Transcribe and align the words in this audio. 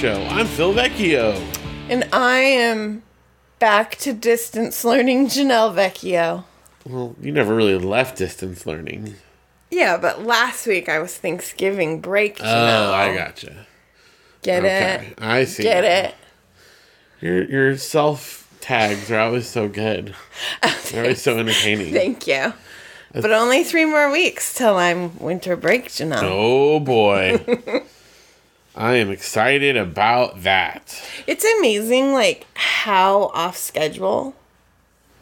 Show. 0.00 0.22
I'm 0.30 0.46
Phil 0.46 0.72
Vecchio. 0.72 1.34
And 1.90 2.08
I 2.10 2.38
am 2.38 3.02
back 3.58 3.96
to 3.96 4.14
distance 4.14 4.82
learning 4.82 5.26
Janelle 5.26 5.74
Vecchio. 5.74 6.44
Well, 6.86 7.14
you 7.20 7.30
never 7.32 7.54
really 7.54 7.76
left 7.76 8.16
distance 8.16 8.64
learning. 8.64 9.16
Yeah, 9.70 9.98
but 9.98 10.24
last 10.24 10.66
week 10.66 10.88
I 10.88 11.00
was 11.00 11.14
Thanksgiving 11.18 12.00
break. 12.00 12.38
Janelle. 12.38 12.88
Oh, 12.88 12.92
I 12.94 13.14
gotcha. 13.14 13.66
Get 14.40 14.64
Okay, 14.64 15.08
it? 15.08 15.18
I 15.22 15.44
see. 15.44 15.64
Get 15.64 15.84
it? 15.84 16.14
Your 17.20 17.44
your 17.44 17.76
self 17.76 18.50
tags 18.62 19.10
are 19.10 19.20
always 19.20 19.50
so 19.50 19.68
good. 19.68 20.14
They're 20.90 21.02
always 21.02 21.20
so 21.20 21.36
entertaining. 21.38 21.92
Thank 21.92 22.26
you. 22.26 22.54
But 23.12 23.32
only 23.32 23.64
three 23.64 23.84
more 23.84 24.10
weeks 24.10 24.54
till 24.54 24.76
I'm 24.78 25.18
winter 25.18 25.56
break, 25.56 25.88
Janelle. 25.88 26.22
Oh 26.22 26.80
boy. 26.80 27.44
I 28.80 28.94
am 28.94 29.10
excited 29.10 29.76
about 29.76 30.42
that. 30.44 31.06
It's 31.26 31.44
amazing, 31.58 32.14
like 32.14 32.46
how 32.54 33.24
off 33.34 33.58
schedule, 33.58 34.34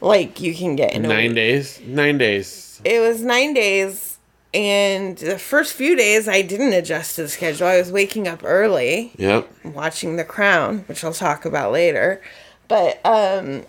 like 0.00 0.40
you 0.40 0.54
can 0.54 0.76
get 0.76 0.94
in 0.94 1.04
a 1.04 1.08
Nine 1.08 1.34
days? 1.34 1.80
Nine 1.80 2.18
days. 2.18 2.80
It 2.84 3.00
was 3.00 3.20
nine 3.20 3.54
days, 3.54 4.18
and 4.54 5.18
the 5.18 5.40
first 5.40 5.74
few 5.74 5.96
days 5.96 6.28
I 6.28 6.42
didn't 6.42 6.72
adjust 6.72 7.16
to 7.16 7.22
the 7.22 7.28
schedule. 7.28 7.66
I 7.66 7.78
was 7.78 7.90
waking 7.90 8.28
up 8.28 8.42
early. 8.44 9.10
Yep. 9.16 9.50
watching 9.64 10.14
The 10.14 10.24
Crown, 10.24 10.84
which 10.86 11.02
I'll 11.02 11.12
talk 11.12 11.44
about 11.44 11.72
later. 11.72 12.22
But 12.68 13.04
um, 13.04 13.64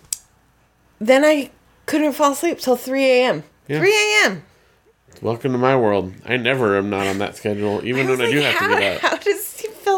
then 1.00 1.26
I 1.26 1.50
couldn't 1.88 2.14
fall 2.14 2.34
asleep 2.34 2.60
till 2.60 2.76
3 2.76 3.04
a.m. 3.06 3.44
Yeah. 3.68 3.80
3 3.80 3.92
a.m. 3.92 4.44
Welcome 5.24 5.52
to 5.54 5.58
my 5.58 5.76
world. 5.76 6.14
I 6.26 6.38
never 6.38 6.78
am 6.78 6.92
not 6.92 7.08
on 7.08 7.18
that 7.18 7.36
schedule, 7.36 7.84
even 7.84 8.08
when 8.08 8.20
was 8.20 8.30
I 8.30 8.32
do 8.32 8.40
have 8.40 8.60
to 8.60 8.68
get 8.68 8.96
up. 8.96 9.02
How 9.02 9.18
does 9.18 9.49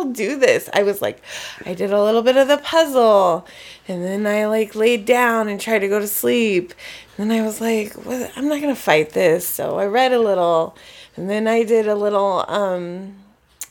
Phil 0.04 0.12
do 0.14 0.38
this? 0.40 0.70
I 0.74 0.84
was 0.84 1.02
like, 1.02 1.22
I 1.66 1.74
did 1.74 1.92
a 1.92 2.04
little 2.04 2.22
bit 2.22 2.38
of 2.38 2.48
the 2.48 2.58
puzzle, 2.58 3.46
and 3.88 4.04
then 4.04 4.26
I 4.28 4.48
like 4.48 4.76
laid 4.76 5.06
down 5.06 5.48
and 5.48 5.60
tried 5.60 5.80
to 5.80 5.88
go 5.88 6.00
to 6.00 6.08
sleep. 6.08 6.74
And 7.18 7.30
then 7.30 7.40
I 7.40 7.46
was 7.46 7.62
like, 7.62 7.94
what? 7.94 8.32
I'm 8.36 8.48
not 8.48 8.62
gonna 8.62 8.76
fight 8.76 9.12
this. 9.12 9.48
So 9.48 9.78
I 9.78 9.86
read 9.86 10.12
a 10.12 10.20
little, 10.20 10.76
and 11.16 11.30
then 11.30 11.48
I 11.48 11.64
did 11.64 11.88
a 11.88 11.96
little 11.96 12.46
um, 12.48 13.16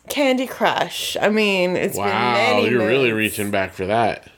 Candy 0.08 0.46
Crush. 0.46 1.16
I 1.20 1.28
mean, 1.28 1.76
it's 1.76 1.96
been 1.96 2.04
Wow, 2.06 2.32
many. 2.34 2.68
you're 2.70 2.86
really 2.86 3.12
reaching 3.12 3.50
back 3.50 3.72
for 3.72 3.86
that. 3.86 4.28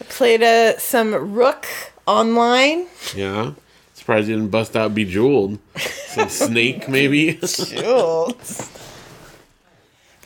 I 0.00 0.04
played 0.04 0.42
a, 0.42 0.78
some 0.78 1.14
Rook 1.34 1.66
online. 2.06 2.86
Yeah. 3.14 3.52
Surprised 3.94 4.28
you 4.28 4.36
didn't 4.36 4.50
bust 4.50 4.74
out 4.76 4.94
Bejeweled. 4.94 5.58
Some 5.76 6.28
Snake, 6.30 6.88
maybe. 6.88 7.34
Jules. 7.34 8.70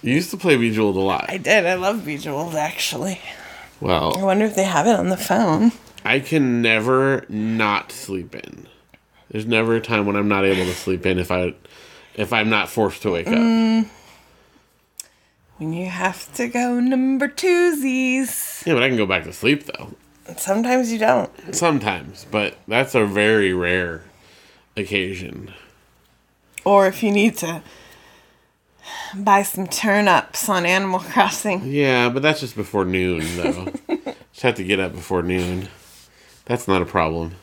You 0.04 0.14
used 0.14 0.30
to 0.32 0.36
play 0.36 0.56
Bejeweled 0.56 0.96
a 0.96 1.00
lot. 1.00 1.26
I 1.28 1.38
did. 1.38 1.64
I 1.64 1.74
love 1.74 2.04
Bejeweled, 2.04 2.54
actually. 2.54 3.20
Well, 3.80 4.16
I 4.18 4.22
wonder 4.22 4.44
if 4.44 4.54
they 4.54 4.64
have 4.64 4.86
it 4.86 4.98
on 4.98 5.08
the 5.08 5.16
phone. 5.16 5.72
I 6.04 6.20
can 6.20 6.60
never 6.60 7.24
not 7.28 7.90
sleep 7.90 8.34
in. 8.34 8.68
There's 9.30 9.46
never 9.46 9.74
a 9.76 9.80
time 9.80 10.04
when 10.04 10.16
I'm 10.16 10.28
not 10.28 10.44
able 10.44 10.64
to 10.66 10.74
sleep 10.74 11.06
in 11.06 11.18
if 11.18 11.30
I 11.30 11.54
if 12.14 12.32
I'm 12.32 12.50
not 12.50 12.68
forced 12.68 13.02
to 13.02 13.12
wake 13.12 13.26
up. 13.26 13.32
Mm. 13.32 13.88
When 15.56 15.72
you 15.72 15.86
have 15.86 16.32
to 16.34 16.48
go 16.48 16.78
number 16.80 17.28
twosies. 17.28 18.66
Yeah, 18.66 18.74
but 18.74 18.82
I 18.82 18.88
can 18.88 18.98
go 18.98 19.06
back 19.06 19.24
to 19.24 19.32
sleep 19.32 19.64
though. 19.64 19.94
Sometimes 20.36 20.92
you 20.92 20.98
don't. 20.98 21.30
Sometimes, 21.54 22.26
but 22.30 22.56
that's 22.68 22.94
a 22.94 23.06
very 23.06 23.52
rare 23.52 24.02
occasion. 24.76 25.54
Or 26.64 26.86
if 26.86 27.02
you 27.02 27.10
need 27.10 27.36
to 27.38 27.62
buy 29.16 29.42
some 29.42 29.66
turnips 29.66 30.48
on 30.48 30.66
Animal 30.66 31.00
Crossing. 31.00 31.62
Yeah, 31.64 32.08
but 32.08 32.22
that's 32.22 32.40
just 32.40 32.56
before 32.56 32.84
noon 32.84 33.22
though. 33.36 33.72
just 34.32 34.42
have 34.42 34.54
to 34.56 34.64
get 34.64 34.80
up 34.80 34.92
before 34.92 35.22
noon. 35.22 35.68
That's 36.46 36.68
not 36.68 36.82
a 36.82 36.86
problem. 36.86 37.36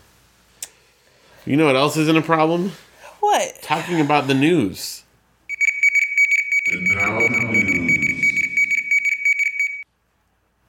You 1.46 1.58
know 1.58 1.66
what 1.66 1.76
else 1.76 1.98
isn't 1.98 2.18
a 2.18 2.22
problem? 2.22 2.72
What? 3.20 3.62
Talking 3.62 4.00
about 4.00 4.28
the 4.28 4.34
news. 4.34 5.04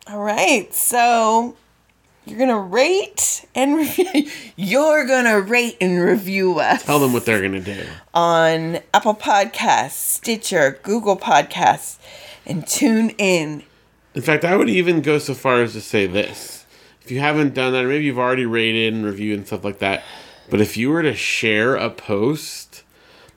All 0.07 0.19
right. 0.19 0.73
So 0.75 1.57
you're 2.25 2.39
going 2.39 2.51
to 2.51 2.59
rate 2.59 3.45
and 3.55 3.77
review. 3.77 4.31
You're 4.57 5.07
to 5.07 5.41
rate 5.41 5.77
and 5.81 6.01
review 6.01 6.59
us. 6.59 6.85
Tell 6.85 6.99
them 6.99 7.13
what 7.13 7.27
they're 7.27 7.43
gonna 7.43 7.61
do. 7.61 7.85
on 8.15 8.79
Apple 8.95 9.15
Podcasts, 9.15 9.91
Stitcher, 9.91 10.79
Google 10.83 11.17
Podcasts, 11.17 11.99
and 12.47 12.67
tune 12.67 13.11
in. 13.19 13.63
In 14.15 14.23
fact, 14.23 14.45
I 14.45 14.57
would 14.57 14.69
even 14.69 15.01
go 15.01 15.19
so 15.19 15.35
far 15.35 15.63
as 15.63 15.73
to 15.73 15.81
say 15.81 16.07
this. 16.07 16.67
If 17.03 17.11
you 17.11 17.21
haven't 17.21 17.55
done 17.55 17.73
that, 17.73 17.85
maybe 17.87 18.05
you've 18.05 18.19
already 18.19 18.47
rated 18.47 18.95
and 18.95 19.05
reviewed 19.05 19.39
and 19.39 19.47
stuff 19.47 19.65
like 19.65 19.81
that, 19.81 20.05
but 20.51 20.61
if 20.61 20.77
you 20.77 20.91
were 20.91 21.03
to 21.03 21.15
share 21.15 21.75
a 21.75 21.91
post 21.91 22.83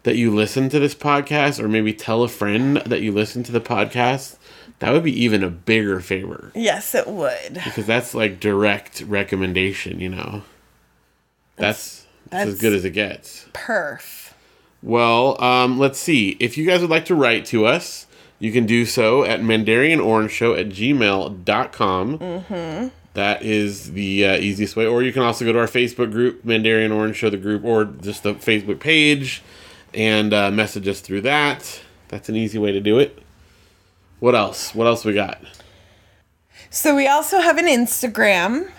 that 0.03 0.17
you 0.17 0.33
listen 0.33 0.69
to 0.69 0.79
this 0.79 0.93
podcast, 0.93 1.59
or 1.59 1.67
maybe 1.67 1.93
tell 1.93 2.21
a 2.21 2.27
friend 2.27 2.77
that 2.85 3.01
you 3.01 3.11
listen 3.11 3.41
to 3.43 3.51
the 3.51 3.61
podcast, 3.61 4.37
that 4.79 4.91
would 4.91 5.03
be 5.03 5.23
even 5.23 5.43
a 5.43 5.49
bigger 5.49 5.99
favor. 5.99 6.51
Yes, 6.53 6.93
it 6.95 7.07
would. 7.07 7.53
Because 7.53 7.85
that's 7.85 8.13
like 8.13 8.39
direct 8.39 9.01
recommendation, 9.01 9.99
you 9.99 10.09
know? 10.09 10.43
That's, 11.55 12.05
that's, 12.29 12.49
as 12.49 12.61
good 12.61 12.73
as 12.73 12.83
it 12.83 12.91
gets. 12.91 13.47
Perf. 13.53 14.33
Well, 14.83 15.41
um, 15.41 15.79
let's 15.79 15.99
see. 15.99 16.37
If 16.39 16.57
you 16.57 16.65
guys 16.65 16.81
would 16.81 16.89
like 16.89 17.05
to 17.05 17.15
write 17.15 17.45
to 17.45 17.65
us, 17.65 18.05
you 18.39 18.51
can 18.51 18.65
do 18.65 18.85
so 18.85 19.23
at 19.23 19.39
mandarianorangeshow 19.39 20.59
at 20.59 20.69
gmail.com. 20.69 22.19
Mm-hmm. 22.19 22.87
That 23.13 23.43
is 23.43 23.93
the 23.93 24.25
uh, 24.25 24.37
easiest 24.37 24.75
way. 24.75 24.85
Or 24.85 25.01
you 25.01 25.13
can 25.13 25.21
also 25.21 25.45
go 25.45 25.53
to 25.53 25.59
our 25.59 25.67
Facebook 25.67 26.11
group, 26.11 26.43
Mandarian 26.43 26.93
Orange 26.93 27.15
Show, 27.15 27.29
the 27.29 27.37
group, 27.37 27.63
or 27.63 27.85
just 27.85 28.23
the 28.23 28.35
Facebook 28.35 28.79
page 28.79 29.41
and 29.93 30.33
uh, 30.33 30.51
message 30.51 30.87
us 30.87 30.99
through 30.99 31.21
that. 31.21 31.81
That's 32.09 32.27
an 32.27 32.35
easy 32.35 32.59
way 32.59 32.73
to 32.73 32.81
do 32.81 32.99
it. 32.99 33.24
What 34.25 34.33
else? 34.33 34.73
What 34.73 34.87
else 34.87 35.05
we 35.05 35.13
got? 35.13 35.39
So 36.71 36.95
we 36.95 37.07
also 37.07 37.41
have 37.41 37.59
an 37.59 37.67
Instagram 37.67 38.71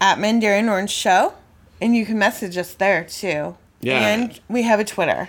at 0.00 0.16
Mandarian 0.16 0.70
Orange 0.70 0.88
Show, 0.88 1.34
and 1.78 1.94
you 1.94 2.06
can 2.06 2.18
message 2.18 2.56
us 2.56 2.72
there 2.72 3.04
too. 3.04 3.58
Yeah. 3.82 4.08
And 4.08 4.40
we 4.48 4.62
have 4.62 4.80
a 4.80 4.86
Twitter. 4.86 5.28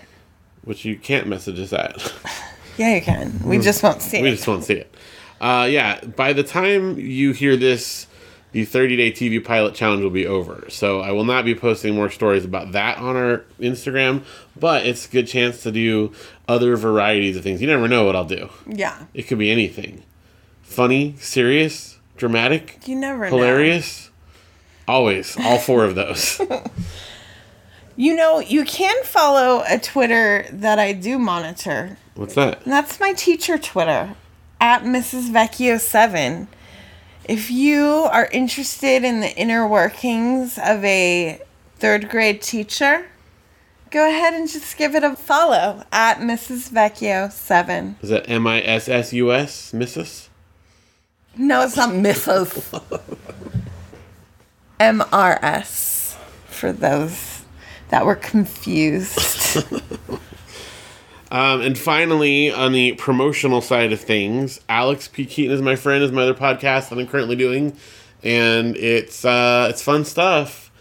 Which 0.63 0.85
you 0.85 0.95
can't 0.97 1.27
message 1.27 1.59
us 1.59 1.73
at. 1.73 2.13
Yeah, 2.77 2.95
you 2.95 3.01
can. 3.01 3.37
We 3.43 3.59
just 3.59 3.83
won't 3.83 4.01
see 4.01 4.21
we 4.21 4.29
it. 4.29 4.35
just 4.35 4.47
won't 4.47 4.63
see 4.63 4.75
it. 4.75 4.95
Uh, 5.41 5.67
yeah, 5.69 5.99
by 6.05 6.31
the 6.31 6.43
time 6.43 6.97
you 6.97 7.33
hear 7.33 7.57
this, 7.57 8.07
the 8.51 8.65
30 8.65 8.97
day 8.97 9.11
TV 9.11 9.43
pilot 9.43 9.75
challenge 9.75 10.01
will 10.01 10.09
be 10.09 10.25
over. 10.25 10.65
So 10.69 11.01
I 11.01 11.11
will 11.11 11.23
not 11.23 11.45
be 11.45 11.53
posting 11.55 11.95
more 11.95 12.09
stories 12.09 12.45
about 12.45 12.71
that 12.73 12.97
on 12.97 13.15
our 13.15 13.45
Instagram, 13.59 14.23
but 14.59 14.85
it's 14.85 15.07
a 15.07 15.09
good 15.09 15.27
chance 15.27 15.61
to 15.63 15.71
do 15.71 16.13
other 16.47 16.75
varieties 16.75 17.37
of 17.37 17.43
things. 17.43 17.61
You 17.61 17.67
never 17.67 17.87
know 17.87 18.05
what 18.05 18.15
I'll 18.15 18.25
do. 18.25 18.49
Yeah. 18.67 19.05
It 19.13 19.23
could 19.23 19.37
be 19.39 19.51
anything 19.51 20.03
funny, 20.63 21.15
serious, 21.19 21.97
dramatic, 22.15 22.79
You 22.85 22.95
never 22.95 23.29
know. 23.29 23.37
hilarious. 23.37 24.09
Always, 24.87 25.37
all 25.39 25.57
four 25.59 25.83
of 25.85 25.95
those. 25.95 26.41
You 27.95 28.15
know, 28.15 28.39
you 28.39 28.63
can 28.63 29.03
follow 29.03 29.61
a 29.67 29.77
Twitter 29.77 30.45
that 30.53 30.79
I 30.79 30.93
do 30.93 31.19
monitor. 31.19 31.97
What's 32.15 32.33
that? 32.35 32.63
That's 32.63 32.97
my 32.97 33.11
teacher 33.11 33.57
Twitter 33.57 34.15
at 34.61 34.83
Mrs. 34.83 35.29
Vecchio7. 35.29 36.47
If 37.29 37.51
you 37.51 37.85
are 38.11 38.27
interested 38.31 39.03
in 39.03 39.19
the 39.19 39.31
inner 39.37 39.67
workings 39.67 40.57
of 40.57 40.83
a 40.83 41.39
third 41.77 42.09
grade 42.09 42.41
teacher, 42.41 43.05
go 43.91 44.09
ahead 44.09 44.33
and 44.33 44.49
just 44.49 44.75
give 44.77 44.95
it 44.95 45.03
a 45.03 45.15
follow 45.15 45.83
at 45.91 46.17
Mrs. 46.17 46.71
Vecchio7. 46.71 48.01
Is 48.01 48.09
that 48.09 48.27
M 48.27 48.47
I 48.47 48.63
S 48.63 48.89
S 48.89 49.13
U 49.13 49.31
S, 49.31 49.71
Mrs.? 49.73 50.29
No, 51.37 51.61
it's 51.61 51.75
not 51.75 51.91
Mrs. 51.91 52.81
MRS 54.79 56.15
for 56.47 56.73
those 56.73 57.43
that 57.89 58.07
were 58.07 58.15
confused. 58.15 59.63
Um, 61.31 61.61
and 61.61 61.77
finally, 61.77 62.51
on 62.51 62.71
the 62.73 62.93
promotional 62.93 63.61
side 63.61 63.91
of 63.93 63.99
things, 63.99 64.59
Alex 64.67 65.07
P. 65.07 65.25
Keaton 65.25 65.53
is 65.55 65.61
my 65.61 65.75
friend, 65.75 66.03
is 66.03 66.11
my 66.11 66.23
other 66.23 66.33
podcast 66.33 66.89
that 66.89 66.97
I'm 66.97 67.05
currently 67.07 67.35
doing, 67.35 67.75
and 68.23 68.75
it's 68.75 69.23
uh, 69.23 69.67
it's 69.69 69.81
fun 69.83 70.05
stuff. 70.05 70.71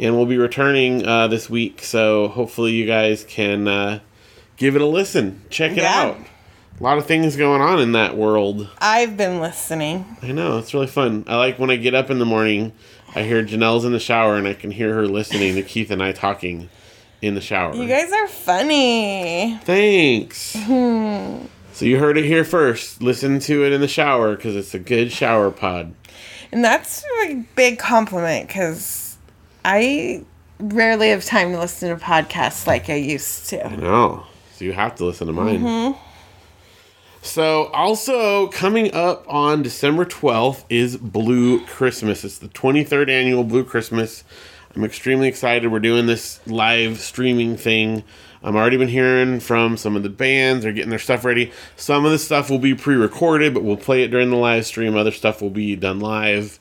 And 0.00 0.14
we'll 0.16 0.26
be 0.26 0.36
returning 0.36 1.04
uh, 1.04 1.26
this 1.26 1.50
week, 1.50 1.82
so 1.82 2.28
hopefully 2.28 2.70
you 2.70 2.86
guys 2.86 3.24
can 3.24 3.66
uh, 3.66 3.98
give 4.56 4.76
it 4.76 4.80
a 4.82 4.86
listen, 4.86 5.42
check 5.50 5.72
it 5.72 5.78
Yeah. 5.78 6.02
out. 6.02 6.18
A 6.78 6.82
lot 6.84 6.98
of 6.98 7.06
things 7.06 7.34
going 7.36 7.60
on 7.60 7.80
in 7.80 7.90
that 7.92 8.16
world. 8.16 8.68
I've 8.80 9.16
been 9.16 9.40
listening. 9.40 10.16
I 10.22 10.30
know 10.30 10.58
it's 10.58 10.72
really 10.72 10.86
fun. 10.86 11.24
I 11.26 11.34
like 11.34 11.58
when 11.58 11.70
I 11.70 11.74
get 11.76 11.96
up 11.96 12.08
in 12.10 12.20
the 12.20 12.24
morning, 12.24 12.72
I 13.16 13.24
hear 13.24 13.42
Janelle's 13.42 13.84
in 13.84 13.90
the 13.90 13.98
shower, 13.98 14.36
and 14.36 14.46
I 14.46 14.54
can 14.54 14.70
hear 14.70 14.94
her 14.94 15.08
listening 15.08 15.56
to 15.56 15.62
Keith 15.64 15.90
and 15.90 16.00
I 16.00 16.12
talking 16.12 16.68
in 17.22 17.34
the 17.34 17.40
shower. 17.40 17.74
You 17.74 17.88
guys 17.88 18.12
are 18.12 18.28
funny. 18.28 19.58
Thanks. 19.64 20.54
Hmm. 20.56 21.46
So 21.72 21.84
you 21.84 21.98
heard 21.98 22.18
it 22.18 22.24
here 22.24 22.44
first. 22.44 23.02
Listen 23.02 23.38
to 23.40 23.64
it 23.64 23.72
in 23.72 23.80
the 23.80 23.88
shower 23.88 24.34
because 24.34 24.56
it's 24.56 24.74
a 24.74 24.78
good 24.78 25.12
shower 25.12 25.50
pod. 25.50 25.94
And 26.50 26.64
that's 26.64 27.04
a 27.24 27.44
big 27.54 27.78
compliment 27.78 28.48
because 28.48 29.16
I 29.64 30.24
rarely 30.58 31.10
have 31.10 31.24
time 31.24 31.52
to 31.52 31.60
listen 31.60 31.96
to 31.96 32.04
podcasts 32.04 32.66
like 32.66 32.90
I 32.90 32.94
used 32.94 33.48
to. 33.50 33.76
No, 33.76 34.24
so 34.54 34.64
you 34.64 34.72
have 34.72 34.96
to 34.96 35.04
listen 35.04 35.26
to 35.26 35.32
mine. 35.32 35.60
Mm-hmm. 35.60 36.04
So, 37.20 37.66
also 37.66 38.46
coming 38.48 38.94
up 38.94 39.24
on 39.28 39.62
December 39.62 40.04
12th 40.04 40.64
is 40.70 40.96
Blue 40.96 41.64
Christmas. 41.66 42.24
It's 42.24 42.38
the 42.38 42.48
23rd 42.48 43.10
annual 43.10 43.44
Blue 43.44 43.64
Christmas. 43.64 44.24
I'm 44.78 44.84
extremely 44.84 45.26
excited. 45.26 45.72
We're 45.72 45.80
doing 45.80 46.06
this 46.06 46.38
live 46.46 47.00
streaming 47.00 47.56
thing. 47.56 48.04
I'm 48.44 48.54
already 48.54 48.76
been 48.76 48.86
hearing 48.86 49.40
from 49.40 49.76
some 49.76 49.96
of 49.96 50.04
the 50.04 50.08
bands. 50.08 50.62
They're 50.62 50.72
getting 50.72 50.90
their 50.90 51.00
stuff 51.00 51.24
ready. 51.24 51.50
Some 51.74 52.04
of 52.04 52.12
the 52.12 52.18
stuff 52.20 52.48
will 52.48 52.60
be 52.60 52.76
pre 52.76 52.94
recorded, 52.94 53.54
but 53.54 53.64
we'll 53.64 53.76
play 53.76 54.04
it 54.04 54.12
during 54.12 54.30
the 54.30 54.36
live 54.36 54.66
stream. 54.66 54.96
Other 54.96 55.10
stuff 55.10 55.42
will 55.42 55.50
be 55.50 55.74
done 55.74 55.98
live. 55.98 56.60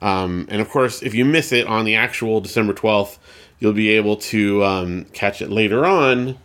Um, 0.00 0.46
and 0.48 0.62
of 0.62 0.70
course, 0.70 1.02
if 1.02 1.12
you 1.12 1.26
miss 1.26 1.52
it 1.52 1.66
on 1.66 1.84
the 1.84 1.94
actual 1.94 2.40
December 2.40 2.72
12th, 2.72 3.18
you'll 3.58 3.74
be 3.74 3.90
able 3.90 4.16
to 4.16 4.64
um, 4.64 5.04
catch 5.12 5.42
it 5.42 5.50
later 5.50 5.84
on 5.84 6.38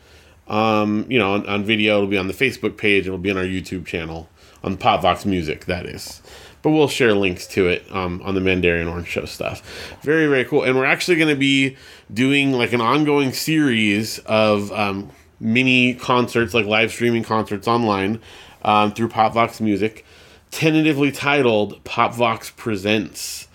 um, 0.48 1.06
you 1.08 1.18
know, 1.20 1.34
on, 1.34 1.48
on 1.48 1.64
video. 1.64 1.98
It'll 1.98 2.10
be 2.10 2.18
on 2.18 2.28
the 2.28 2.34
Facebook 2.34 2.78
page. 2.78 3.08
It'll 3.08 3.18
be 3.18 3.32
on 3.32 3.38
our 3.38 3.44
YouTube 3.44 3.86
channel 3.86 4.30
on 4.64 4.78
Popvox 4.78 5.26
Music. 5.26 5.66
That 5.66 5.86
is, 5.86 6.22
but 6.62 6.72
we'll 6.72 6.88
share 6.88 7.14
links 7.14 7.48
to 7.48 7.68
it 7.68 7.86
um, 7.92 8.22
on 8.24 8.36
the 8.36 8.42
Mandarian 8.42 8.90
Orange 8.90 9.08
Show 9.08 9.26
stuff. 9.26 9.62
Very 10.02 10.28
very 10.28 10.46
cool. 10.46 10.64
And 10.64 10.78
we're 10.78 10.86
actually 10.86 11.18
going 11.18 11.30
to 11.30 11.40
be 11.40 11.78
doing 12.14 12.54
like 12.54 12.74
an 12.74 12.82
ongoing 12.82 13.34
series 13.34 14.20
of 14.20 14.72
um, 14.72 15.12
mini 15.40 15.94
concerts, 15.94 16.54
like 16.54 16.66
live 16.66 16.92
streaming 16.92 17.24
concerts 17.24 17.68
online 17.68 18.20
um, 18.64 18.94
through 18.94 19.10
Popvox 19.10 19.60
Music, 19.60 20.06
tentatively 20.52 21.12
titled 21.12 21.84
Popvox 21.84 22.56
Presents, 22.56 23.48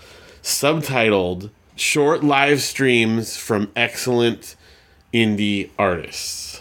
subtitled 0.43 1.50
Short 1.76 2.22
Live 2.22 2.61
Streams 2.61 3.37
from 3.37 3.70
Excellent 3.75 4.56
Indie 5.14 5.70
Artists. 5.78 6.61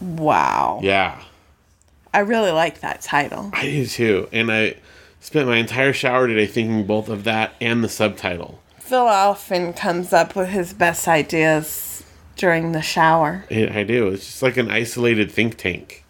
Wow. 0.00 0.80
Yeah, 0.82 1.22
I 2.16 2.20
really 2.20 2.50
like 2.50 2.80
that 2.80 3.02
title. 3.02 3.50
I 3.52 3.64
do 3.64 3.84
too. 3.84 4.26
And 4.32 4.50
I 4.50 4.76
spent 5.20 5.48
my 5.48 5.58
entire 5.58 5.92
shower 5.92 6.26
today 6.26 6.46
thinking 6.46 6.86
both 6.86 7.10
of 7.10 7.24
that 7.24 7.52
and 7.60 7.84
the 7.84 7.90
subtitle. 7.90 8.58
Phil 8.80 9.06
often 9.06 9.74
comes 9.74 10.14
up 10.14 10.34
with 10.34 10.48
his 10.48 10.72
best 10.72 11.06
ideas 11.06 12.04
during 12.36 12.72
the 12.72 12.80
shower. 12.80 13.44
I 13.50 13.84
do. 13.86 14.08
It's 14.08 14.24
just 14.24 14.42
like 14.42 14.56
an 14.56 14.70
isolated 14.70 15.30
think 15.30 15.58
tank. 15.58 16.04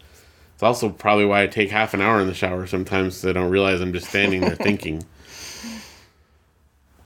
It's 0.53 0.63
also 0.63 0.87
probably 0.87 1.25
why 1.25 1.43
I 1.43 1.47
take 1.47 1.71
half 1.71 1.93
an 1.93 1.99
hour 1.99 2.21
in 2.21 2.27
the 2.27 2.33
shower 2.33 2.65
sometimes 2.67 3.15
'cause 3.19 3.29
I 3.29 3.33
don't 3.33 3.51
realize 3.51 3.81
I'm 3.81 3.91
just 3.91 4.07
standing 4.07 4.39
there 4.39 4.55
thinking. 4.55 5.03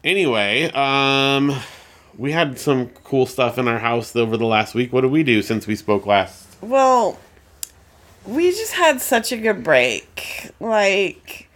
Anyway, 0.04 0.64
um, 0.74 1.56
we 2.18 2.32
had 2.32 2.58
some 2.60 2.90
cool 3.04 3.26
stuff 3.28 3.58
in 3.60 3.68
our 3.68 3.78
house 3.78 4.16
over 4.16 4.36
the 4.36 4.46
last 4.48 4.74
week. 4.74 4.92
What 4.92 5.02
did 5.02 5.12
we 5.12 5.22
do 5.22 5.42
since 5.44 5.68
we 5.68 5.76
spoke 5.76 6.08
last? 6.08 6.48
Well, 6.62 7.20
we 8.26 8.52
just 8.52 8.74
had 8.74 9.02
such 9.02 9.32
a 9.32 9.38
good 9.38 9.64
break. 9.64 10.52
Like, 10.60 11.50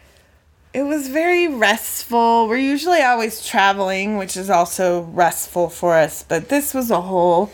it 0.73 0.83
was 0.83 1.07
very 1.07 1.47
restful. 1.47 2.47
We're 2.47 2.57
usually 2.57 3.01
always 3.01 3.45
traveling, 3.45 4.17
which 4.17 4.35
is 4.35 4.49
also 4.49 5.03
restful 5.03 5.69
for 5.69 5.95
us, 5.95 6.23
but 6.23 6.49
this 6.49 6.73
was 6.73 6.91
a 6.91 7.01
whole 7.01 7.51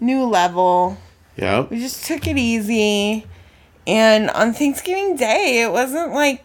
new 0.00 0.24
level. 0.24 0.96
Yep. 1.36 1.70
We 1.70 1.80
just 1.80 2.06
took 2.06 2.26
it 2.26 2.38
easy. 2.38 3.26
And 3.86 4.30
on 4.30 4.54
Thanksgiving 4.54 5.16
Day, 5.16 5.62
it 5.62 5.72
wasn't 5.72 6.12
like 6.12 6.44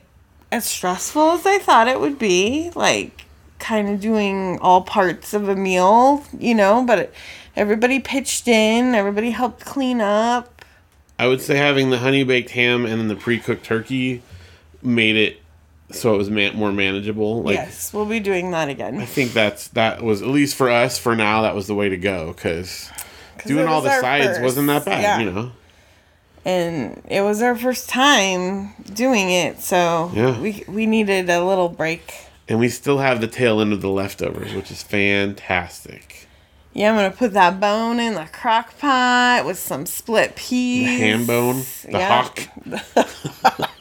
as 0.52 0.66
stressful 0.66 1.32
as 1.32 1.46
I 1.46 1.60
thought 1.60 1.88
it 1.88 2.00
would 2.00 2.20
be. 2.20 2.72
Like, 2.76 3.26
kind 3.60 3.90
of 3.90 4.00
doing 4.00 4.58
all 4.60 4.82
parts 4.82 5.34
of 5.34 5.48
a 5.48 5.56
meal, 5.56 6.24
you 6.38 6.56
know, 6.56 6.84
but 6.86 7.14
everybody 7.56 8.00
pitched 8.00 8.48
in, 8.48 8.96
everybody 8.96 9.32
helped 9.32 9.64
clean 9.66 10.02
up. 10.02 10.59
I 11.20 11.28
would 11.28 11.42
say 11.42 11.58
having 11.58 11.90
the 11.90 12.00
honey 12.00 12.24
baked 12.24 12.52
ham 12.52 12.86
and 12.86 13.00
then 13.00 13.10
the 13.10 13.16
pre 13.16 13.40
cooked 13.40 13.66
turkey 13.66 14.24
made 14.82 15.18
it 15.18 15.42
so 15.92 16.14
it 16.14 16.18
was 16.18 16.30
man- 16.30 16.56
more 16.56 16.72
manageable. 16.72 17.44
Like 17.44 17.56
yes, 17.56 17.94
we'll 17.94 18.06
be 18.06 18.20
doing 18.20 18.52
that 18.52 18.70
again. 18.70 19.00
I 19.00 19.06
think 19.06 19.34
that's 19.34 19.68
that 19.70 20.02
was 20.02 20.22
at 20.22 20.30
least 20.30 20.56
for 20.56 20.70
us 20.70 20.98
for 20.98 21.16
now 21.16 21.42
that 21.42 21.56
was 21.56 21.68
the 21.68 21.76
way 21.76 21.90
to 21.90 21.98
go 21.98 22.32
because 22.34 22.90
doing 23.46 23.68
all 23.68 23.82
the 23.82 24.00
sides 24.00 24.28
first, 24.28 24.42
wasn't 24.42 24.68
that 24.68 24.86
bad, 24.86 25.02
yeah. 25.02 25.20
you 25.20 25.32
know. 25.32 25.52
And 26.46 27.02
it 27.10 27.22
was 27.22 27.42
our 27.42 27.56
first 27.56 27.90
time 27.90 28.74
doing 28.94 29.30
it, 29.30 29.60
so 29.60 30.12
Yeah. 30.14 30.40
we 30.40 30.64
we 30.68 30.86
needed 30.86 31.30
a 31.30 31.44
little 31.44 31.70
break. 31.70 32.14
And 32.48 32.60
we 32.60 32.70
still 32.70 33.00
have 33.00 33.22
the 33.22 33.28
tail 33.28 33.60
end 33.62 33.74
of 33.74 33.82
the 33.82 33.90
leftovers, 33.90 34.54
which 34.54 34.72
is 34.72 34.82
fantastic. 34.82 36.19
Yeah, 36.74 36.92
I'm 36.92 36.96
gonna 36.98 37.12
put 37.12 37.34
that 37.34 37.60
bone 37.60 38.00
in 38.00 38.14
the 38.16 38.30
crock 38.32 38.78
pot 38.80 39.44
with 39.46 39.58
some 39.60 39.86
split 39.86 40.36
peas. 40.36 40.86
The 40.86 40.98
ham 40.98 41.26
bone, 41.26 41.64
the 41.90 42.06
hock. 42.06 42.40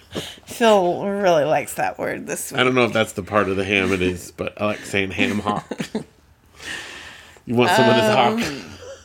Phil 0.47 1.07
really 1.07 1.45
likes 1.45 1.75
that 1.75 1.99
word 1.99 2.27
this 2.27 2.51
week. 2.51 2.61
I 2.61 2.65
don't 2.65 2.75
know 2.75 2.85
if 2.85 2.93
that's 2.93 3.13
the 3.13 3.23
part 3.23 3.49
of 3.49 3.57
the 3.57 3.65
ham 3.65 3.93
it 3.93 4.03
is, 4.03 4.33
but 4.33 4.61
I 4.61 4.65
like 4.67 4.81
saying 4.81 5.13
ham 5.13 5.39
hock. 5.41 5.71
you 7.47 7.55
want 7.55 7.71
some 7.71 7.85
Um, 7.89 8.39
of 8.39 8.43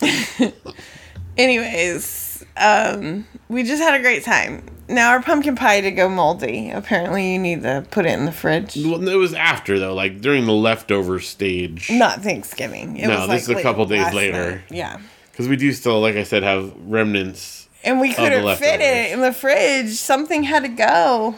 this 0.01 0.41
hock? 0.41 0.74
Anyways, 1.38 2.23
um, 2.57 3.25
we 3.50 3.63
just 3.63 3.81
had 3.81 4.00
a 4.00 4.01
great 4.03 4.24
time. 4.24 4.63
Now 4.89 5.12
our 5.12 5.22
pumpkin 5.22 5.55
pie 5.55 5.81
to 5.81 5.91
go 5.91 6.10
moldy. 6.10 6.69
Apparently, 6.69 7.33
you 7.33 7.39
need 7.39 7.63
to 7.63 7.86
put 7.89 8.05
it 8.05 8.12
in 8.12 8.25
the 8.25 8.31
fridge. 8.31 8.75
Well, 8.75 9.07
it 9.07 9.15
was 9.15 9.33
after 9.33 9.79
though, 9.79 9.93
like 9.93 10.19
during 10.22 10.45
the 10.45 10.51
leftover 10.53 11.19
stage, 11.19 11.89
Not 11.89 12.22
Thanksgiving. 12.22 12.98
It 12.98 13.07
No, 13.07 13.22
was 13.22 13.29
this 13.29 13.43
is 13.43 13.50
a 13.50 13.62
couple 13.62 13.86
days 13.86 14.13
later. 14.13 14.51
night. 14.51 14.62
Yeah. 14.69 15.00
because 15.31 15.48
we 15.48 15.55
do 15.55 15.72
still, 15.72 16.00
like 16.01 16.15
I 16.15 16.24
said, 16.24 16.43
have 16.43 16.74
remnants. 16.86 17.69
And 17.86 18.00
we 18.00 18.13
couldn't 18.13 18.55
fit 18.57 18.81
it 18.81 19.12
in 19.13 19.22
the 19.22 19.33
fridge. 19.33 19.91
Something 19.95 20.43
had 20.43 20.63
to 20.63 20.69
go. 20.69 21.36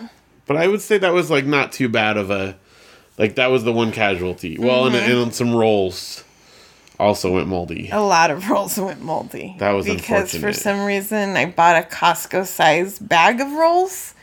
But 0.48 0.58
I 0.58 0.68
would 0.68 0.82
say 0.82 0.98
that 0.98 1.14
was 1.14 1.32
like 1.32 1.46
not 1.46 1.72
too 1.72 1.88
bad 1.90 2.18
of 2.18 2.30
a, 2.30 2.58
like 3.18 3.36
that 3.36 3.48
was 3.52 3.64
the 3.64 3.72
one 3.74 3.92
casualty. 3.92 4.58
Well, 4.60 4.86
and, 4.88 4.96
Mm-hmm. 4.96 5.22
and 5.24 5.34
some 5.34 5.56
rolls 5.56 6.24
also 7.00 7.34
went 7.34 7.48
moldy. 7.48 7.90
A 7.92 8.02
lot 8.02 8.32
of 8.32 8.50
rolls 8.50 8.78
went 8.80 9.02
moldy. 9.02 9.56
That 9.60 9.72
was 9.72 9.86
because 9.86 10.36
for 10.36 10.54
some 10.54 10.86
reason 10.86 11.36
I 11.38 11.46
bought 11.48 11.76
a 11.84 11.88
Costco 11.88 12.46
sized 12.46 13.08
bag 13.08 13.42
of 13.42 13.52
rolls, 13.52 14.14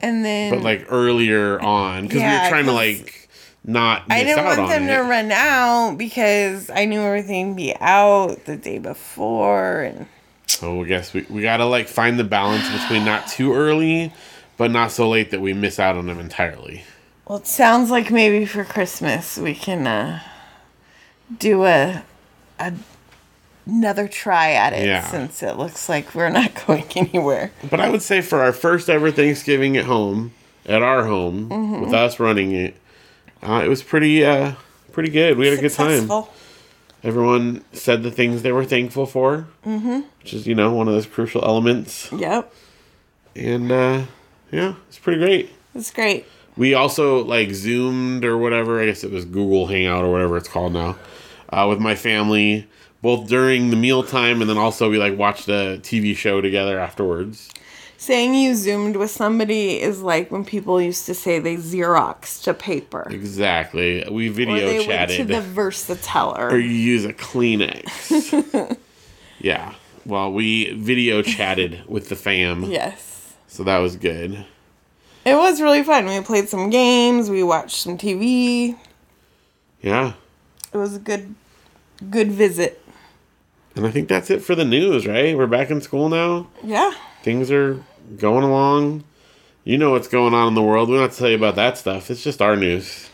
and 0.00 0.24
then 0.24 0.50
but 0.50 0.62
like 0.62 0.86
earlier 0.88 1.60
on 1.60 2.02
because 2.04 2.16
we 2.16 2.22
Yeah, 2.22 2.44
were 2.44 2.48
trying 2.50 2.66
to 2.66 2.72
like 2.72 3.28
not 3.64 4.08
miss 4.08 4.16
I 4.16 4.24
didn't 4.24 4.44
want 4.44 4.68
them 4.68 4.82
it. 4.84 4.96
to 4.96 5.02
run 5.02 5.30
out 5.32 5.96
because 5.96 6.68
I 6.70 6.84
knew 6.84 7.00
everything 7.00 7.48
would 7.48 7.56
be 7.56 7.74
out 7.80 8.44
the 8.46 8.56
day 8.56 8.78
before, 8.78 9.82
and 9.82 10.06
so 10.46 10.82
I 10.82 10.86
guess 10.86 11.12
we, 11.14 11.24
we 11.30 11.42
gotta 11.42 11.64
like 11.66 11.88
find 11.88 12.18
the 12.18 12.24
balance 12.24 12.68
between 12.82 13.04
not 13.04 13.28
too 13.28 13.54
early, 13.54 14.12
but 14.56 14.70
not 14.70 14.90
so 14.92 15.08
late 15.08 15.30
that 15.30 15.40
we 15.40 15.52
miss 15.52 15.78
out 15.78 15.96
on 15.96 16.06
them 16.06 16.18
entirely. 16.18 16.84
well, 17.28 17.38
it 17.38 17.46
sounds 17.46 17.90
like 17.90 18.10
maybe 18.10 18.44
for 18.44 18.64
Christmas 18.64 19.38
we 19.38 19.54
can 19.54 19.86
uh, 19.86 20.20
do 21.38 21.64
a, 21.64 22.02
a 22.58 22.72
another 23.66 24.08
try 24.08 24.52
at 24.52 24.72
it 24.72 24.84
Yeah. 24.86 25.06
since 25.06 25.42
it 25.42 25.56
looks 25.56 25.88
like 25.88 26.14
we're 26.14 26.28
not 26.30 26.52
going 26.66 26.84
anywhere. 26.96 27.52
But 27.70 27.80
I 27.80 27.88
would 27.90 28.02
say 28.02 28.20
for 28.20 28.40
our 28.40 28.52
first 28.52 28.90
ever 28.90 29.10
Thanksgiving 29.12 29.76
at 29.76 29.84
home, 29.84 30.32
at 30.66 30.82
our 30.82 31.04
home, 31.06 31.48
Mm-hmm. 31.48 31.80
with 31.82 31.94
us 31.94 32.18
running 32.18 32.52
it, 32.52 32.76
uh, 33.42 33.62
it 33.64 33.68
was 33.68 33.82
pretty 33.82 34.24
uh, 34.24 34.52
pretty 34.92 35.10
good. 35.10 35.36
We 35.38 35.46
had 35.48 35.58
a 35.58 35.60
good 35.60 35.72
time. 35.72 36.08
Everyone 37.04 37.64
said 37.72 38.04
the 38.04 38.12
things 38.12 38.42
they 38.42 38.52
were 38.52 38.64
thankful 38.64 39.06
for, 39.06 39.46
mm-hmm. 39.66 40.02
which 40.20 40.32
is 40.34 40.46
you 40.46 40.54
know 40.54 40.72
one 40.72 40.86
of 40.86 40.94
those 40.94 41.06
crucial 41.06 41.44
elements. 41.44 42.08
Yep, 42.12 42.52
And 43.34 43.72
uh, 43.72 44.02
yeah, 44.52 44.74
it's 44.88 44.98
pretty 44.98 45.18
great. 45.18 45.50
it's 45.74 45.90
great. 45.90 46.26
We 46.56 46.74
also 46.74 47.24
like 47.24 47.50
zoomed 47.54 48.24
or 48.24 48.38
whatever. 48.38 48.80
I 48.80 48.86
guess 48.86 49.02
it 49.02 49.10
was 49.10 49.24
Google 49.24 49.66
Hangout 49.66 50.04
or 50.04 50.12
whatever 50.12 50.36
it's 50.36 50.48
called 50.48 50.74
now, 50.74 50.96
uh, 51.52 51.66
with 51.68 51.78
my 51.78 51.94
family, 51.94 52.66
both 53.02 53.28
during 53.28 53.70
the 53.70 53.76
mealtime 53.76 54.40
and 54.40 54.48
then 54.50 54.58
also 54.58 54.90
we 54.90 54.98
like 54.98 55.16
watched 55.18 55.48
a 55.48 55.78
TV 55.82 56.16
show 56.16 56.40
together 56.40 56.78
afterwards. 56.78 57.50
Saying 57.98 58.34
you 58.34 58.56
zoomed 58.56 58.96
with 58.96 59.12
somebody 59.12 59.80
is 59.80 60.02
like 60.02 60.32
when 60.32 60.44
people 60.44 60.82
used 60.82 61.06
to 61.06 61.14
say 61.14 61.38
they 61.38 61.54
xeroxed 61.54 62.48
a 62.48 62.54
paper. 62.54 63.06
Exactly. 63.08 64.04
We 64.10 64.28
Or 64.28 64.32
video 64.32 64.66
they 64.66 64.84
chatted. 64.84 65.18
went 65.30 65.30
to 65.30 65.40
the 65.40 65.60
Versateller. 65.60 66.50
or 66.50 66.58
you 66.58 66.70
use 66.70 67.04
a 67.04 67.12
Kleenex. 67.12 68.76
yeah. 69.38 69.74
Well, 70.04 70.32
we 70.32 70.72
video 70.72 71.22
chatted 71.22 71.84
with 71.86 72.08
the 72.08 72.16
fam, 72.16 72.64
yes. 72.64 73.34
so 73.46 73.62
that 73.62 73.78
was 73.78 73.94
good. 73.94 74.46
It 75.24 75.36
was 75.36 75.60
really 75.62 75.84
fun. 75.84 76.06
We 76.06 76.20
played 76.22 76.48
some 76.48 76.70
games, 76.70 77.30
we 77.30 77.44
watched 77.44 77.76
some 77.76 77.96
TV. 77.96 78.76
Yeah. 79.80 80.14
It 80.74 80.76
was 80.76 80.96
a 80.96 80.98
good 80.98 81.36
good 82.10 82.30
visit. 82.32 82.82
And 83.74 83.86
I 83.86 83.90
think 83.90 84.08
that's 84.08 84.30
it 84.30 84.42
for 84.42 84.54
the 84.54 84.64
news, 84.64 85.06
right? 85.06 85.36
We're 85.36 85.46
back 85.46 85.70
in 85.70 85.80
school 85.80 86.08
now. 86.08 86.48
Yeah. 86.62 86.92
Things 87.22 87.50
are 87.50 87.82
going 88.18 88.44
along. 88.44 89.04
You 89.64 89.78
know 89.78 89.92
what's 89.92 90.08
going 90.08 90.34
on 90.34 90.48
in 90.48 90.54
the 90.54 90.62
world. 90.62 90.88
We 90.88 90.96
don't 90.96 91.04
have 91.04 91.12
to 91.12 91.18
tell 91.18 91.28
you 91.30 91.36
about 91.36 91.54
that 91.54 91.78
stuff. 91.78 92.10
It's 92.10 92.22
just 92.22 92.42
our 92.42 92.56
news. 92.56 93.08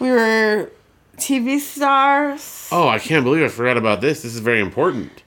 We 0.00 0.10
were 0.10 0.70
TV 1.16 1.60
stars. 1.60 2.68
Oh, 2.72 2.88
I 2.88 2.98
can't 2.98 3.24
believe 3.24 3.44
I 3.44 3.48
forgot 3.48 3.76
about 3.76 4.00
this. 4.00 4.22
This 4.22 4.34
is 4.34 4.40
very 4.40 4.60
important. 4.60 5.22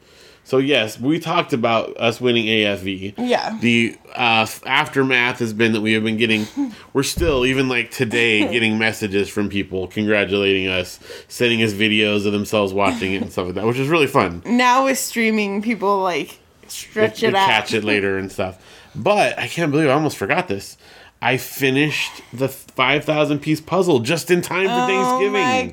So 0.46 0.60
yes, 0.60 1.00
we 1.00 1.20
talked 1.20 1.54
about 1.54 1.98
us 1.98 2.22
winning 2.22 2.46
AFV. 2.46 3.16
Yeah. 3.18 3.58
The 3.60 3.98
uh, 4.14 4.46
aftermath 4.66 5.40
has 5.40 5.54
been 5.54 5.74
that 5.74 5.82
we 5.82 5.94
have 5.94 6.04
been 6.04 6.18
getting, 6.18 6.46
we're 6.94 7.02
still 7.04 7.48
even 7.48 7.68
like 7.68 7.90
today 7.90 8.48
getting 8.52 8.78
messages 8.78 9.28
from 9.28 9.50
people 9.50 9.88
congratulating 9.88 10.68
us, 10.68 11.00
sending 11.28 11.64
us 11.64 11.74
videos 11.74 12.28
of 12.28 12.32
themselves 12.32 12.74
watching 12.74 13.14
it 13.14 13.24
and 13.24 13.32
stuff 13.32 13.48
like 13.48 13.56
that, 13.56 13.66
which 13.66 13.80
is 13.80 13.88
really 13.88 14.06
fun. 14.08 14.44
Now 14.46 14.86
with 14.86 15.00
streaming, 15.00 15.64
people 15.64 16.00
like 16.04 16.38
stretch 16.68 17.22
They 17.22 17.28
it 17.30 17.36
out. 17.36 17.48
catch 17.48 17.74
it 17.74 17.84
later 17.84 18.18
and 18.20 18.32
stuff. 18.32 18.64
But 18.96 19.38
I 19.40 19.48
can't 19.48 19.72
believe 19.72 19.90
I 19.90 19.94
almost 19.94 20.16
forgot 20.16 20.48
this. 20.48 20.78
I 21.22 21.38
finished 21.38 22.22
the 22.32 22.48
5,000 22.50 23.40
piece 23.40 23.60
puzzle 23.62 24.00
just 24.02 24.30
in 24.30 24.44
time 24.44 24.68
for 24.68 24.74
Oh 24.74 24.88
Thanksgiving. 24.88 25.42
Oh 25.42 25.64
my 25.64 25.68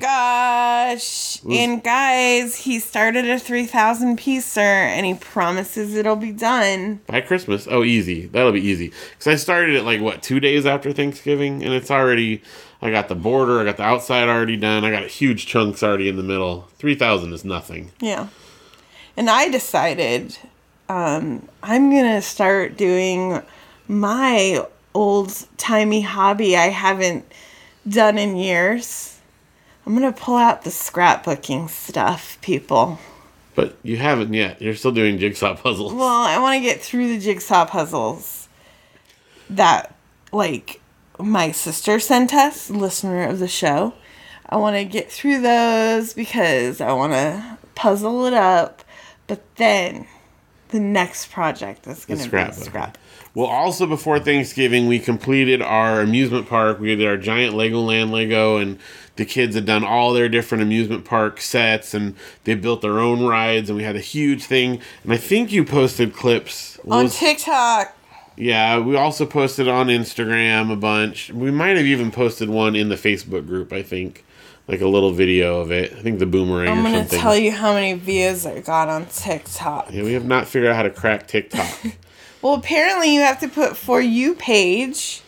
gosh. 0.73 1.41
And 1.49 1.83
guys, 1.83 2.55
he 2.55 2.79
started 2.79 3.29
a 3.29 3.39
3,000 3.39 4.17
piecer 4.17 4.59
and 4.59 5.05
he 5.05 5.13
promises 5.13 5.95
it'll 5.95 6.15
be 6.15 6.31
done. 6.31 7.01
By 7.07 7.21
Christmas. 7.21 7.67
Oh, 7.69 7.83
easy. 7.83 8.27
That'll 8.27 8.51
be 8.51 8.65
easy. 8.65 8.91
Because 9.11 9.27
I 9.27 9.35
started 9.35 9.75
it 9.75 9.83
like, 9.83 10.01
what, 10.01 10.23
two 10.23 10.39
days 10.39 10.65
after 10.65 10.91
Thanksgiving? 10.91 11.63
And 11.63 11.73
it's 11.73 11.91
already, 11.91 12.41
I 12.81 12.91
got 12.91 13.07
the 13.07 13.15
border, 13.15 13.59
I 13.59 13.65
got 13.65 13.77
the 13.77 13.83
outside 13.83 14.27
already 14.29 14.57
done, 14.57 14.83
I 14.83 14.91
got 14.91 15.07
huge 15.07 15.45
chunks 15.45 15.83
already 15.83 16.09
in 16.09 16.17
the 16.17 16.23
middle. 16.23 16.67
3,000 16.77 17.33
is 17.33 17.45
nothing. 17.45 17.91
Yeah. 17.99 18.27
And 19.15 19.29
I 19.29 19.49
decided 19.49 20.37
um, 20.89 21.47
I'm 21.61 21.89
going 21.89 22.15
to 22.15 22.21
start 22.21 22.77
doing 22.77 23.41
my 23.87 24.65
old 24.93 25.45
timey 25.57 26.01
hobby 26.01 26.55
I 26.55 26.67
haven't 26.69 27.25
done 27.87 28.17
in 28.17 28.35
years. 28.35 29.12
I'm 29.85 29.97
going 29.97 30.11
to 30.11 30.19
pull 30.19 30.37
out 30.37 30.63
the 30.63 30.69
scrapbooking 30.69 31.69
stuff, 31.69 32.37
people. 32.41 32.99
But 33.55 33.77
you 33.83 33.97
haven't 33.97 34.33
yet. 34.33 34.61
You're 34.61 34.75
still 34.75 34.91
doing 34.91 35.17
jigsaw 35.19 35.55
puzzles. 35.55 35.93
Well, 35.93 36.07
I 36.07 36.39
want 36.39 36.55
to 36.55 36.61
get 36.61 36.81
through 36.81 37.09
the 37.09 37.19
jigsaw 37.19 37.65
puzzles 37.65 38.47
that, 39.49 39.93
like, 40.31 40.81
my 41.19 41.51
sister 41.51 41.99
sent 41.99 42.33
us, 42.33 42.69
listener 42.69 43.27
of 43.27 43.39
the 43.39 43.47
show. 43.47 43.93
I 44.49 44.57
want 44.57 44.75
to 44.77 44.85
get 44.85 45.11
through 45.11 45.41
those 45.41 46.13
because 46.13 46.81
I 46.81 46.93
want 46.93 47.13
to 47.13 47.57
puzzle 47.75 48.25
it 48.25 48.33
up. 48.33 48.83
But 49.27 49.43
then 49.57 50.07
the 50.69 50.79
next 50.79 51.31
project 51.31 51.85
is 51.87 52.05
going 52.05 52.19
to 52.19 52.29
be 52.29 52.51
scrap. 52.53 52.97
Well, 53.35 53.47
also 53.47 53.87
before 53.87 54.19
Thanksgiving, 54.19 54.87
we 54.87 54.99
completed 54.99 55.61
our 55.61 56.01
amusement 56.01 56.47
park. 56.47 56.79
We 56.79 56.95
did 56.95 57.07
our 57.07 57.17
giant 57.17 57.55
Legoland 57.55 58.11
Lego, 58.11 58.57
and 58.57 58.79
the 59.15 59.25
kids 59.25 59.55
had 59.55 59.65
done 59.65 59.83
all 59.83 60.11
their 60.13 60.27
different 60.29 60.63
amusement 60.63 61.05
park 61.05 61.39
sets, 61.39 61.93
and 61.93 62.15
they 62.45 62.55
built 62.55 62.81
their 62.81 62.99
own 62.99 63.25
rides, 63.25 63.69
and 63.69 63.77
we 63.77 63.83
had 63.83 63.95
a 63.95 63.99
huge 64.01 64.43
thing. 64.43 64.79
And 65.03 65.13
I 65.13 65.17
think 65.17 65.51
you 65.51 65.63
posted 65.63 66.13
clips. 66.15 66.79
On 66.89 67.03
was- 67.03 67.17
TikTok. 67.17 67.95
Yeah, 68.35 68.79
we 68.79 68.95
also 68.95 69.27
posted 69.27 69.67
on 69.67 69.87
Instagram 69.87 70.71
a 70.71 70.75
bunch. 70.75 71.29
We 71.31 71.51
might 71.51 71.77
have 71.77 71.85
even 71.85 72.09
posted 72.09 72.49
one 72.49 72.75
in 72.75 72.89
the 72.89 72.95
Facebook 72.95 73.45
group, 73.45 73.71
I 73.71 73.83
think. 73.83 74.25
Like 74.67 74.79
a 74.81 74.87
little 74.87 75.11
video 75.11 75.59
of 75.59 75.71
it. 75.71 75.91
I 75.93 76.01
think 76.01 76.17
the 76.19 76.25
boomerang 76.25 76.69
I'm 76.69 76.81
going 76.81 76.93
to 76.93 76.99
something. 77.01 77.19
tell 77.19 77.35
you 77.37 77.51
how 77.51 77.73
many 77.73 77.93
views 77.93 78.45
I 78.45 78.61
got 78.61 78.87
on 78.89 79.05
TikTok. 79.07 79.89
yeah, 79.91 80.03
we 80.03 80.13
have 80.13 80.25
not 80.25 80.47
figured 80.47 80.71
out 80.71 80.77
how 80.77 80.83
to 80.83 80.89
crack 80.89 81.27
TikTok. 81.27 81.67
Well, 82.41 82.55
apparently 82.55 83.13
you 83.13 83.21
have 83.21 83.39
to 83.39 83.47
put 83.47 83.77
for 83.77 84.01
you 84.01 84.35
page, 84.35 85.21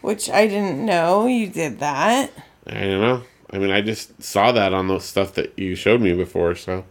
which 0.00 0.28
I 0.28 0.48
didn't 0.48 0.84
know 0.84 1.26
you 1.28 1.46
did 1.46 1.78
that. 1.78 2.32
I 2.66 2.74
don't 2.80 3.00
know. 3.00 3.22
I 3.50 3.58
mean, 3.58 3.70
I 3.70 3.80
just 3.82 4.22
saw 4.22 4.52
that 4.52 4.72
on 4.72 4.88
the 4.88 4.98
stuff 4.98 5.34
that 5.34 5.58
you 5.58 5.74
showed 5.74 6.00
me 6.00 6.14
before, 6.14 6.54
so. 6.54 6.84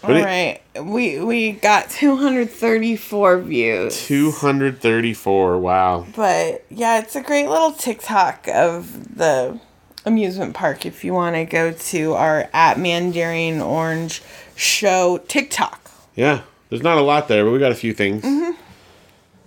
But 0.00 0.10
All 0.10 0.16
it- 0.16 0.24
right, 0.24 0.60
we 0.84 1.20
we 1.20 1.52
got 1.52 1.90
234 1.90 3.38
views. 3.40 4.06
234. 4.06 5.58
Wow. 5.58 6.06
But 6.14 6.64
yeah, 6.70 6.98
it's 7.00 7.16
a 7.16 7.22
great 7.22 7.48
little 7.48 7.72
TikTok 7.72 8.48
of 8.48 9.16
the 9.16 9.58
amusement 10.04 10.54
park. 10.54 10.84
If 10.86 11.04
you 11.04 11.14
want 11.14 11.36
to 11.36 11.44
go 11.44 11.72
to 11.72 12.12
our 12.14 12.48
at 12.52 12.76
Mandarian 12.76 13.64
Orange 13.64 14.22
show 14.56 15.18
TikTok. 15.28 15.90
Yeah. 16.14 16.42
There's 16.70 16.82
not 16.82 16.98
a 16.98 17.02
lot 17.02 17.28
there, 17.28 17.44
but 17.44 17.52
we 17.52 17.58
got 17.58 17.72
a 17.72 17.76
few 17.76 17.92
things. 17.94 18.24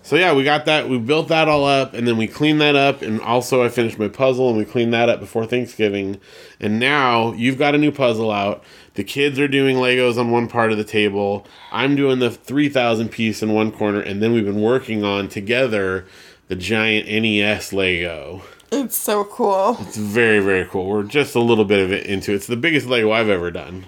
So 0.08 0.16
yeah, 0.16 0.34
we 0.34 0.46
got 0.46 0.64
that. 0.68 0.88
We 0.88 1.00
built 1.00 1.28
that 1.28 1.50
all 1.50 1.66
up, 1.66 1.94
and 1.94 2.08
then 2.08 2.16
we 2.16 2.28
cleaned 2.28 2.62
that 2.62 2.78
up, 2.78 3.02
and 3.02 3.20
also 3.20 3.62
I 3.62 3.68
finished 3.68 4.00
my 4.00 4.08
puzzle, 4.08 4.48
and 4.48 4.58
we 4.58 4.64
cleaned 4.64 4.94
that 4.94 5.10
up 5.10 5.20
before 5.20 5.46
Thanksgiving. 5.46 6.18
And 6.62 6.80
now 6.80 7.34
you've 7.34 7.58
got 7.58 7.76
a 7.76 7.78
new 7.78 7.92
puzzle 7.92 8.32
out. 8.32 8.64
The 8.94 9.04
kids 9.04 9.38
are 9.38 9.50
doing 9.50 9.76
Legos 9.76 10.18
on 10.18 10.32
one 10.32 10.48
part 10.48 10.72
of 10.72 10.78
the 10.78 10.86
table. 10.86 11.46
I'm 11.74 11.98
doing 11.98 12.20
the 12.20 12.32
3,000 12.32 13.10
piece 13.10 13.44
in 13.44 13.54
one 13.54 13.70
corner, 13.70 14.00
and 14.00 14.24
then 14.24 14.32
we've 14.32 14.46
been 14.46 14.62
working 14.62 15.04
on 15.04 15.28
together 15.28 16.06
the 16.48 16.56
giant 16.56 17.08
NES 17.10 17.74
Lego. 17.74 18.44
It's 18.72 18.98
so 18.98 19.26
cool. 19.26 19.76
It's 19.82 19.98
very, 19.98 20.40
very 20.40 20.64
cool. 20.68 20.86
We're 20.86 21.04
just 21.04 21.36
a 21.36 21.42
little 21.42 21.66
bit 21.66 21.84
of 21.84 21.92
it 21.92 22.06
into 22.06 22.32
it. 22.32 22.36
It's 22.36 22.48
the 22.48 22.56
biggest 22.56 22.88
Lego 22.88 23.12
I've 23.12 23.28
ever 23.28 23.52
done. 23.52 23.88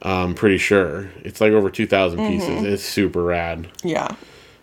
I'm 0.00 0.36
pretty 0.36 0.58
sure. 0.58 1.10
It's 1.24 1.40
like 1.40 1.50
over 1.50 1.70
2,000 1.70 2.18
pieces. 2.20 2.48
Mm-hmm. 2.48 2.66
It's 2.66 2.84
super 2.84 3.24
rad. 3.24 3.66
Yeah. 3.82 4.14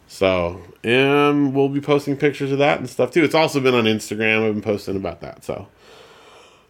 So, 0.08 0.62
and 0.84 1.54
we'll 1.54 1.70
be 1.70 1.82
posting 1.82 2.16
pictures 2.16 2.52
of 2.52 2.60
that 2.60 2.80
and 2.80 2.90
stuff 2.90 3.12
too. 3.12 3.24
It's 3.24 3.36
also 3.36 3.60
been 3.60 3.74
on 3.74 3.86
Instagram. 3.86 4.48
I've 4.48 4.54
been 4.54 4.62
posting 4.62 4.96
about 4.96 5.22
that. 5.22 5.44
So, 5.44 5.68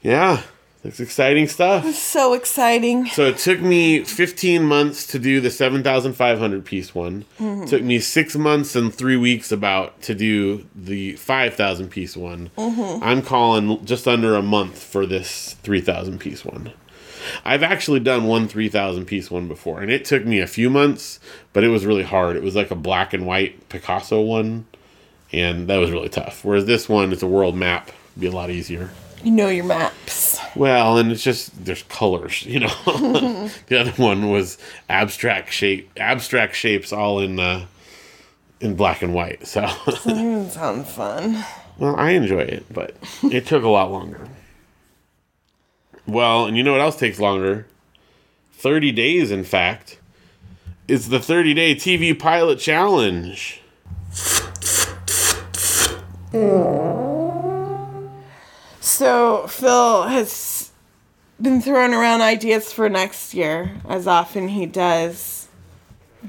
yeah, 0.01 0.42
it's 0.86 1.00
exciting 1.00 1.48
stuff. 1.48 1.84
So 1.96 2.34
exciting. 2.34 3.08
So 3.08 3.25
it 3.25 3.38
took 3.38 3.60
me 3.60 4.04
15 4.04 4.63
months 4.63 5.08
to 5.08 5.20
do 5.20 5.42
the 5.42 5.50
7,500 5.50 6.63
piece 6.63 6.94
one. 6.94 7.25
Mm-hmm. 7.39 7.65
Took 7.65 7.82
me 7.82 8.00
six 8.00 8.36
months 8.36 8.75
and 8.75 8.94
three 8.94 9.18
weeks 9.18 9.51
about 9.51 10.00
to 10.04 10.13
do 10.13 10.68
the 10.75 11.13
5,000 11.13 11.89
piece 11.89 12.15
one. 12.15 12.51
Mm-hmm. 12.58 13.04
I'm 13.04 13.24
calling 13.24 13.84
just 13.84 14.08
under 14.08 14.36
a 14.36 14.44
month 14.44 14.82
for 14.82 15.08
this 15.08 15.56
3,000 15.63 16.20
piece 16.20 16.46
one. 16.46 16.72
I've 17.44 17.63
actually 17.63 18.00
done 18.00 18.25
one 18.25 18.48
3,000 18.48 19.05
piece 19.05 19.32
one 19.32 19.48
before, 19.48 19.82
and 19.82 19.91
it 19.91 20.05
took 20.05 20.25
me 20.25 20.39
a 20.39 20.48
few 20.48 20.70
months, 20.70 21.20
but 21.53 21.63
it 21.63 21.70
was 21.70 21.86
really 21.86 22.03
hard. 22.03 22.36
It 22.36 22.44
was 22.44 22.55
like 22.55 22.72
a 22.72 22.75
black 22.75 23.13
and 23.13 23.25
white 23.25 23.70
Picasso 23.70 24.22
one, 24.22 24.65
and 25.32 25.67
that 25.67 25.77
was 25.77 25.91
really 25.91 26.10
tough. 26.10 26.44
Whereas 26.44 26.65
this 26.65 26.88
one, 26.88 27.12
it's 27.12 27.24
a 27.24 27.27
world 27.27 27.55
map, 27.55 27.91
be 28.17 28.27
a 28.27 28.32
lot 28.32 28.50
easier. 28.50 28.91
You 29.24 29.32
know 29.32 29.48
your 29.48 29.65
maps. 29.65 30.39
Well, 30.55 30.98
and 30.98 31.12
it's 31.12 31.24
just 31.24 31.65
there's 31.65 31.84
colors, 31.84 32.46
you 32.46 32.60
know. 32.60 32.67
the 33.67 33.79
other 33.79 33.91
one 33.94 34.29
was 34.29 34.58
abstract 34.88 35.51
shape, 35.51 35.89
abstract 35.98 36.55
shapes, 36.55 36.94
all 36.94 37.20
in 37.20 37.39
uh, 37.39 37.65
in 38.60 38.75
black 38.75 39.01
and 39.01 39.13
white. 39.13 39.48
So, 39.48 39.65
sounds 40.50 40.91
fun. 40.91 41.44
well, 41.77 41.96
I 41.96 42.12
enjoy 42.12 42.41
it, 42.41 42.65
but 42.72 42.96
it 43.24 43.48
took 43.48 43.63
a 43.63 43.70
lot 43.70 43.91
longer. 43.91 44.27
Well, 46.07 46.45
and 46.45 46.55
you 46.55 46.63
know 46.63 46.71
what 46.71 46.81
else 46.81 46.97
takes 46.97 47.19
longer? 47.19 47.67
Thirty 48.53 48.91
days, 48.91 49.31
in 49.31 49.43
fact. 49.43 50.00
It's 50.88 51.07
the 51.07 51.19
30 51.19 51.55
day 51.55 51.74
TV 51.75 52.17
pilot 52.17 52.59
challenge. 52.59 53.62
So 58.79 59.47
Phil 59.47 60.03
has 60.03 60.71
been 61.41 61.59
throwing 61.62 61.93
around 61.93 62.21
ideas 62.21 62.71
for 62.71 62.88
next 62.88 63.33
year, 63.33 63.71
as 63.89 64.05
often 64.05 64.50
he 64.50 64.67
does 64.67 65.35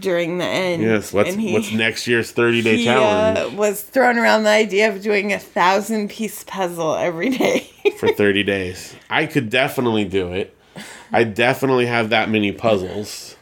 during 0.00 0.38
the 0.38 0.44
end. 0.44 0.82
Yes, 0.82 1.12
what's 1.12 1.30
And 1.30 1.40
he- 1.40 1.52
what's 1.52 1.72
next 1.72 2.06
year's 2.06 2.30
30 2.30 2.62
day 2.62 2.76
he, 2.76 2.84
challenge 2.84 3.38
uh, 3.54 3.56
was 3.56 3.82
throwing 3.82 4.18
around 4.18 4.42
the 4.44 4.50
idea 4.50 4.88
of 4.94 5.02
doing 5.02 5.32
a 5.32 5.38
thousand 5.38 6.10
piece 6.10 6.44
puzzle 6.44 6.94
every 6.94 7.30
day. 7.30 7.70
for 7.98 8.08
30 8.12 8.42
days? 8.42 8.94
I 9.10 9.26
could 9.26 9.50
definitely 9.50 10.04
do 10.04 10.32
it. 10.32 10.56
I 11.12 11.24
definitely 11.24 11.86
have 11.86 12.10
that 12.10 12.28
many 12.28 12.52
puzzles. 12.52 13.36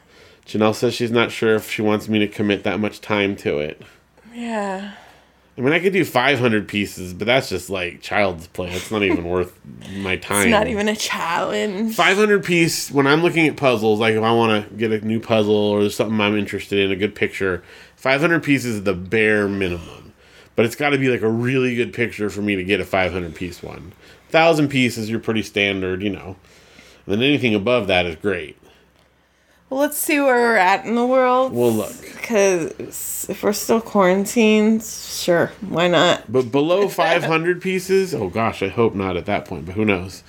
Janelle 0.46 0.74
says 0.74 0.94
she's 0.94 1.10
not 1.10 1.32
sure 1.32 1.54
if 1.54 1.70
she 1.70 1.82
wants 1.82 2.08
me 2.08 2.18
to 2.18 2.28
commit 2.28 2.62
that 2.64 2.78
much 2.78 3.00
time 3.00 3.34
to 3.36 3.58
it. 3.58 3.80
yeah. 4.32 4.92
I 5.56 5.60
mean, 5.60 5.72
I 5.72 5.78
could 5.78 5.92
do 5.92 6.04
500 6.04 6.66
pieces, 6.66 7.14
but 7.14 7.26
that's 7.26 7.48
just 7.48 7.70
like 7.70 8.00
child's 8.00 8.48
play. 8.48 8.72
It's 8.72 8.90
not 8.90 9.04
even 9.04 9.24
worth 9.24 9.58
my 9.98 10.16
time. 10.16 10.42
It's 10.42 10.50
not 10.50 10.66
even 10.66 10.88
a 10.88 10.96
challenge. 10.96 11.94
500 11.94 12.44
piece 12.44 12.90
when 12.90 13.06
i'm 13.06 13.22
looking 13.22 13.46
at 13.46 13.56
puzzles 13.56 14.00
like 14.00 14.14
if 14.14 14.22
i 14.22 14.32
want 14.32 14.68
to 14.68 14.74
get 14.74 14.90
a 14.90 15.06
new 15.06 15.20
puzzle 15.20 15.54
or 15.54 15.80
there's 15.80 15.94
something 15.94 16.20
i'm 16.20 16.36
interested 16.36 16.78
in 16.78 16.90
a 16.90 16.96
good 16.96 17.14
picture 17.14 17.62
500 17.96 18.42
pieces 18.42 18.76
is 18.76 18.82
the 18.82 18.94
bare 18.94 19.46
minimum 19.48 20.12
but 20.56 20.64
it's 20.64 20.74
got 20.76 20.90
to 20.90 20.98
be 20.98 21.08
like 21.08 21.22
a 21.22 21.28
really 21.28 21.76
good 21.76 21.92
picture 21.92 22.28
for 22.30 22.42
me 22.42 22.56
to 22.56 22.64
get 22.64 22.80
a 22.80 22.84
500 22.84 23.34
piece 23.34 23.62
one 23.62 23.92
1000 24.30 24.68
pieces 24.68 25.08
you're 25.08 25.20
pretty 25.20 25.42
standard 25.42 26.02
you 26.02 26.10
know 26.10 26.36
and 27.06 27.14
then 27.14 27.22
anything 27.22 27.54
above 27.54 27.86
that 27.86 28.06
is 28.06 28.16
great 28.16 28.56
Well, 29.70 29.80
let's 29.80 29.96
see 29.98 30.20
where 30.20 30.34
we're 30.36 30.56
at 30.56 30.84
in 30.84 30.94
the 30.94 31.06
world. 31.06 31.52
Well, 31.52 31.72
look. 31.72 32.00
Because 32.00 33.26
if 33.28 33.42
we're 33.42 33.52
still 33.52 33.80
quarantined, 33.80 34.82
sure, 34.82 35.52
why 35.60 35.88
not? 35.88 36.30
But 36.30 36.52
below 36.52 36.88
500 36.90 37.60
pieces, 37.60 38.14
oh 38.14 38.28
gosh, 38.28 38.62
I 38.62 38.68
hope 38.68 38.94
not 38.94 39.16
at 39.16 39.26
that 39.26 39.46
point, 39.46 39.66
but 39.66 39.74
who 39.74 39.84
knows? 39.84 40.22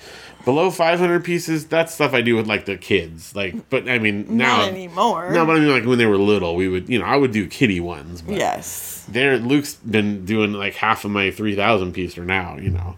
Below 0.44 0.70
500 0.70 1.24
pieces, 1.24 1.66
that's 1.66 1.92
stuff 1.92 2.14
I 2.14 2.22
do 2.22 2.36
with 2.36 2.46
like 2.46 2.66
the 2.66 2.76
kids. 2.76 3.34
Like, 3.34 3.68
but 3.68 3.88
I 3.88 3.98
mean, 3.98 4.36
now. 4.36 4.58
not 4.58 4.68
anymore. 4.68 5.30
No, 5.32 5.44
but 5.44 5.56
I 5.56 5.60
mean, 5.60 5.70
like 5.70 5.84
when 5.84 5.98
they 5.98 6.06
were 6.06 6.18
little, 6.18 6.54
we 6.54 6.68
would, 6.68 6.88
you 6.88 7.00
know, 7.00 7.04
I 7.04 7.16
would 7.16 7.32
do 7.32 7.48
kitty 7.48 7.80
ones. 7.80 8.22
But 8.22 8.36
yes. 8.36 9.04
There, 9.08 9.38
Luke's 9.38 9.74
been 9.74 10.24
doing 10.24 10.52
like 10.52 10.74
half 10.74 11.04
of 11.04 11.10
my 11.10 11.30
3,000 11.32 11.92
piecer 11.92 12.24
now, 12.24 12.56
you 12.58 12.70
know. 12.70 12.96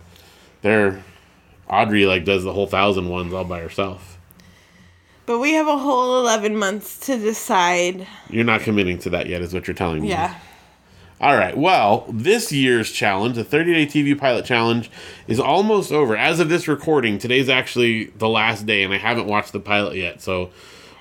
They're. 0.63 1.03
Audrey 1.71 2.07
like 2.07 2.25
does 2.25 2.45
the 2.45 2.53
whole 2.53 2.67
thousand 2.67 3.09
ones 3.09 3.33
all 3.35 3.45
by 3.45 3.61
herself. 3.61 4.18
But 5.29 5.41
we 5.41 5.53
have 5.53 5.69
a 5.69 5.77
whole 5.77 6.19
11 6.21 6.57
months 6.57 6.99
to 7.01 7.19
decide. 7.19 8.07
You're 8.31 8.45
not 8.45 8.63
committing 8.63 8.99
to 9.01 9.11
that 9.11 9.27
yet, 9.27 9.43
is 9.43 9.53
what 9.53 9.69
you're 9.69 9.75
telling 9.75 10.01
me. 10.01 10.09
Yeah. 10.09 10.35
All 11.21 11.37
right. 11.37 11.55
Well, 11.55 12.07
this 12.09 12.51
year's 12.51 12.91
challenge, 12.91 13.37
the 13.37 13.45
30 13.45 13.75
day 13.75 13.87
TV 13.87 14.19
pilot 14.19 14.47
challenge, 14.47 14.91
is 15.27 15.39
almost 15.39 15.93
over. 15.93 16.17
As 16.17 16.41
of 16.41 16.49
this 16.49 16.67
recording, 16.67 17.19
today's 17.19 17.51
actually 17.51 18.05
the 18.05 18.27
last 18.27 18.65
day, 18.65 18.83
and 18.83 18.95
I 18.95 18.97
haven't 18.97 19.27
watched 19.27 19.53
the 19.53 19.61
pilot 19.61 19.97
yet. 19.97 20.23
So 20.23 20.49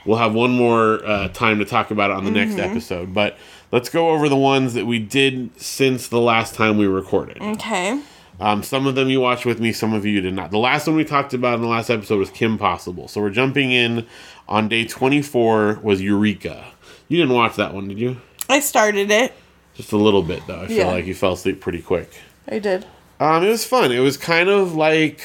we'll 0.05 0.17
have 0.17 0.33
one 0.33 0.51
more 0.51 1.05
uh, 1.05 1.29
time 1.29 1.59
to 1.59 1.65
talk 1.65 1.89
about 1.89 2.11
it 2.11 2.17
on 2.17 2.25
the 2.25 2.31
next 2.31 2.57
episode. 2.59 3.13
But 3.13 3.37
let's 3.71 3.87
go 3.87 4.09
over 4.09 4.27
the 4.27 4.35
ones 4.35 4.73
that 4.73 4.85
we 4.85 4.99
did 4.99 5.57
since 5.57 6.09
the 6.09 6.19
last 6.19 6.53
time 6.53 6.77
we 6.77 6.85
recorded. 6.85 7.41
Okay. 7.41 8.01
Um, 8.39 8.61
some 8.61 8.85
of 8.85 8.95
them 8.95 9.09
you 9.09 9.19
watched 9.19 9.45
with 9.45 9.59
me, 9.59 9.71
some 9.71 9.93
of 9.93 10.05
you 10.05 10.21
did 10.21 10.33
not. 10.33 10.51
The 10.51 10.59
last 10.59 10.85
one 10.87 10.95
we 10.95 11.03
talked 11.03 11.33
about 11.33 11.55
in 11.55 11.61
the 11.61 11.67
last 11.67 11.89
episode 11.89 12.19
was 12.19 12.29
Kim 12.29 12.57
Possible. 12.57 13.07
So 13.07 13.19
we're 13.21 13.31
jumping 13.31 13.71
in 13.71 14.05
on 14.47 14.67
day 14.67 14.85
24 14.85 15.79
was 15.81 16.01
Eureka. 16.01 16.65
You 17.07 17.17
didn't 17.17 17.33
watch 17.35 17.55
that 17.55 17.73
one, 17.73 17.87
did 17.87 17.97
you? 17.99 18.17
I 18.49 18.59
started 18.59 19.09
it. 19.09 19.33
Just 19.73 19.91
a 19.91 19.97
little 19.97 20.21
bit, 20.23 20.43
though. 20.45 20.61
I 20.61 20.67
feel 20.67 20.77
Yeah. 20.77 20.87
like 20.91 21.05
you 21.05 21.15
fell 21.15 21.33
asleep 21.33 21.61
pretty 21.61 21.81
quick. 21.81 22.11
I 22.47 22.59
did. 22.59 22.85
Um, 23.19 23.43
it 23.43 23.49
was 23.49 23.65
fun. 23.65 23.91
It 23.91 23.99
was 23.99 24.17
kind 24.17 24.49
of 24.49 24.75
like, 24.75 25.21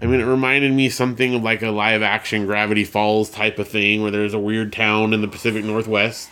I 0.00 0.06
mean, 0.06 0.20
it 0.20 0.24
reminded 0.24 0.72
me 0.72 0.88
something 0.88 1.34
of 1.34 1.42
like 1.42 1.62
a 1.62 1.70
live 1.70 2.02
action 2.02 2.46
Gravity 2.46 2.84
Falls 2.84 3.30
type 3.30 3.58
of 3.58 3.66
thing, 3.68 4.02
where 4.02 4.10
there's 4.12 4.34
a 4.34 4.38
weird 4.38 4.72
town 4.72 5.12
in 5.12 5.22
the 5.22 5.28
Pacific 5.28 5.64
Northwest, 5.64 6.28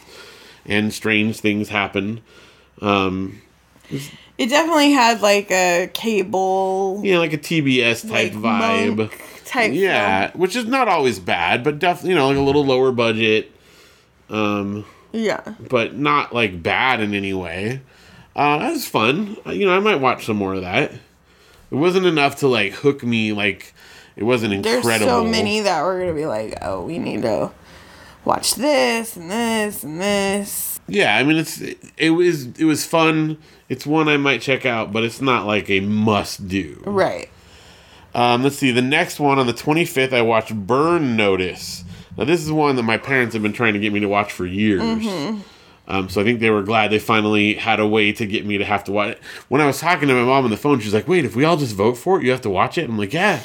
and 0.66 0.93
strange 0.95 1.40
things 1.40 1.69
happen. 1.69 2.21
Um, 2.81 3.42
It 4.37 4.49
definitely 4.49 4.92
had 4.92 5.20
like 5.20 5.51
a 5.51 5.88
cable 5.94 7.01
know, 7.03 7.18
like 7.20 7.33
a 7.33 7.38
TBS 7.38 8.03
type 8.03 8.35
like 8.35 8.42
vibe. 8.42 9.11
type. 9.44 9.73
Yeah, 9.73 10.33
which 10.35 10.57
is 10.57 10.64
not 10.64 10.88
always 10.88 11.18
bad, 11.18 11.62
but 11.62 11.79
definitely 11.79 12.11
you 12.11 12.16
know 12.16 12.29
like 12.29 12.37
a 12.37 12.40
little 12.40 12.64
lower 12.64 12.92
budget, 12.92 13.53
um. 14.29 14.85
Yeah. 15.12 15.42
but 15.68 15.94
not 15.94 16.35
like 16.35 16.61
bad 16.61 17.01
in 17.01 17.14
any 17.14 17.33
way. 17.33 17.81
Uh, 18.35 18.59
that 18.59 18.73
was 18.73 18.88
fun. 18.88 19.37
Uh, 19.47 19.53
You 19.53 19.66
know, 19.66 19.77
I 19.77 19.79
might 19.79 20.01
watch 20.01 20.27
some 20.27 20.37
more 20.37 20.55
of 20.55 20.62
that. 20.62 20.90
It 21.70 21.77
wasn't 21.77 22.07
enough 22.07 22.37
to 22.37 22.49
like 22.49 22.73
hook 22.73 23.05
me. 23.05 23.33
Like 23.33 23.73
it 24.16 24.25
wasn't 24.25 24.55
incredible. 24.55 24.88
There's 24.88 25.03
so 25.03 25.25
many 25.25 25.61
that 25.61 25.83
we're 25.85 26.01
gonna 26.01 26.14
be 26.14 26.27
like, 26.27 26.59
oh, 26.62 26.85
we 26.85 26.99
need 26.99 27.23
to 27.23 27.53
watch 28.25 28.55
this 28.57 29.16
and 29.16 29.31
this 29.31 29.85
and 29.85 30.01
this. 30.01 30.73
Yeah, 30.87 31.16
I 31.16 31.23
mean 31.23 31.37
it's 31.37 31.62
it 31.97 32.11
was 32.11 32.47
it 32.59 32.64
was 32.64 32.85
fun. 32.85 33.38
It's 33.68 33.87
one 33.87 34.09
I 34.09 34.16
might 34.16 34.42
check 34.42 34.66
out, 34.66 34.92
but 34.92 35.05
it's 35.05 35.20
not 35.20 35.47
like 35.47 35.70
a 35.70 35.81
must 35.81 36.49
do. 36.49 36.83
Right. 36.85 37.31
Um, 38.14 38.42
let's 38.42 38.57
see. 38.57 38.70
The 38.70 38.83
next 38.83 39.18
one 39.18 39.38
on 39.38 39.47
the 39.47 39.55
25th, 39.55 40.12
I 40.12 40.23
watched 40.23 40.55
Burn 40.55 41.16
Notice. 41.16 41.85
Now, 42.16 42.25
this 42.25 42.44
is 42.44 42.53
one 42.53 42.77
that 42.77 42.85
my 42.85 42.97
parents 42.97 43.33
have 43.33 43.42
been 43.42 43.53
trying 43.53 43.73
to 43.73 43.81
get 43.81 43.92
me 43.92 43.99
to 44.01 44.07
watch 44.07 44.33
for 44.33 44.47
years. 44.47 44.81
Um, 45.87 46.09
so 46.09 46.20
I 46.20 46.25
think 46.25 46.40
they 46.40 46.51
were 46.51 46.62
glad 46.62 46.90
they 46.90 46.99
finally 46.99 47.55
had 47.55 47.81
a 47.81 47.87
way 47.87 48.12
to 48.12 48.27
get 48.27 48.47
me 48.47 48.57
to 48.59 48.64
have 48.64 48.85
to 48.85 48.92
watch 48.92 49.12
it. 49.12 49.23
When 49.49 49.61
I 49.61 49.66
was 49.66 49.81
talking 49.81 50.09
to 50.09 50.14
my 50.14 50.23
mom 50.23 50.44
on 50.44 50.51
the 50.51 50.57
phone, 50.57 50.81
she's 50.81 50.94
like, 50.94 51.09
"Wait, 51.09 51.25
if 51.25 51.37
we 51.37 51.44
all 51.44 51.57
just 51.57 51.75
vote 51.75 51.99
for 51.99 52.18
it, 52.18 52.25
you 52.25 52.31
have 52.31 52.40
to 52.42 52.51
watch 52.51 52.79
it." 52.79 52.88
I'm 52.88 52.97
like, 52.97 53.12
"Yeah, 53.12 53.42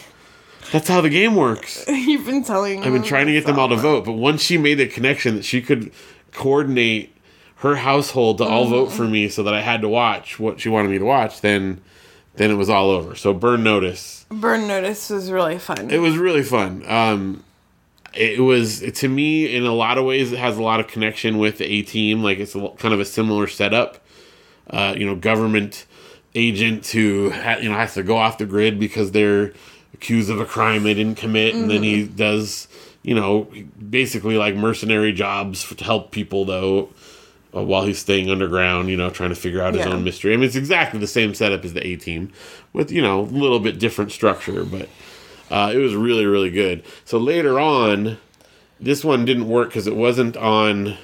that's 0.71 0.88
how 0.88 1.02
the 1.02 1.10
game 1.10 1.36
works." 1.36 1.86
You've 1.89 2.25
been 2.25 2.43
telling. 2.43 2.84
I've 2.84 2.93
been 2.93 3.04
trying 3.04 3.25
to 3.25 3.34
get 3.34 3.45
them 3.45 3.60
all 3.60 3.67
to 3.69 3.75
vote, 3.75 4.06
but 4.06 4.13
once 4.13 4.41
she 4.41 4.58
made 4.58 4.75
the 4.75 4.88
connection 4.88 5.36
that 5.36 5.43
she 5.43 5.62
could 5.62 5.91
coordinate 6.32 7.13
her 7.60 7.76
household 7.76 8.38
to 8.39 8.45
all 8.45 8.67
vote 8.67 8.91
for 8.91 9.06
me, 9.06 9.30
so 9.30 9.43
that 9.43 9.54
I 9.54 9.62
had 9.62 9.82
to 9.82 9.89
watch 9.89 10.39
what 10.39 10.60
she 10.60 10.69
wanted 10.69 10.91
me 10.91 10.98
to 10.98 11.06
watch, 11.06 11.41
then 11.41 11.82
then 12.36 12.52
it 12.52 12.56
was 12.56 12.69
all 12.69 12.89
over. 12.89 13.15
So 13.15 13.34
Burn 13.34 13.63
Notice. 13.63 14.26
Burn 14.30 14.67
Notice 14.67 15.10
was 15.10 15.30
really 15.32 15.60
fun. 15.60 15.91
It 15.91 15.98
was 15.98 16.17
really 16.17 16.43
fun. 16.43 16.84
Um, 16.88 17.43
it 18.13 18.39
was 18.39 18.80
to 18.80 19.08
me 19.08 19.54
in 19.54 19.65
a 19.65 19.74
lot 19.74 19.98
of 19.98 20.06
ways 20.06 20.32
it 20.32 20.39
has 20.39 20.58
a 20.58 20.63
lot 20.63 20.80
of 20.80 20.88
connection 20.88 21.38
with 21.38 21.58
the 21.58 21.65
A 21.65 21.82
Team. 21.82 22.24
Like 22.24 22.39
it's 22.39 22.56
a, 22.56 22.69
kind 22.78 22.93
of 22.93 23.00
a 23.00 23.06
similar 23.06 23.48
setup. 23.48 24.00
Uh, 24.69 24.93
you 24.98 25.06
know, 25.06 25.15
government 25.15 25.86
agent 26.36 26.88
who 26.88 27.32
ha- 27.32 27.58
you 27.58 27.69
know 27.69 27.76
has 27.76 27.93
to 27.95 28.04
go 28.04 28.17
off 28.17 28.38
the 28.38 28.45
grid 28.45 28.80
because 28.80 29.12
they're 29.12 29.52
accused 29.93 30.30
of 30.30 30.39
a 30.39 30.45
crime 30.45 30.84
they 30.84 30.93
didn't 30.93 31.17
commit, 31.17 31.56
and 31.56 31.69
then 31.69 31.84
he 31.84 32.06
does 32.06 32.67
you 33.04 33.15
know 33.15 33.48
basically 33.89 34.38
like 34.38 34.56
mercenary 34.56 35.12
jobs 35.12 35.67
to 35.76 35.84
help 35.84 36.12
people 36.12 36.45
though. 36.45 36.89
Uh, 37.55 37.63
while 37.63 37.83
he's 37.83 37.97
staying 37.97 38.29
underground, 38.29 38.89
you 38.89 38.95
know, 38.95 39.09
trying 39.09 39.29
to 39.29 39.35
figure 39.35 39.59
out 39.59 39.73
his 39.73 39.83
Yeah. 39.83 39.93
own 39.93 40.03
mystery. 40.03 40.33
I 40.33 40.38
mean, 40.38 40.45
it's 40.45 40.55
exactly 40.55 40.99
the 40.99 41.07
same 41.07 41.33
setup 41.33 41.65
as 41.65 41.73
the 41.73 41.85
A 41.85 41.95
Team, 41.95 42.31
with 42.73 42.91
you 42.91 43.01
know 43.01 43.21
a 43.21 43.23
little 43.23 43.59
bit 43.59 43.79
different 43.79 44.12
structure, 44.12 44.63
but 44.63 44.88
uh, 45.49 45.71
it 45.73 45.77
was 45.79 45.95
really, 45.95 46.27
really 46.27 46.51
good. 46.51 46.83
So 47.05 47.17
later 47.17 47.59
on, 47.59 48.17
this 48.79 49.03
one 49.03 49.25
didn't 49.25 49.47
work 49.47 49.69
because 49.69 49.88
it 49.88 49.95
wasn't 49.95 50.38
on 50.38 50.95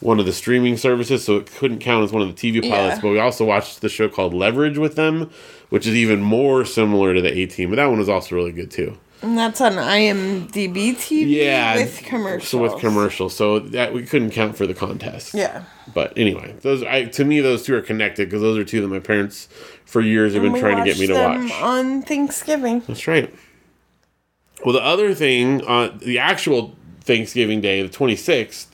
one 0.00 0.20
of 0.20 0.26
the 0.26 0.32
streaming 0.32 0.76
services, 0.76 1.24
so 1.24 1.38
it 1.38 1.46
couldn't 1.46 1.78
count 1.78 2.04
as 2.04 2.12
one 2.12 2.20
of 2.22 2.28
the 2.28 2.34
TV 2.52 2.60
pilots. 2.60 2.96
Yeah. 2.96 3.00
But 3.02 3.08
we 3.08 3.18
also 3.18 3.46
watched 3.46 3.80
the 3.80 3.88
show 3.88 4.10
called 4.10 4.34
Leverage 4.34 4.76
with 4.76 4.94
them, 4.94 5.30
which 5.70 5.86
is 5.86 5.94
even 5.94 6.20
more 6.20 6.66
similar 6.66 7.14
to 7.14 7.22
the 7.22 7.32
A 7.34 7.46
Team. 7.46 7.70
But 7.70 7.76
that 7.76 7.86
one 7.86 7.98
was 7.98 8.10
also 8.10 8.36
really 8.36 8.52
good 8.52 8.70
too. 8.70 8.98
And 9.22 9.36
that's 9.36 9.60
on 9.60 9.72
IMDb 9.72 10.92
TV. 10.94 11.26
Yeah, 11.44 11.76
With 11.76 12.02
commercials. 12.04 12.48
So 12.48 12.58
with 12.58 12.76
commercials, 12.80 13.34
so 13.34 13.58
that 13.58 13.92
we 13.92 14.04
couldn't 14.04 14.30
count 14.30 14.56
for 14.56 14.66
the 14.66 14.74
contest. 14.74 15.34
Yeah. 15.34 15.64
But 15.94 16.16
anyway, 16.16 16.54
those 16.60 16.82
I, 16.82 17.04
to 17.06 17.24
me 17.24 17.40
those 17.40 17.64
two 17.64 17.74
are 17.74 17.80
connected 17.82 18.28
because 18.28 18.42
those 18.42 18.58
are 18.58 18.64
two 18.64 18.80
that 18.80 18.88
my 18.88 19.00
parents 19.00 19.48
for 19.84 20.00
years 20.00 20.34
have 20.34 20.42
been 20.42 20.58
trying 20.58 20.76
to 20.76 20.84
get 20.84 20.98
me 20.98 21.06
to 21.06 21.14
them 21.14 21.44
watch. 21.48 21.52
on 21.62 22.02
Thanksgiving. 22.02 22.80
That's 22.86 23.06
right. 23.08 23.34
Well, 24.64 24.74
the 24.74 24.82
other 24.82 25.14
thing, 25.14 25.62
uh, 25.66 25.96
the 26.00 26.18
actual 26.18 26.74
Thanksgiving 27.02 27.60
Day, 27.60 27.80
the 27.82 27.88
26th, 27.88 28.66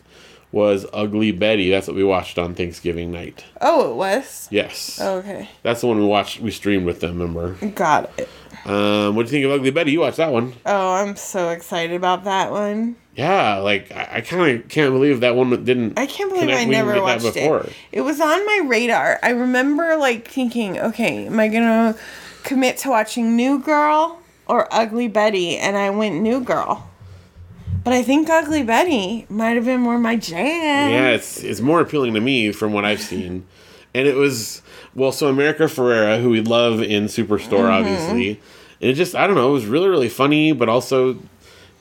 was 0.50 0.86
Ugly 0.92 1.32
Betty. 1.32 1.68
That's 1.68 1.86
what 1.86 1.96
we 1.96 2.04
watched 2.04 2.38
on 2.38 2.54
Thanksgiving 2.54 3.10
night. 3.10 3.44
Oh, 3.60 3.90
it 3.90 3.94
was. 3.96 4.48
Yes. 4.50 5.00
Okay, 5.00 5.48
That's 5.62 5.80
the 5.82 5.88
one 5.88 5.98
we 5.98 6.06
watched, 6.06 6.40
we 6.40 6.50
streamed 6.52 6.86
with 6.86 7.00
them, 7.00 7.18
remember? 7.20 7.54
got 7.70 8.10
it. 8.18 8.28
Um, 8.64 9.14
what 9.14 9.26
do 9.26 9.36
you 9.36 9.42
think 9.42 9.44
of 9.44 9.52
Ugly 9.52 9.70
Betty? 9.70 9.92
You 9.92 10.00
watched 10.00 10.16
that 10.16 10.32
one. 10.32 10.54
Oh, 10.64 10.94
I'm 10.94 11.16
so 11.16 11.50
excited 11.50 11.94
about 11.94 12.24
that 12.24 12.50
one. 12.50 12.96
Yeah, 13.14 13.58
like, 13.58 13.92
I, 13.92 14.08
I 14.12 14.20
kind 14.22 14.58
of 14.58 14.68
can't 14.68 14.92
believe 14.92 15.20
that 15.20 15.36
one 15.36 15.50
didn't. 15.64 15.98
I 15.98 16.06
can't 16.06 16.32
believe 16.32 16.48
I 16.50 16.64
never 16.64 17.00
watched 17.00 17.22
before. 17.34 17.60
it. 17.60 17.72
It 17.92 18.00
was 18.00 18.20
on 18.20 18.44
my 18.46 18.62
radar. 18.66 19.18
I 19.22 19.30
remember 19.30 19.96
like 19.96 20.28
thinking, 20.28 20.78
okay, 20.78 21.26
am 21.26 21.38
I 21.38 21.48
gonna 21.48 21.96
commit 22.42 22.78
to 22.78 22.88
watching 22.88 23.36
New 23.36 23.58
Girl 23.58 24.20
or 24.46 24.66
Ugly 24.72 25.08
Betty? 25.08 25.56
And 25.58 25.76
I 25.76 25.90
went 25.90 26.20
New 26.20 26.40
Girl. 26.40 26.90
But 27.84 27.92
I 27.92 28.02
think 28.02 28.30
Ugly 28.30 28.62
Betty 28.62 29.26
might 29.28 29.56
have 29.56 29.66
been 29.66 29.80
more 29.80 29.98
my 29.98 30.16
jam. 30.16 30.90
Yeah, 30.90 31.10
it's 31.10 31.44
it's 31.44 31.60
more 31.60 31.80
appealing 31.80 32.14
to 32.14 32.20
me 32.20 32.50
from 32.50 32.72
what 32.72 32.86
I've 32.86 33.02
seen, 33.02 33.46
and 33.94 34.08
it 34.08 34.16
was 34.16 34.62
well. 34.94 35.12
So 35.12 35.28
America 35.28 35.64
Ferrera, 35.64 36.20
who 36.20 36.30
we 36.30 36.40
love 36.40 36.82
in 36.82 37.04
Superstore, 37.04 37.70
obviously, 37.70 38.40
and 38.80 38.90
it 38.90 38.94
just 38.94 39.14
I 39.14 39.26
don't 39.26 39.36
know, 39.36 39.48
it 39.50 39.52
was 39.52 39.66
really 39.66 39.88
really 39.88 40.08
funny, 40.08 40.52
but 40.52 40.68
also 40.68 41.18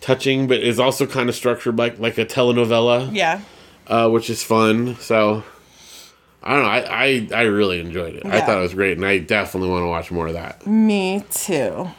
touching, 0.02 0.48
but 0.48 0.60
is 0.60 0.80
also 0.80 1.06
kind 1.06 1.30
of 1.30 1.36
structured 1.36 1.78
like 1.78 2.00
like 2.00 2.18
a 2.18 2.26
telenovela, 2.26 3.10
Yeah. 3.14 3.42
uh, 3.88 4.10
which 4.10 4.30
is 4.30 4.44
fun. 4.44 4.96
So 5.00 5.44
I 6.42 6.54
don't 6.56 6.64
know, 6.64 6.70
I 6.70 7.06
I, 7.06 7.28
I 7.34 7.42
really 7.44 7.80
enjoyed 7.80 8.16
it. 8.16 8.26
I 8.26 8.42
thought 8.42 8.58
it 8.58 8.62
was 8.62 8.74
great, 8.74 8.98
and 8.98 9.06
I 9.06 9.20
definitely 9.20 9.70
want 9.70 9.84
to 9.84 9.88
watch 9.88 10.12
more 10.12 10.28
of 10.28 10.34
that. 10.34 10.66
Me 10.68 11.24
too. 11.32 11.90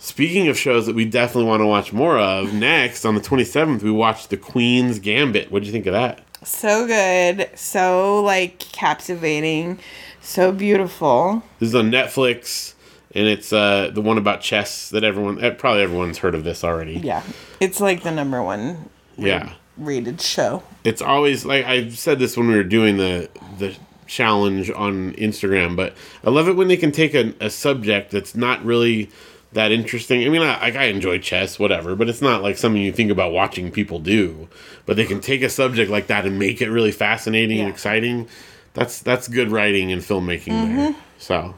Speaking 0.00 0.46
of 0.46 0.56
shows 0.56 0.86
that 0.86 0.94
we 0.94 1.04
definitely 1.06 1.48
want 1.48 1.60
to 1.60 1.66
watch 1.66 1.92
more 1.92 2.18
of, 2.18 2.54
next 2.54 3.04
on 3.04 3.14
the 3.16 3.20
twenty 3.20 3.44
seventh, 3.44 3.82
we 3.82 3.90
watched 3.90 4.30
The 4.30 4.36
Queen's 4.36 4.98
Gambit. 5.00 5.46
What 5.46 5.54
would 5.54 5.66
you 5.66 5.72
think 5.72 5.86
of 5.86 5.92
that? 5.92 6.20
So 6.44 6.86
good. 6.86 7.50
So 7.58 8.22
like 8.22 8.58
captivating. 8.60 9.80
So 10.28 10.52
beautiful. 10.52 11.42
This 11.58 11.70
is 11.70 11.74
on 11.74 11.90
Netflix, 11.90 12.74
and 13.14 13.26
it's 13.26 13.50
uh, 13.50 13.90
the 13.94 14.02
one 14.02 14.18
about 14.18 14.42
chess 14.42 14.90
that 14.90 15.02
everyone, 15.02 15.42
eh, 15.42 15.48
probably 15.48 15.80
everyone's 15.82 16.18
heard 16.18 16.34
of 16.34 16.44
this 16.44 16.62
already. 16.62 16.98
Yeah. 16.98 17.22
It's 17.60 17.80
like 17.80 18.02
the 18.02 18.10
number 18.10 18.42
one 18.42 18.90
Yeah. 19.16 19.54
rated 19.78 20.20
show. 20.20 20.64
It's 20.84 21.00
always 21.00 21.46
like 21.46 21.64
I 21.64 21.88
said 21.88 22.18
this 22.18 22.36
when 22.36 22.46
we 22.48 22.56
were 22.56 22.62
doing 22.62 22.98
the 22.98 23.30
the 23.58 23.74
challenge 24.06 24.70
on 24.70 25.14
Instagram, 25.14 25.74
but 25.76 25.94
I 26.22 26.28
love 26.28 26.46
it 26.46 26.56
when 26.56 26.68
they 26.68 26.76
can 26.76 26.92
take 26.92 27.14
a, 27.14 27.32
a 27.40 27.48
subject 27.48 28.10
that's 28.10 28.34
not 28.34 28.62
really 28.62 29.08
that 29.54 29.72
interesting. 29.72 30.26
I 30.26 30.28
mean, 30.28 30.42
I, 30.42 30.72
I 30.76 30.84
enjoy 30.84 31.20
chess, 31.20 31.58
whatever, 31.58 31.96
but 31.96 32.10
it's 32.10 32.20
not 32.20 32.42
like 32.42 32.58
something 32.58 32.82
you 32.82 32.92
think 32.92 33.10
about 33.10 33.32
watching 33.32 33.70
people 33.70 33.98
do. 33.98 34.46
But 34.84 34.96
they 34.96 35.06
can 35.06 35.22
take 35.22 35.40
a 35.40 35.48
subject 35.48 35.90
like 35.90 36.08
that 36.08 36.26
and 36.26 36.38
make 36.38 36.60
it 36.60 36.68
really 36.68 36.92
fascinating 36.92 37.60
and 37.60 37.70
exciting. 37.70 38.28
That's 38.74 39.00
that's 39.00 39.28
good 39.28 39.50
writing 39.50 39.92
and 39.92 40.02
filmmaking 40.02 40.76
there. 40.76 40.96
So 41.18 41.54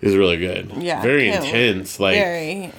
it's 0.00 0.14
really 0.14 0.36
good. 0.36 0.68
Mm-hmm. 0.68 0.80
Yeah, 0.80 1.02
very 1.02 1.30
can't 1.30 1.44
intense. 1.44 1.98
Like 2.00 2.16
Very. 2.16 2.72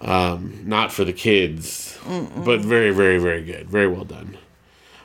Um, 0.00 0.62
not 0.64 0.92
for 0.92 1.04
the 1.04 1.12
kids, 1.12 1.96
but 2.44 2.60
very, 2.60 2.90
very, 2.90 3.18
very 3.18 3.44
good. 3.44 3.68
Very 3.70 3.86
well 3.86 4.04
done. 4.04 4.36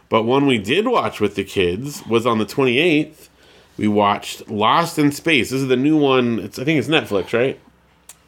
But 0.09 0.23
one 0.23 0.47
we 0.47 0.57
did 0.57 0.87
watch 0.87 1.19
with 1.19 1.35
the 1.35 1.43
kids 1.43 2.03
was 2.07 2.25
on 2.25 2.39
the 2.39 2.45
28th. 2.47 3.27
We 3.77 3.87
watched 3.87 4.49
Lost 4.49 4.97
in 4.97 5.11
Space. 5.11 5.51
This 5.51 5.61
is 5.61 5.67
the 5.67 5.75
new 5.77 5.97
one. 5.97 6.39
It's 6.39 6.57
I 6.57 6.63
think 6.63 6.79
it's 6.79 6.87
Netflix, 6.87 7.31
right? 7.31 7.59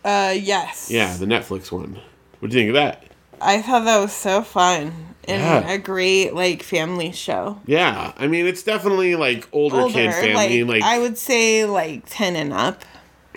Uh, 0.06 0.34
yes. 0.38 0.92
Yeah, 0.92 1.16
the 1.18 1.26
Netflix 1.26 1.72
one. 1.72 2.00
What 2.40 2.52
do 2.52 2.58
you 2.58 2.62
think 2.64 2.70
of 2.70 2.76
that? 2.76 3.04
I 3.42 3.62
thought 3.62 3.86
that 3.86 4.00
was 4.00 4.14
so 4.14 4.42
fun 4.42 4.94
and 5.28 5.42
Yeah. 5.42 5.70
a 5.72 5.78
great 5.78 6.34
like 6.34 6.64
family 6.64 7.12
show. 7.12 7.60
Yeah, 7.66 8.14
I 8.18 8.28
mean 8.28 8.46
it's 8.48 8.64
definitely 8.64 9.16
like 9.16 9.48
older, 9.52 9.82
Older, 9.82 9.94
kid 9.94 10.14
family. 10.14 10.64
Like, 10.64 10.84
I 10.84 11.00
would 11.00 11.18
say 11.18 11.66
like 11.66 12.04
ten 12.08 12.36
and 12.36 12.52
up. 12.54 12.84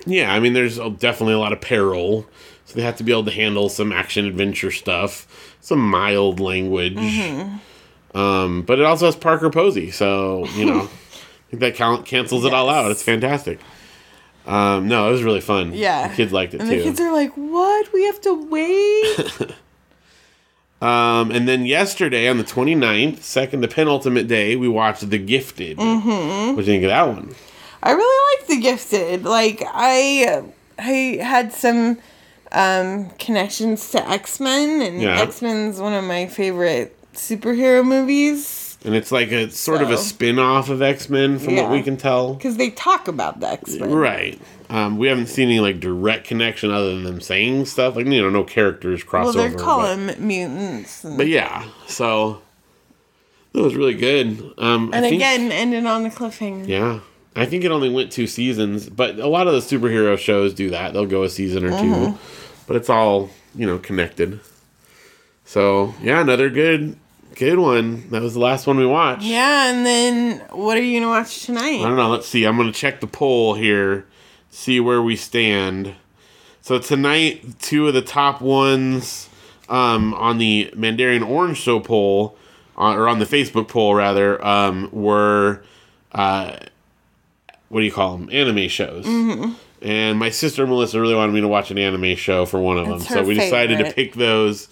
yeah, 0.07 0.33
I 0.33 0.41
mean 0.41 0.53
there's 0.53 0.79
definitely 0.79 1.35
a 1.35 1.39
lot 1.39 1.53
of 1.53 1.61
peril, 1.61 2.27
so 2.65 2.75
they 2.75 2.83
have 2.83 2.97
to 2.97 3.05
be 3.05 3.13
able 3.13 3.25
to 3.27 3.31
handle 3.31 3.69
some 3.69 3.93
action 3.93 4.25
adventure 4.27 4.71
stuff, 4.71 5.57
some 5.61 5.79
mild 5.81 6.41
language. 6.41 6.99
Um, 8.15 8.63
but 8.63 8.79
it 8.79 8.85
also 8.85 9.07
has 9.07 9.17
Parker 9.17 9.49
Posey, 9.51 9.91
so 9.91 10.47
you 10.57 10.67
know, 10.67 10.81
I 10.83 11.51
think 11.51 11.61
that 11.61 11.75
count 11.75 12.05
cancels 12.07 12.45
it 12.45 12.53
all 12.53 12.69
out. 12.69 12.91
It's 12.91 13.03
fantastic. 13.03 13.59
Um, 14.47 14.89
no, 14.89 15.09
it 15.09 15.13
was 15.13 15.23
really 15.23 15.41
fun. 15.41 15.73
Yeah. 15.73 16.09
the 16.09 16.15
kids 16.17 16.33
liked 16.33 16.53
it 16.53 16.61
And 16.61 16.69
too. 16.69 16.77
the 16.79 16.83
kids 16.83 17.01
are 17.01 17.13
like, 17.13 17.33
"What? 17.37 17.93
We 17.93 18.05
have 18.07 18.21
to 18.23 18.35
wait." 18.35 19.53
Um, 20.83 21.31
and 21.31 21.47
then 21.47 21.65
yesterday 21.65 22.29
on 22.29 22.39
the 22.39 22.45
29th, 22.45 23.23
second 23.23 23.63
to 23.63 23.69
penultimate 23.69 24.27
day, 24.27 24.57
we 24.57 24.67
watched 24.69 25.09
The 25.09 25.19
Gifted. 25.19 25.79
Mm-hmm. 25.79 26.57
What 26.57 26.57
do 26.57 26.61
you 26.61 26.65
think 26.65 26.83
of 26.85 26.91
that 26.91 27.07
one? 27.07 27.35
I 27.83 27.93
really 27.93 28.37
liked 28.39 28.49
The 28.49 28.61
Gifted. 28.61 29.25
Like 29.25 29.63
I, 29.65 30.43
I 30.79 31.19
had 31.23 31.53
some 31.53 31.99
um, 32.51 33.11
connections 33.19 33.91
to 33.93 34.09
X 34.09 34.41
Men, 34.41 34.83
and 34.83 35.01
Yeah. 35.01 35.21
X 35.21 35.41
Men's 35.41 35.81
one 35.81 35.93
of 35.95 36.03
my 36.05 36.27
favorite 36.27 36.97
superhero 37.15 37.87
movies 37.87 38.39
And 38.85 38.95
it's 38.97 39.13
like 39.13 39.31
a 39.31 39.49
sort 39.51 39.81
of 39.81 39.91
a 39.91 39.97
So- 39.97 40.03
spin 40.03 40.39
off 40.41 40.69
of 40.69 40.83
X 40.83 41.09
Men 41.09 41.39
from 41.39 41.57
what 41.57 41.71
we 41.71 41.83
can 41.83 41.97
tell. 41.97 42.35
because 42.35 42.57
they 42.57 42.71
talk 42.71 43.07
about 43.09 43.39
the 43.41 43.49
X 43.51 43.77
Men. 43.77 43.91
Right. 43.93 44.41
Um, 44.71 44.97
we 44.99 45.07
haven't 45.09 45.27
seen 45.27 45.49
any 45.49 45.61
like 45.61 45.79
direct 45.81 46.27
connection 46.27 46.71
other 46.71 46.95
than 46.95 47.05
them 47.05 47.21
saying 47.21 47.67
stuff. 47.67 47.95
Like, 47.95 48.07
you 48.07 48.21
know, 48.23 48.31
no 48.31 48.43
characters 48.43 49.05
crossover. 49.05 49.25
Well, 49.25 49.33
they're 49.35 49.59
calling 49.59 50.07
them 50.07 50.27
mutants, 50.27 51.05
and, 51.05 51.17
But 51.17 51.29
yeah, 51.29 51.65
so 51.87 52.41
that 53.53 53.63
was 53.63 53.75
really 53.77 53.95
good. 53.95 54.53
Um, 54.59 54.91
I 54.93 54.97
and 54.97 55.05
think, 55.05 55.17
again 55.17 55.53
ended 55.53 55.85
on 55.87 56.07
a 56.07 56.11
cliffhanger. 56.11 56.67
yeah, 56.67 57.01
I 57.37 57.45
think 57.47 57.65
it 57.65 57.71
only 57.71 57.91
went 57.91 58.11
two 58.11 58.27
seasons, 58.27 58.89
but 58.89 59.19
a 59.19 59.29
lot 59.29 59.47
of 59.47 59.53
the 59.53 59.61
superhero 59.61 60.19
shows 60.19 60.55
do 60.55 60.71
that. 60.71 60.93
They'll 60.95 61.07
go 61.07 61.23
a 61.23 61.29
season 61.29 61.65
or 61.67 61.71
Mm-hmm. 61.71 62.13
two, 62.13 62.19
but 62.67 62.77
it's 62.77 62.89
all 62.91 63.29
you 63.55 63.67
know 63.67 63.79
connected. 63.79 64.41
So 65.45 65.95
yeah, 66.03 66.21
another 66.23 66.49
good, 66.49 66.97
good 67.35 67.59
one. 67.59 68.09
That 68.11 68.23
was 68.23 68.35
the 68.35 68.41
last 68.41 68.67
one 68.67 68.77
we 68.79 68.87
watched. 68.87 69.25
Yeah, 69.25 69.71
and 69.71 69.85
then 69.85 70.41
what 70.51 70.77
are 70.77 70.83
you 70.83 71.01
gonna 71.01 71.11
watch 71.11 71.45
tonight? 71.45 71.81
I 71.81 71.83
don't 71.83 71.97
know. 71.97 72.11
Let's 72.11 72.29
see. 72.29 72.45
I'm 72.45 72.57
gonna 72.57 72.73
check 72.73 73.01
the 73.01 73.07
poll 73.07 73.55
here, 73.55 74.07
see 74.51 74.81
where 74.81 75.03
we 75.03 75.17
stand. 75.17 75.95
So 76.61 76.79
tonight, 76.79 77.59
two 77.61 77.89
of 77.89 77.95
the 77.95 78.03
top 78.03 78.41
ones 78.41 79.29
um, 79.69 80.15
on 80.15 80.39
the 80.39 80.71
Mandarian 80.75 81.27
Orange 81.27 81.59
Show 81.59 81.81
poll, 81.81 82.37
uh, 82.79 82.95
or 82.95 83.09
on 83.09 83.19
the 83.19 83.27
Facebook 83.27 83.69
poll 83.69 83.95
rather, 83.95 84.45
um, 84.45 84.89
were 84.93 85.63
uh, 86.13 86.57
what 87.69 87.81
do 87.81 87.87
you 87.87 87.93
call 87.93 88.19
them? 88.19 88.29
Anime 88.31 88.69
shows. 88.69 89.07
Mm-hmm. 89.07 89.53
And 89.81 90.19
my 90.19 90.29
sister 90.31 90.67
Melissa 90.67 91.01
really 91.01 91.15
wanted 91.15 91.33
me 91.33 91.41
to 91.41 91.49
watch 91.49 91.71
an 91.71 91.79
anime 91.79 92.15
show 92.17 92.45
for 92.45 92.61
one 92.61 92.79
of 92.79 92.87
That's 92.87 93.09
them, 93.09 93.25
so 93.25 93.25
we 93.25 93.35
decided 93.35 93.79
to 93.79 93.93
pick 93.93 94.15
those. 94.15 94.69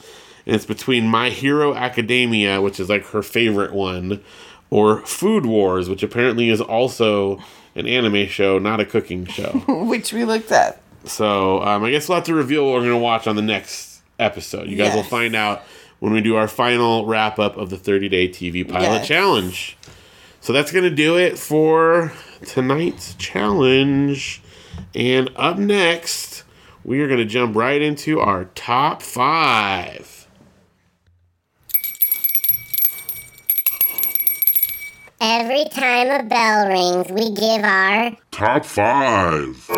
And 0.46 0.54
it's 0.56 0.64
between 0.66 1.06
My 1.06 1.30
Hero 1.30 1.74
Academia, 1.74 2.60
which 2.60 2.80
is 2.80 2.88
like 2.88 3.06
her 3.08 3.22
favorite 3.22 3.72
one, 3.72 4.22
or 4.70 5.00
Food 5.06 5.44
Wars, 5.46 5.88
which 5.88 6.02
apparently 6.02 6.48
is 6.48 6.60
also 6.60 7.42
an 7.74 7.86
anime 7.86 8.26
show, 8.26 8.58
not 8.58 8.80
a 8.80 8.84
cooking 8.84 9.26
show. 9.26 9.50
Which 9.68 10.12
we 10.12 10.24
looked 10.24 10.50
at. 10.50 10.80
so 11.04 11.62
um, 11.62 11.84
I 11.84 11.90
guess 11.92 12.08
we'll 12.08 12.16
have 12.16 12.24
to 12.24 12.34
reveal 12.34 12.64
what 12.64 12.72
we're 12.74 12.80
going 12.80 12.90
to 12.92 12.96
watch 12.98 13.26
on 13.28 13.36
the 13.36 13.42
next 13.42 14.00
episode. 14.18 14.68
You 14.68 14.76
guys 14.76 14.94
will 14.94 15.02
find 15.04 15.36
out 15.36 15.62
when 16.00 16.12
we 16.12 16.20
do 16.20 16.34
our 16.36 16.48
final 16.48 17.06
wrap 17.06 17.38
up 17.38 17.56
of 17.56 17.70
the 17.70 17.76
30 17.76 18.08
day 18.08 18.28
TV 18.28 18.68
pilot 18.68 18.82
Yes. 18.86 19.06
challenge. 19.08 19.76
So 20.40 20.52
that's 20.52 20.72
going 20.72 20.84
to 20.84 20.90
do 20.94 21.16
it 21.18 21.38
for 21.38 22.12
tonight's 22.46 23.14
challenge. 23.14 24.42
And 24.94 25.30
up 25.36 25.58
next, 25.58 26.42
we 26.84 27.00
are 27.02 27.06
going 27.06 27.18
to 27.20 27.24
jump 27.26 27.54
right 27.54 27.80
into 27.80 28.18
our 28.20 28.46
top 28.56 29.02
five. 29.02 30.19
Every 35.22 35.66
time 35.66 36.08
a 36.08 36.22
bell 36.22 36.68
rings, 36.68 37.10
we 37.10 37.34
give 37.34 37.62
our 37.62 38.16
Top 38.30 38.64
5. 38.64 39.70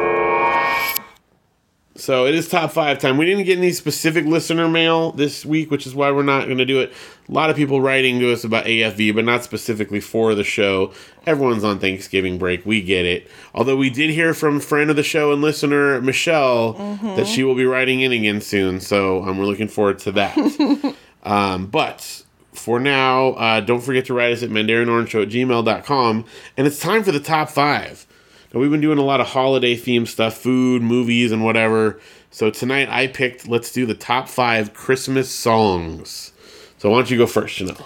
So 1.96 2.26
it 2.26 2.34
is 2.36 2.48
top 2.48 2.70
five 2.70 2.98
time. 2.98 3.16
We 3.18 3.26
didn't 3.26 3.44
get 3.44 3.58
any 3.58 3.72
specific 3.72 4.24
listener 4.24 4.68
mail 4.68 5.12
this 5.12 5.44
week, 5.44 5.70
which 5.70 5.86
is 5.86 5.94
why 5.94 6.10
we're 6.10 6.22
not 6.22 6.46
going 6.46 6.58
to 6.58 6.64
do 6.64 6.80
it. 6.80 6.92
A 7.28 7.32
lot 7.32 7.50
of 7.50 7.56
people 7.56 7.80
writing 7.80 8.18
to 8.20 8.32
us 8.32 8.44
about 8.44 8.66
AFV, 8.66 9.14
but 9.14 9.24
not 9.24 9.44
specifically 9.44 10.00
for 10.00 10.34
the 10.34 10.44
show. 10.44 10.92
Everyone's 11.26 11.64
on 11.64 11.78
Thanksgiving 11.78 12.38
break. 12.38 12.64
We 12.64 12.80
get 12.80 13.04
it. 13.04 13.28
Although 13.54 13.76
we 13.76 13.90
did 13.90 14.10
hear 14.10 14.34
from 14.34 14.58
friend 14.58 14.90
of 14.90 14.96
the 14.96 15.02
show 15.02 15.32
and 15.32 15.42
listener 15.42 16.00
Michelle 16.00 16.72
that 17.16 17.26
she 17.26 17.44
will 17.44 17.56
be 17.56 17.64
writing 17.64 18.00
in 18.00 18.12
again 18.12 18.40
soon. 18.40 18.80
So 18.80 19.22
um, 19.24 19.38
we're 19.38 19.46
looking 19.46 19.68
forward 19.68 19.98
to 20.00 20.12
that. 20.12 20.96
um, 21.24 21.66
but 21.66 22.24
for 22.62 22.78
now, 22.78 23.30
uh, 23.30 23.60
don't 23.60 23.80
forget 23.80 24.04
to 24.06 24.14
write 24.14 24.32
us 24.32 24.42
at 24.42 24.50
mandarianorangeshow 24.50 25.22
at 25.24 25.28
gmail.com. 25.28 26.24
And 26.56 26.66
it's 26.66 26.78
time 26.78 27.02
for 27.02 27.10
the 27.10 27.20
top 27.20 27.50
five. 27.50 28.06
Now, 28.54 28.60
we've 28.60 28.70
been 28.70 28.80
doing 28.80 28.98
a 28.98 29.04
lot 29.04 29.20
of 29.20 29.28
holiday 29.28 29.76
themed 29.76 30.08
stuff, 30.08 30.36
food, 30.36 30.80
movies, 30.82 31.32
and 31.32 31.44
whatever. 31.44 32.00
So 32.30 32.50
tonight 32.50 32.88
I 32.88 33.08
picked, 33.08 33.48
let's 33.48 33.72
do 33.72 33.84
the 33.84 33.94
top 33.94 34.28
five 34.28 34.74
Christmas 34.74 35.30
songs. 35.30 36.32
So 36.78 36.90
why 36.90 36.98
don't 36.98 37.10
you 37.10 37.18
go 37.18 37.26
first, 37.26 37.58
Janelle? 37.58 37.84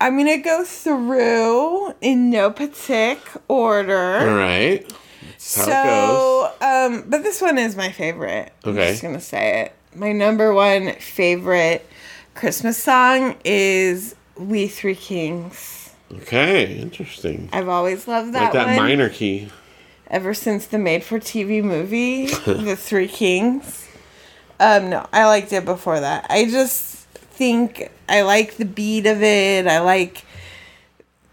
I'm 0.00 0.18
gonna 0.18 0.38
go 0.38 0.62
through 0.64 1.94
in 2.00 2.28
no 2.28 2.50
particular 2.50 3.42
order. 3.48 4.18
All 4.18 4.36
right. 4.36 4.86
That's 5.22 5.56
how 5.56 5.62
it 5.62 5.66
So, 5.66 6.52
um, 6.60 7.04
but 7.08 7.22
this 7.22 7.40
one 7.40 7.56
is 7.56 7.76
my 7.76 7.90
favorite. 7.90 8.52
Okay. 8.64 8.88
I'm 8.88 8.92
just 8.92 9.02
gonna 9.02 9.20
say 9.20 9.62
it. 9.62 9.72
My 9.94 10.12
number 10.12 10.52
one 10.52 10.92
favorite 10.96 11.88
Christmas 12.36 12.76
song 12.76 13.34
is 13.44 14.14
"We 14.36 14.68
Three 14.68 14.94
Kings." 14.94 15.90
Okay, 16.12 16.76
interesting. 16.78 17.48
I've 17.52 17.68
always 17.68 18.06
loved 18.06 18.34
that, 18.34 18.44
like 18.44 18.52
that 18.52 18.66
one. 18.66 18.76
minor 18.76 19.08
key. 19.08 19.48
ever 20.08 20.34
since 20.34 20.66
the 20.66 20.78
made-for-TV 20.78 21.64
movie, 21.64 22.26
The 22.46 22.76
Three 22.76 23.08
Kings. 23.08 23.88
Um, 24.60 24.90
no, 24.90 25.06
I 25.12 25.24
liked 25.26 25.52
it 25.52 25.64
before 25.64 25.98
that. 25.98 26.26
I 26.30 26.44
just 26.44 27.06
think 27.08 27.90
I 28.08 28.22
like 28.22 28.56
the 28.56 28.64
beat 28.66 29.06
of 29.06 29.22
it. 29.22 29.66
I 29.66 29.80
like. 29.80 30.24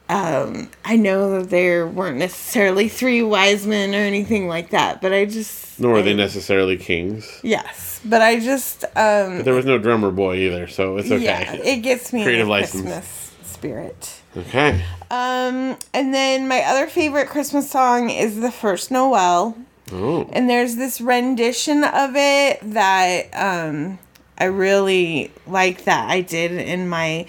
Um, 0.09 0.69
I 0.85 0.95
know 0.95 1.39
that 1.39 1.49
there 1.49 1.85
weren't 1.87 2.17
necessarily 2.17 2.87
three 2.89 3.21
wise 3.23 3.65
men 3.65 3.93
or 3.93 3.99
anything 3.99 4.47
like 4.47 4.69
that, 4.71 5.01
but 5.01 5.11
I 5.13 5.25
just 5.25 5.79
Nor 5.79 5.97
are 5.97 6.01
they 6.01 6.13
necessarily 6.13 6.77
kings. 6.77 7.39
Yes, 7.41 7.92
but 8.05 8.21
I 8.21 8.39
just 8.39 8.83
um, 8.85 9.37
But 9.37 9.45
there 9.45 9.53
was 9.53 9.65
no 9.65 9.77
drummer 9.77 10.11
boy 10.11 10.35
either, 10.37 10.67
so 10.67 10.97
it's 10.97 11.11
okay. 11.11 11.23
yeah, 11.23 11.53
it 11.53 11.77
gets 11.77 12.11
me 12.13 12.23
Creative 12.23 12.41
in 12.41 12.45
the 12.47 12.51
license. 12.51 12.81
Christmas 12.83 13.31
spirit. 13.43 14.21
okay. 14.37 14.83
Um, 15.11 15.77
and 15.93 16.13
then 16.13 16.47
my 16.47 16.61
other 16.61 16.87
favorite 16.87 17.27
Christmas 17.29 17.69
song 17.69 18.09
is 18.09 18.39
the 18.39 18.51
first 18.51 18.91
Noel. 18.91 19.55
Oh. 19.91 20.27
And 20.33 20.49
there's 20.49 20.75
this 20.75 20.99
rendition 21.01 21.83
of 21.83 22.11
it 22.15 22.59
that 22.73 23.27
um, 23.33 23.99
I 24.37 24.45
really 24.45 25.31
like 25.45 25.83
that 25.85 26.09
I 26.09 26.21
did 26.21 26.51
in 26.51 26.89
my 26.89 27.25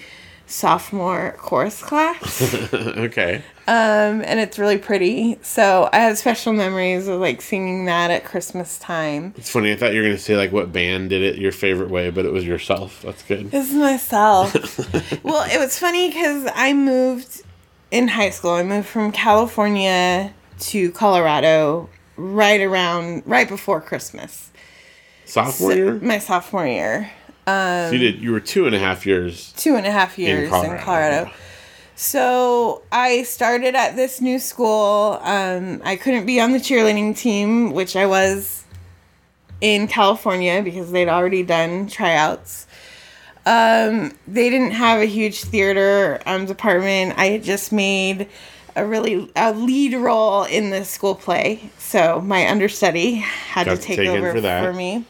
sophomore 0.47 1.35
chorus 1.37 1.81
class. 1.81 2.41
okay. 2.73 3.43
um, 3.67 4.21
and 4.21 4.39
it's 4.39 4.59
really 4.59 4.77
pretty. 4.77 5.37
So 5.41 5.89
I 5.91 5.99
have 5.99 6.17
special 6.17 6.53
memories 6.53 7.07
of 7.07 7.19
like 7.19 7.41
singing 7.41 7.85
that 7.85 8.11
at 8.11 8.23
Christmas 8.25 8.77
time. 8.79 9.33
It's 9.37 9.49
funny. 9.49 9.71
I 9.71 9.75
thought 9.75 9.93
you 9.93 9.99
were 9.99 10.05
going 10.05 10.15
to 10.15 10.21
say, 10.21 10.37
like, 10.37 10.51
what 10.51 10.71
band 10.71 11.09
did 11.09 11.21
it 11.21 11.37
your 11.37 11.51
favorite 11.51 11.89
way, 11.89 12.09
but 12.09 12.25
it 12.25 12.31
was 12.31 12.45
yourself. 12.45 13.01
That's 13.01 13.23
good. 13.23 13.51
This 13.51 13.69
is 13.69 13.75
myself. 13.75 14.53
well, 15.23 15.49
it 15.49 15.59
was 15.59 15.77
funny 15.79 16.09
because 16.09 16.49
I 16.53 16.73
moved 16.73 17.43
in 17.91 18.07
high 18.07 18.29
school. 18.29 18.51
I 18.51 18.63
moved 18.63 18.87
from 18.87 19.11
California 19.11 20.33
to 20.59 20.91
Colorado 20.91 21.89
right 22.17 22.61
around, 22.61 23.23
right 23.25 23.47
before 23.47 23.81
Christmas. 23.81 24.51
Sophomore 25.25 25.73
year? 25.73 25.93
my 25.95 26.19
sophomore 26.19 26.67
year. 26.67 27.11
So 27.45 27.91
you 27.93 27.99
did. 27.99 28.21
You 28.21 28.31
were 28.31 28.39
two 28.39 28.65
and 28.65 28.75
a 28.75 28.79
half 28.79 29.05
years. 29.05 29.53
two 29.53 29.75
and 29.75 29.85
a 29.85 29.91
half 29.91 30.17
years 30.17 30.45
in 30.45 30.49
Colorado, 30.49 30.83
Colorado. 30.83 31.31
So 31.95 32.81
I 32.91 33.23
started 33.23 33.75
at 33.75 33.95
this 33.95 34.19
new 34.19 34.39
school. 34.39 35.19
Um, 35.21 35.81
I 35.85 35.95
couldn't 35.95 36.25
be 36.25 36.41
on 36.41 36.51
the 36.51 36.57
cheerleading 36.57 37.17
team, 37.17 37.71
which 37.71 37.95
I 37.95 38.05
was 38.05 38.65
in 39.61 39.87
California 39.87 40.61
because 40.61 40.91
they'd 40.91 41.07
already 41.07 41.43
done 41.43 41.87
tryouts. 41.87 42.67
Um, 43.45 44.11
they 44.27 44.49
didn't 44.49 44.71
have 44.71 45.01
a 45.01 45.05
huge 45.05 45.43
theater 45.43 46.19
um, 46.25 46.45
department. 46.47 47.17
I 47.17 47.27
had 47.27 47.43
just 47.43 47.71
made 47.71 48.27
a 48.75 48.85
really 48.85 49.31
a 49.35 49.53
lead 49.53 49.93
role 49.93 50.43
in 50.43 50.71
the 50.71 50.83
school 50.83 51.15
play, 51.15 51.69
so 51.77 52.19
my 52.21 52.49
understudy 52.49 53.13
had 53.13 53.65
Got 53.67 53.75
to 53.75 53.77
to 53.77 53.83
take 53.83 53.97
take 53.97 54.09
over 54.09 54.33
for 54.33 54.41
for 54.41 54.73
me. 54.73 55.05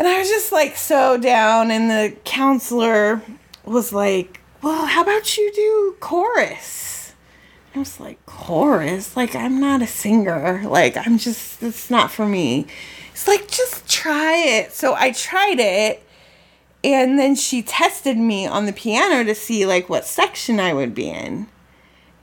And 0.00 0.08
I 0.08 0.18
was 0.18 0.30
just 0.30 0.50
like 0.50 0.78
so 0.78 1.18
down, 1.18 1.70
and 1.70 1.90
the 1.90 2.16
counselor 2.24 3.20
was 3.66 3.92
like, 3.92 4.40
Well, 4.62 4.86
how 4.86 5.02
about 5.02 5.36
you 5.36 5.52
do 5.52 5.94
chorus? 6.00 7.12
I 7.74 7.80
was 7.80 8.00
like, 8.00 8.24
Chorus? 8.24 9.14
Like, 9.14 9.34
I'm 9.34 9.60
not 9.60 9.82
a 9.82 9.86
singer. 9.86 10.62
Like, 10.64 10.96
I'm 10.96 11.18
just, 11.18 11.62
it's 11.62 11.90
not 11.90 12.10
for 12.10 12.24
me. 12.24 12.66
It's 13.12 13.28
like, 13.28 13.48
just 13.50 13.86
try 13.86 14.36
it. 14.36 14.72
So 14.72 14.94
I 14.94 15.12
tried 15.12 15.60
it, 15.60 16.02
and 16.82 17.18
then 17.18 17.34
she 17.34 17.60
tested 17.60 18.16
me 18.16 18.46
on 18.46 18.64
the 18.64 18.72
piano 18.72 19.22
to 19.22 19.34
see, 19.34 19.66
like, 19.66 19.90
what 19.90 20.06
section 20.06 20.58
I 20.58 20.72
would 20.72 20.94
be 20.94 21.10
in. 21.10 21.46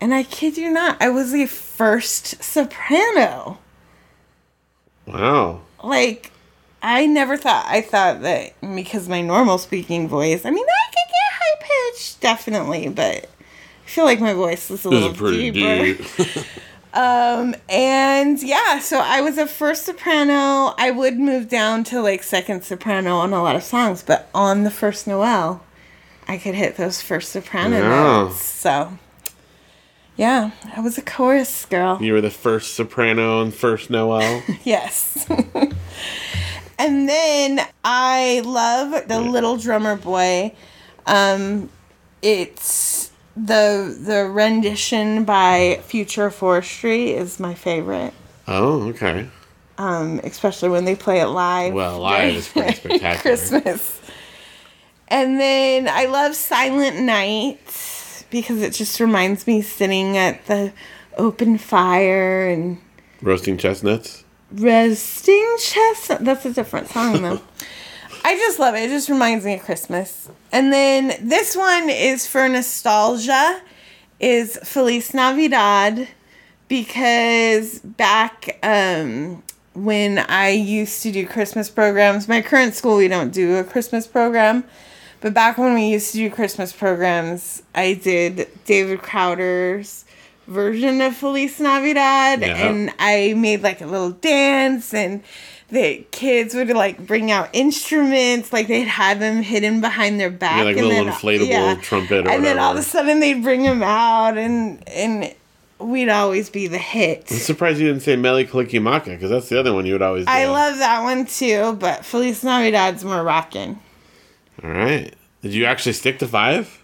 And 0.01 0.15
I 0.15 0.23
kid 0.23 0.57
you 0.57 0.71
not, 0.71 0.99
I 0.99 1.09
was 1.09 1.31
a 1.31 1.45
first 1.45 2.41
soprano 2.43 3.59
Wow. 5.05 5.61
like 5.83 6.31
I 6.81 7.05
never 7.05 7.37
thought 7.37 7.65
I 7.67 7.81
thought 7.81 8.21
that 8.21 8.53
because 8.75 9.09
my 9.09 9.21
normal 9.21 9.57
speaking 9.57 10.07
voice, 10.07 10.45
I 10.45 10.51
mean 10.51 10.65
I 10.65 10.89
could 10.89 11.09
get 11.09 11.33
high 11.33 11.91
pitched 11.91 12.21
definitely, 12.21 12.89
but 12.89 13.25
I 13.85 13.89
feel 13.89 14.05
like 14.05 14.19
my 14.21 14.33
voice 14.33 14.69
is 14.69 14.85
a 14.85 14.89
This 14.89 14.93
little 15.01 15.11
is 15.11 15.17
pretty 15.17 15.51
deeper. 15.51 16.03
deep. 16.03 16.45
Um 16.93 17.53
and 17.69 18.41
yeah, 18.41 18.79
so 18.79 18.99
I 18.99 19.21
was 19.21 19.37
a 19.37 19.45
first 19.45 19.85
soprano. 19.85 20.73
I 20.79 20.89
would 20.89 21.17
move 21.19 21.47
down 21.49 21.83
to 21.85 22.01
like 22.01 22.23
second 22.23 22.63
soprano 22.63 23.17
on 23.17 23.33
a 23.33 23.43
lot 23.43 23.55
of 23.55 23.61
songs, 23.63 24.01
but 24.01 24.29
on 24.33 24.63
the 24.63 24.71
first 24.71 25.05
Noel, 25.05 25.63
I 26.27 26.37
could 26.37 26.55
hit 26.55 26.77
those 26.77 27.01
first 27.01 27.31
soprano 27.31 27.81
Wow. 27.81 28.23
notes. 28.25 28.41
So 28.41 28.97
yeah, 30.15 30.51
I 30.75 30.79
was 30.79 30.97
a 30.97 31.03
chorus 31.03 31.65
girl. 31.65 31.99
you 32.01 32.13
were 32.13 32.21
the 32.21 32.31
first 32.31 32.73
soprano 32.73 33.41
and 33.43 33.53
first 33.53 33.89
Noel. 33.91 34.41
Yes. 34.63 35.27
And 36.79 37.07
then 37.09 37.61
I 37.83 38.41
love 38.45 39.07
the 39.07 39.19
Little 39.21 39.57
Drummer 39.57 39.95
Boy. 39.95 40.53
Um, 41.05 41.69
it's 42.21 43.11
the 43.35 43.95
the 43.99 44.25
rendition 44.29 45.23
by 45.23 45.79
Future 45.83 46.29
Forestry 46.29 47.11
is 47.11 47.39
my 47.39 47.53
favorite. 47.53 48.13
oh, 48.47 48.89
okay. 48.89 49.29
Um, 49.79 50.19
especially 50.23 50.69
when 50.69 50.85
they 50.85 50.95
play 50.95 51.19
it 51.21 51.27
live. 51.27 51.71
Well, 51.73 51.99
live 51.99 52.33
is 52.35 52.49
pretty 52.49 52.73
spectacular. 52.75 53.17
Christmas. 53.37 54.01
And 55.07 55.39
then 55.39 55.87
I 55.87 56.05
love 56.05 56.35
Silent 56.35 56.99
Night 56.99 57.59
because 58.31 58.61
it 58.61 58.73
just 58.73 58.99
reminds 58.99 59.45
me 59.45 59.61
sitting 59.61 60.17
at 60.17 60.45
the 60.47 60.73
open 61.17 61.57
fire 61.59 62.47
and 62.49 62.79
Roasting 63.21 63.57
chestnuts. 63.57 64.23
Resting 64.51 65.55
chestnut. 65.59 66.23
That's 66.23 66.45
a 66.45 66.53
different 66.53 66.87
song 66.89 67.21
though. 67.21 67.41
I 68.23 68.35
just 68.35 68.59
love 68.59 68.75
it. 68.75 68.83
It 68.83 68.89
just 68.89 69.09
reminds 69.09 69.45
me 69.45 69.55
of 69.55 69.61
Christmas. 69.61 70.29
And 70.51 70.71
then 70.73 71.13
this 71.21 71.55
one 71.55 71.89
is 71.89 72.27
for 72.27 72.47
nostalgia. 72.47 73.61
Is 74.19 74.57
Feliz 74.63 75.13
Navidad 75.13 76.07
because 76.67 77.79
back 77.79 78.59
um, 78.63 79.43
when 79.73 80.19
I 80.19 80.49
used 80.49 81.03
to 81.03 81.11
do 81.11 81.27
Christmas 81.27 81.69
programs, 81.69 82.27
my 82.27 82.41
current 82.41 82.73
school 82.73 82.97
we 82.97 83.07
don't 83.07 83.31
do 83.31 83.57
a 83.57 83.63
Christmas 83.63 84.07
program, 84.07 84.63
but 85.21 85.33
back 85.33 85.57
when 85.57 85.73
we 85.73 85.87
used 85.87 86.11
to 86.13 86.17
do 86.17 86.29
Christmas 86.31 86.73
programs, 86.73 87.61
I 87.75 87.93
did 87.93 88.49
David 88.65 89.01
Crowder's 89.01 90.05
version 90.47 91.01
of 91.01 91.15
Feliz 91.15 91.59
Navidad 91.59 92.41
Yeah. 92.41 92.55
and 92.67 92.91
I 92.99 93.33
made 93.35 93.61
like 93.63 93.81
a 93.81 93.85
little 93.85 94.11
dance 94.11 94.93
and 94.93 95.21
the 95.69 96.05
kids 96.11 96.55
would 96.55 96.69
like 96.69 97.05
bring 97.05 97.29
out 97.31 97.49
instruments 97.51 98.53
like 98.53 98.67
they'd 98.67 98.87
have 98.87 99.19
them 99.19 99.41
hidden 99.41 99.81
behind 99.81 100.19
their 100.19 100.29
back 100.31 100.59
Yeah, 100.59 100.63
like 100.63 100.75
a 100.77 100.79
and 100.79 100.87
little 100.87 101.05
then, 101.05 101.13
inflatable 101.13 101.81
trumpet 101.81 102.25
or 102.25 102.29
and 102.29 102.45
then 102.45 102.57
all 102.57 102.71
of 102.71 102.77
a 102.77 102.81
sudden 102.83 103.19
they'd 103.19 103.43
bring 103.43 103.63
them 103.63 103.83
out 103.83 104.37
and 104.37 104.87
and 104.87 105.35
we'd 105.79 106.07
always 106.09 106.49
be 106.49 106.67
the 106.67 106.77
hit 106.77 107.25
I'm 107.29 107.37
surprised 107.37 107.79
you 107.79 107.87
didn't 107.87 108.01
say 108.03 108.15
Mele 108.15 108.45
Kalikimaka 108.45 109.05
because 109.07 109.29
that's 109.29 109.49
the 109.49 109.59
other 109.59 109.73
one 109.73 109.85
you 109.85 109.91
would 109.93 110.01
always 110.01 110.25
do. 110.25 110.31
I 110.31 110.45
love 110.45 110.77
that 110.77 111.03
one 111.03 111.25
too 111.25 111.73
but 111.79 112.05
Feliz 112.05 112.41
Navidad's 112.43 113.03
more 113.03 113.21
rocking. 113.23 113.79
All 114.63 114.71
right. 114.71 115.13
Did 115.43 115.53
you 115.53 115.65
actually 115.65 115.93
stick 115.93 116.17
to 116.19 116.27
five? 116.27 116.81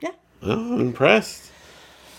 yeah 0.00 0.10
Oh, 0.42 0.74
I'm 0.74 0.80
impressed. 0.80 1.47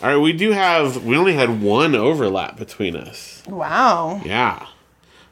All 0.01 0.09
right, 0.09 0.17
we 0.17 0.33
do 0.33 0.51
have. 0.51 1.03
We 1.03 1.17
only 1.17 1.33
had 1.33 1.61
one 1.61 1.93
overlap 1.95 2.57
between 2.57 2.95
us. 2.95 3.43
wow 3.47 4.21
Yeah. 4.23 4.65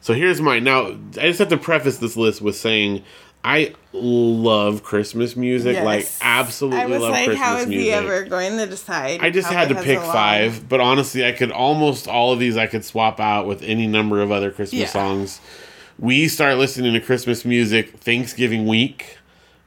So 0.02 0.14
here's 0.14 0.40
mine. 0.42 0.64
Now, 0.64 0.88
I 1.18 1.28
just 1.28 1.40
have 1.40 1.50
to 1.50 1.58
preface 1.58 1.98
this 1.98 2.16
list 2.16 2.42
with 2.42 2.56
saying 2.56 3.04
I 3.44 3.74
love 3.94 4.84
Christmas 4.84 5.36
music. 5.36 5.82
Like, 5.84 6.08
absolutely 6.22 6.82
I 6.82 6.86
was 6.86 7.02
love 7.02 7.12
like 7.12 7.26
Christmas 7.26 7.46
how 7.46 7.58
is 7.58 7.68
music. 7.68 7.86
he 7.86 7.92
ever 7.94 8.24
going 8.26 8.58
to 8.58 8.66
decide 8.66 9.22
I 9.22 9.30
just 9.30 9.50
had 9.50 9.70
to 9.70 9.76
pick 9.76 10.00
five, 10.00 10.68
but 10.68 10.82
honestly, 10.82 11.26
I 11.26 11.32
could 11.32 11.52
almost 11.52 12.08
all 12.08 12.34
of 12.34 12.40
these 12.40 12.58
I 12.58 12.68
could 12.68 12.84
swap 12.84 13.20
out 13.20 13.48
with 13.48 13.64
any 13.64 13.88
number 13.88 14.22
of 14.22 14.32
other 14.32 14.52
Christmas 14.52 14.80
Yeah. 14.82 14.88
songs. 14.88 15.40
We 16.00 16.28
start 16.28 16.58
listening 16.58 16.94
to 16.94 17.00
Christmas 17.00 17.44
music 17.46 17.98
Thanksgiving 18.00 18.68
week, 18.68 19.18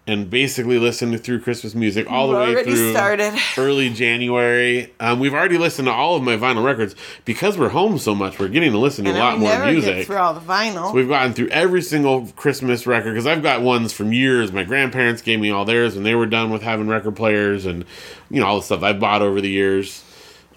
and 0.06 0.28
basically 0.28 0.78
listen 0.78 1.16
through 1.18 1.40
Christmas 1.40 1.74
music 1.74 2.10
all 2.10 2.28
the 2.28 2.36
way 2.36 2.64
through 2.64 2.90
started. 2.92 3.32
early 3.58 3.90
January. 3.90 4.92
Um, 4.98 5.20
we've 5.20 5.34
already 5.34 5.58
listened 5.58 5.86
to 5.86 5.92
all 5.92 6.16
of 6.16 6.22
my 6.22 6.36
vinyl 6.36 6.64
records 6.64 6.96
because 7.24 7.56
we're 7.56 7.68
home 7.68 7.98
so 7.98 8.14
much. 8.14 8.38
We're 8.38 8.48
getting 8.48 8.72
to 8.72 8.78
listen 8.78 9.04
to 9.04 9.10
and 9.10 9.18
a 9.18 9.20
lot 9.20 9.38
more 9.38 9.66
music. 9.66 10.06
through 10.06 10.16
all 10.16 10.34
the 10.34 10.40
vinyl 10.40 10.92
We've 10.92 11.08
gotten 11.08 11.32
through 11.32 11.48
every 11.48 11.82
single 11.82 12.26
Christmas 12.36 12.86
record 12.86 13.12
because 13.12 13.26
I've 13.26 13.42
got 13.42 13.62
ones 13.62 13.92
from 13.92 14.12
years. 14.12 14.52
My 14.52 14.64
grandparents 14.64 15.22
gave 15.22 15.38
me 15.38 15.50
all 15.50 15.64
theirs 15.64 15.94
when 15.94 16.04
they 16.04 16.14
were 16.14 16.26
done 16.26 16.50
with 16.50 16.62
having 16.62 16.88
record 16.88 17.14
players 17.14 17.66
and 17.66 17.84
you 18.30 18.40
know 18.40 18.46
all 18.46 18.56
the 18.56 18.62
stuff 18.62 18.82
I 18.82 18.92
bought 18.92 19.22
over 19.22 19.40
the 19.40 19.50
years. 19.50 20.04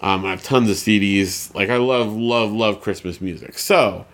Um, 0.00 0.24
I 0.24 0.30
have 0.30 0.42
tons 0.42 0.68
of 0.68 0.76
CDs. 0.76 1.54
Like 1.54 1.70
I 1.70 1.76
love, 1.76 2.12
love, 2.14 2.52
love 2.52 2.80
Christmas 2.80 3.20
music. 3.20 3.58
So 3.58 4.06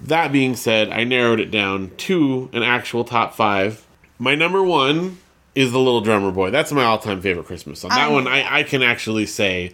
that 0.00 0.32
being 0.32 0.54
said, 0.56 0.90
I 0.90 1.04
narrowed 1.04 1.40
it 1.40 1.50
down 1.50 1.92
to 1.98 2.50
an 2.52 2.62
actual 2.62 3.04
top 3.04 3.34
five. 3.34 3.86
My 4.18 4.34
number 4.34 4.62
one 4.62 5.18
is 5.54 5.72
the 5.72 5.78
Little 5.78 6.00
Drummer 6.00 6.30
Boy. 6.30 6.50
That's 6.50 6.72
my 6.72 6.84
all-time 6.84 7.20
favorite 7.20 7.46
Christmas 7.46 7.80
song. 7.80 7.90
That 7.90 8.00
I'm- 8.00 8.12
one 8.12 8.26
I, 8.26 8.58
I 8.58 8.62
can 8.62 8.82
actually 8.82 9.26
say 9.26 9.72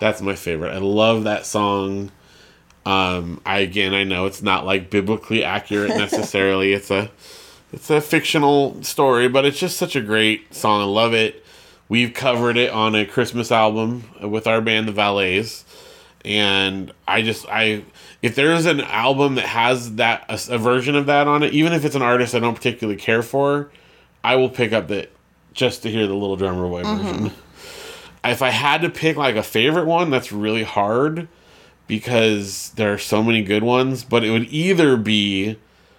that's 0.00 0.20
my 0.20 0.34
favorite. 0.34 0.72
I 0.74 0.78
love 0.78 1.24
that 1.24 1.46
song. 1.46 2.10
Um, 2.86 3.40
I 3.46 3.60
again, 3.60 3.94
I 3.94 4.04
know 4.04 4.26
it's 4.26 4.42
not 4.42 4.66
like 4.66 4.90
biblically 4.90 5.42
accurate 5.44 5.88
necessarily. 5.96 6.72
it's 6.72 6.90
a, 6.90 7.10
it's 7.72 7.88
a 7.90 8.00
fictional 8.00 8.82
story, 8.82 9.28
but 9.28 9.44
it's 9.44 9.58
just 9.58 9.76
such 9.78 9.96
a 9.96 10.00
great 10.02 10.52
song. 10.54 10.82
I 10.82 10.84
love 10.84 11.14
it. 11.14 11.44
We've 11.88 12.12
covered 12.12 12.56
it 12.56 12.70
on 12.70 12.94
a 12.94 13.04
Christmas 13.06 13.52
album 13.52 14.04
with 14.22 14.46
our 14.46 14.60
band, 14.60 14.88
the 14.88 14.92
Valets, 14.92 15.64
and 16.24 16.92
I 17.06 17.22
just 17.22 17.46
I 17.48 17.84
if 18.22 18.34
there's 18.34 18.66
an 18.66 18.80
album 18.80 19.34
that 19.36 19.46
has 19.46 19.94
that 19.96 20.24
a, 20.28 20.54
a 20.54 20.58
version 20.58 20.96
of 20.96 21.06
that 21.06 21.26
on 21.28 21.42
it, 21.42 21.52
even 21.52 21.72
if 21.72 21.84
it's 21.84 21.94
an 21.94 22.02
artist 22.02 22.34
I 22.34 22.38
don't 22.40 22.54
particularly 22.54 22.98
care 22.98 23.22
for, 23.22 23.70
I 24.24 24.36
will 24.36 24.48
pick 24.48 24.72
up 24.72 24.90
it 24.90 25.12
just 25.52 25.82
to 25.82 25.90
hear 25.90 26.06
the 26.06 26.14
Little 26.14 26.36
Drummer 26.36 26.66
Boy 26.68 26.82
mm-hmm. 26.82 27.02
version. 27.02 27.30
If 28.26 28.40
I 28.40 28.48
had 28.48 28.80
to 28.80 28.88
pick 28.88 29.18
like 29.18 29.36
a 29.36 29.42
favorite 29.42 29.84
one, 29.84 30.08
that's 30.08 30.32
really 30.32 30.62
hard 30.62 31.28
because 31.86 32.70
there 32.76 32.90
are 32.90 32.98
so 32.98 33.22
many 33.22 33.42
good 33.42 33.62
ones, 33.62 34.02
but 34.02 34.24
it 34.24 34.30
would 34.30 34.44
either 34.44 34.96
be 34.96 35.58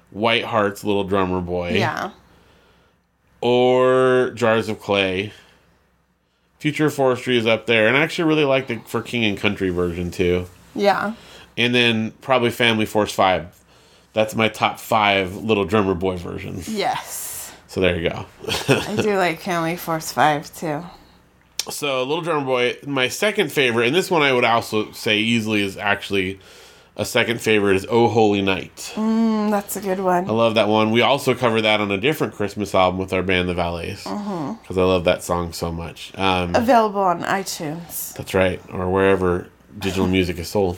White 0.09 0.45
Heart's 0.45 0.83
Little 0.83 1.03
Drummer 1.03 1.39
Boy 1.39 1.73
yeah 1.73 2.09
or 3.41 4.31
Jars 4.33 4.69
of 4.69 4.79
Clay. 4.79 5.33
Future 6.57 6.89
Forestry 6.89 7.37
is 7.37 7.45
up 7.45 7.67
there, 7.67 7.87
and 7.87 7.95
I 7.95 8.01
actually 8.01 8.27
really 8.27 8.43
like 8.43 8.65
the 8.65 8.79
for 8.87 9.03
King 9.03 9.23
and 9.23 9.37
Country 9.37 9.69
version 9.69 10.09
too. 10.09 10.47
yeah 10.73 11.13
And 11.55 11.75
then 11.75 12.09
probably 12.21 12.49
Family 12.49 12.87
Force 12.87 13.13
Five. 13.13 13.63
That's 14.13 14.33
my 14.33 14.49
top 14.49 14.79
five 14.79 15.35
Little 15.35 15.65
Drummer 15.65 15.93
Boy 15.93 16.17
versions. 16.17 16.67
yes 16.67 17.24
So 17.75 17.81
there 17.81 17.99
you 17.99 18.09
go. 18.09 18.25
I 18.69 18.95
do 18.95 19.17
like 19.17 19.41
Family 19.41 19.75
Force 19.75 20.13
5 20.13 20.55
too 20.55 20.81
so 21.69 22.03
Little 22.03 22.21
Drummer 22.21 22.45
Boy, 22.45 22.77
my 22.85 23.07
second 23.07 23.51
favorite, 23.51 23.87
and 23.87 23.95
this 23.95 24.11
one 24.11 24.21
I 24.21 24.31
would 24.31 24.45
also 24.45 24.91
say 24.91 25.17
easily 25.17 25.61
is 25.61 25.77
actually 25.77 26.39
a 26.95 27.03
second 27.03 27.41
favorite 27.41 27.75
is 27.75 27.85
"Oh 27.89 28.07
Holy 28.07 28.41
Night." 28.41 28.93
Mm, 28.95 29.49
that's 29.49 29.75
a 29.75 29.81
good 29.81 29.99
one. 29.99 30.29
I 30.29 30.31
love 30.31 30.55
that 30.55 30.67
one. 30.67 30.91
We 30.91 31.01
also 31.01 31.33
cover 31.33 31.61
that 31.61 31.81
on 31.81 31.91
a 31.91 31.97
different 31.97 32.35
Christmas 32.35 32.73
album 32.75 32.99
with 32.99 33.11
our 33.11 33.23
band, 33.23 33.49
The 33.49 33.55
Valets, 33.55 34.03
because 34.61 34.77
I 34.77 34.83
love 34.83 35.03
that 35.05 35.23
song 35.23 35.53
so 35.53 35.71
much. 35.71 36.15
Um, 36.17 36.55
Available 36.55 37.01
on 37.01 37.23
iTunes. 37.23 38.13
That's 38.13 38.33
right, 38.33 38.61
or 38.71 38.89
wherever 38.89 39.49
digital 39.77 40.07
music 40.07 40.37
is 40.37 40.47
sold. 40.47 40.77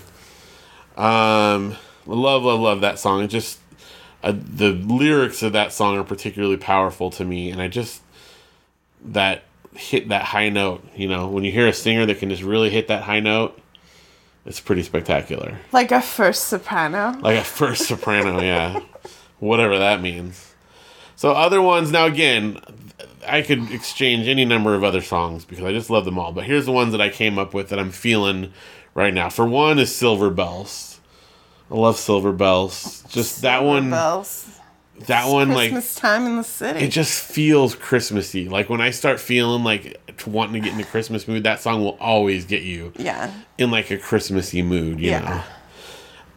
Um, 0.95 1.75
love, 2.07 2.43
love, 2.43 2.59
love 2.59 2.81
that 2.81 2.97
song. 2.97 3.23
It 3.23 3.27
just 3.27 3.59
uh, 4.23 4.33
the 4.35 4.71
lyrics 4.71 5.43
of 5.43 5.53
that 5.53 5.71
song 5.71 5.97
are 5.97 6.03
particularly 6.03 6.57
powerful 6.57 7.09
to 7.11 7.25
me, 7.25 7.51
and 7.51 7.61
I 7.61 7.67
just 7.67 8.01
that 9.03 9.43
hit 9.73 10.09
that 10.09 10.23
high 10.23 10.49
note. 10.49 10.83
You 10.95 11.07
know, 11.07 11.27
when 11.27 11.43
you 11.43 11.51
hear 11.51 11.67
a 11.67 11.73
singer 11.73 12.05
that 12.05 12.19
can 12.19 12.29
just 12.29 12.43
really 12.43 12.69
hit 12.69 12.87
that 12.87 13.03
high 13.03 13.19
note, 13.19 13.59
it's 14.45 14.59
pretty 14.59 14.83
spectacular. 14.83 15.57
Like 15.71 15.91
a 15.91 16.01
first 16.01 16.47
soprano. 16.47 17.17
Like 17.19 17.37
a 17.37 17.43
first 17.43 17.87
soprano, 17.87 18.41
yeah, 18.41 18.81
whatever 19.39 19.77
that 19.77 20.01
means. 20.01 20.53
So 21.15 21.31
other 21.31 21.61
ones 21.61 21.91
now 21.91 22.05
again, 22.05 22.59
I 23.27 23.41
could 23.41 23.71
exchange 23.71 24.27
any 24.27 24.45
number 24.45 24.73
of 24.75 24.83
other 24.83 25.01
songs 25.01 25.45
because 25.45 25.65
I 25.65 25.73
just 25.73 25.89
love 25.89 26.05
them 26.05 26.17
all. 26.17 26.31
But 26.31 26.45
here's 26.45 26.65
the 26.65 26.71
ones 26.71 26.91
that 26.91 27.01
I 27.01 27.09
came 27.09 27.37
up 27.37 27.53
with 27.53 27.69
that 27.69 27.79
I'm 27.79 27.91
feeling 27.91 28.53
right 28.93 29.13
now. 29.13 29.29
For 29.29 29.45
one 29.45 29.79
is 29.79 29.93
Silver 29.93 30.29
Bells. 30.29 30.96
I 31.69 31.75
love 31.75 31.97
Silver 31.97 32.31
Bells. 32.31 33.03
Just 33.09 33.41
that 33.41 33.63
one. 33.63 33.89
Bells. 33.89 34.45
That 35.05 35.31
one, 35.31 35.49
like 35.49 35.71
Christmas 35.71 35.93
time 35.95 36.25
in 36.25 36.37
the 36.37 36.43
city. 36.43 36.79
it 36.79 36.89
just 36.89 37.21
feels 37.23 37.75
Christmassy. 37.75 38.49
Like 38.49 38.67
when 38.67 38.81
I 38.81 38.89
start 38.89 39.19
feeling 39.19 39.63
like 39.63 39.95
wanting 40.25 40.53
to 40.53 40.59
get 40.59 40.71
in 40.71 40.79
the 40.79 40.83
Christmas 40.85 41.27
mood, 41.27 41.43
that 41.43 41.59
song 41.61 41.83
will 41.83 41.97
always 41.99 42.45
get 42.45 42.63
you 42.63 42.93
yeah. 42.97 43.31
in 43.59 43.69
like 43.69 43.91
a 43.91 43.97
Christmassy 43.99 44.63
mood, 44.63 44.99
you 44.99 45.11
Yeah. 45.11 45.43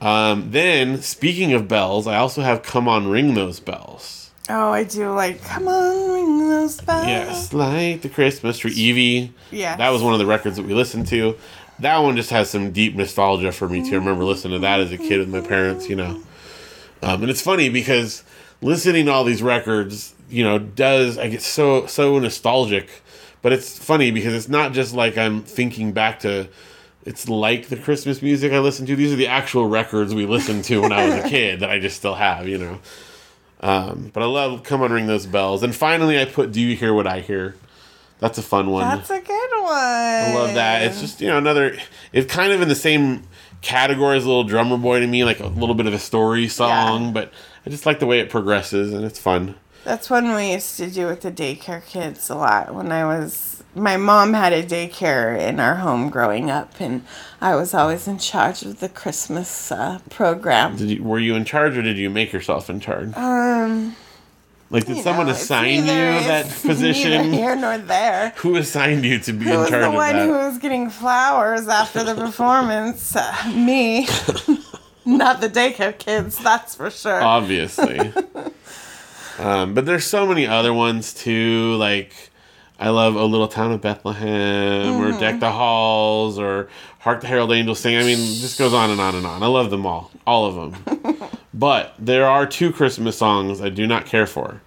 know. 0.03 0.07
Um, 0.07 0.51
then 0.51 1.01
speaking 1.01 1.55
of 1.55 1.69
bells, 1.69 2.07
I 2.07 2.17
also 2.17 2.43
have 2.43 2.63
"Come 2.63 2.87
On, 2.87 3.09
Ring 3.09 3.33
Those 3.35 3.61
Bells." 3.61 4.31
Oh, 4.49 4.73
I 4.73 4.85
do 4.85 5.11
like, 5.13 5.43
come 5.45 5.69
on, 5.69 6.13
ring 6.13 6.49
those 6.49 6.81
bells. 6.81 7.07
Yes, 7.07 7.53
like 7.53 8.03
the 8.03 8.09
Christmas 8.09 8.59
tree. 8.59 8.73
Evie. 8.73 9.33
Yeah. 9.53 9.77
That 9.77 9.91
was 9.91 10.03
one 10.03 10.13
of 10.13 10.19
the 10.19 10.27
records 10.27 10.57
that 10.57 10.65
we 10.67 10.75
listened 10.75 11.07
to. 11.09 11.37
That 11.81 11.99
one 11.99 12.17
just 12.17 12.31
has 12.31 12.51
some 12.51 12.73
deep 12.73 12.95
nostalgia 12.95 13.53
for 13.53 13.69
me 13.69 13.83
too. 13.83 13.97
I 13.97 13.99
remember 13.99 14.25
listening 14.25 14.55
to 14.55 14.59
that 14.61 14.81
as 14.81 14.93
a 14.93 14.99
kid 14.99 15.19
with 15.19 15.29
my 15.29 15.41
parents, 15.41 15.89
you 15.89 15.97
know. 15.97 16.21
Um, 17.03 17.23
and 17.23 17.31
it's 17.31 17.41
funny 17.41 17.69
because 17.69 18.23
listening 18.61 19.07
to 19.07 19.13
all 19.13 19.25
these 19.25 19.43
records, 19.43 20.15
you 20.29 20.45
know, 20.45 20.59
does 20.59 21.19
I 21.19 21.29
get 21.29 21.43
so 21.43 21.87
so 21.87 22.19
nostalgic. 22.19 22.89
But 23.43 23.53
it's 23.53 23.79
funny 23.79 24.11
because 24.11 24.35
it's 24.35 24.49
not 24.49 24.73
just 24.73 24.95
like 24.95 25.17
I'm 25.17 25.43
thinking 25.43 25.93
back 25.93 26.21
to 26.21 26.49
it's 27.07 27.29
like 27.29 27.69
the 27.69 27.77
Christmas 27.77 28.21
music 28.21 28.53
I 28.53 28.59
listen 28.59 28.85
to. 28.87 28.97
These 28.97 29.13
are 29.13 29.17
the 29.17 29.29
actual 29.29 29.67
records 29.67 30.15
we 30.15 30.27
listened 30.27 30.65
to 30.65 30.83
when 30.83 30.93
I 30.93 31.07
was 31.07 31.25
a 31.25 31.29
kid 31.31 31.61
that 31.61 31.71
I 31.71 31.79
just 31.79 31.97
still 31.97 32.15
have, 32.15 32.47
you 32.47 32.59
know. 32.59 32.79
Um, 33.63 34.11
but 34.13 34.23
I 34.23 34.27
love 34.27 34.63
Come 34.63 34.83
On 34.83 34.93
Ring 34.93 35.07
Those 35.07 35.27
Bells. 35.27 35.63
And 35.63 35.75
finally 35.75 36.21
I 36.21 36.25
put 36.25 36.53
Do 36.53 36.61
You 36.61 36.77
Hear 36.77 36.93
What 36.93 37.07
I 37.07 37.21
Hear? 37.21 37.55
That's 38.21 38.39
a 38.39 38.43
fun 38.43 38.71
one. 38.71 38.83
That's 38.83 39.11
a 39.11 39.21
good 39.21 39.51
one. 39.63 39.73
I 39.73 40.35
love 40.35 40.55
that. 40.55 40.83
It's 40.83 41.01
just, 41.01 41.21
you 41.21 41.29
know, 41.29 41.39
another 41.39 41.77
it's 42.13 42.33
kind 42.33 42.53
of 42.53 42.61
in 42.61 42.69
the 42.69 42.75
same 42.75 43.23
category 43.63 44.17
as 44.19 44.27
Little 44.27 44.45
Drummer 44.45 44.77
Boy 44.77 45.01
to 45.01 45.07
me, 45.07 45.25
like 45.25 45.41
a 45.41 45.47
little 45.47 45.75
bit 45.75 45.87
of 45.87 45.95
a 45.95 45.99
story 45.99 46.47
song, 46.49 47.07
Yeah. 47.07 47.11
but 47.13 47.33
I 47.67 47.71
just 47.71 47.87
like 47.87 47.99
the 47.99 48.07
way 48.07 48.21
it 48.21 48.31
progresses 48.31 48.93
and 48.93 49.05
it's 49.05 49.19
fun. 49.19 49.55
That's 49.85 50.11
one 50.11 50.35
we 50.35 50.53
used 50.53 50.77
to 50.77 50.91
do 50.91 51.07
with 51.07 51.23
the 51.23 51.33
daycare 51.33 51.85
kids 51.87 52.29
a 52.31 52.35
lot 52.35 52.75
when 52.75 52.93
I 52.93 53.05
was. 53.05 53.63
My 53.75 53.97
mom 53.97 54.35
had 54.35 54.53
a 54.53 54.63
daycare 54.65 55.39
in 55.41 55.61
our 55.61 55.77
home 55.77 56.11
growing 56.11 56.51
up, 56.51 56.81
and 56.81 57.05
I 57.41 57.55
was 57.55 57.73
always 57.73 58.09
in 58.09 58.19
charge 58.19 58.63
of 58.63 58.81
the 58.81 58.89
Christmas 58.89 59.71
uh, 59.71 60.01
program. 60.11 60.77
Did 60.77 60.91
you, 60.91 61.05
were 61.05 61.21
you 61.21 61.35
in 61.37 61.45
charge 61.45 61.77
or 61.79 61.83
did 61.83 61.97
you 61.97 62.11
make 62.11 62.33
yourself 62.33 62.69
in 62.69 62.81
charge? 62.81 63.17
Um, 63.17 63.95
Like 64.71 64.87
did 64.87 64.99
you 64.99 65.03
someone 65.03 65.27
know, 65.27 65.33
assign 65.33 65.75
you 65.81 65.85
that 65.87 66.47
position? 66.65 67.33
Here 67.33 67.57
nor 67.57 67.77
there. 67.79 68.31
Who 68.37 68.57
assigned 68.57 69.05
you 69.05 69.19
to 69.19 69.33
be 69.33 69.47
Who 69.47 69.51
in 69.65 69.69
charge 69.69 69.71
the 69.83 69.89
of 69.89 69.95
one 69.95 70.13
that? 70.15 70.27
who 70.27 70.33
was 70.33 70.59
getting 70.59 70.91
flowers 70.91 71.67
after 71.67 72.05
the 72.05 72.15
performance? 72.15 73.17
Uh, 73.17 73.35
me. 73.53 74.07
Not 75.05 75.41
the 75.41 75.49
daycare 75.49 75.99
kids, 75.99 76.39
that's 76.39 76.77
for 76.77 76.89
sure. 76.91 77.21
obviously. 77.21 78.13
um, 79.39 79.75
but 79.75 79.87
there's 79.87 80.05
so 80.07 80.25
many 80.27 80.47
other 80.47 80.73
ones 80.73 81.13
too. 81.15 81.75
Like 81.75 82.30
I 82.81 82.89
love 82.89 83.15
"O 83.17 83.27
Little 83.27 83.47
Town 83.49 83.73
of 83.73 83.81
Bethlehem" 83.83 84.97
or 85.01 85.11
Mm-hmm. 85.11 85.21
"Deck 85.21 85.39
the 85.41 85.53
Halls" 85.53 86.39
or 86.39 86.69
"Hark 87.01 87.21
the 87.21 87.27
Herald 87.27 87.53
Angels 87.53 87.79
Sing." 87.79 87.95
I 87.97 88.01
mean, 88.01 88.19
it 88.19 88.41
just 88.41 88.59
goes 88.59 88.73
on 88.73 88.91
and 88.91 89.01
on 89.01 89.15
and 89.15 89.27
on. 89.27 89.43
I 89.43 89.47
love 89.47 89.71
them 89.71 89.85
all, 89.87 90.11
all 90.27 90.47
of 90.47 90.73
them. 90.73 91.17
but 91.55 91.95
there 91.99 92.27
are 92.27 92.47
two 92.47 92.73
Christmas 92.73 93.19
songs 93.19 93.61
I 93.61 93.69
do 93.69 93.87
not 93.87 94.07
care 94.07 94.27
for. 94.27 94.63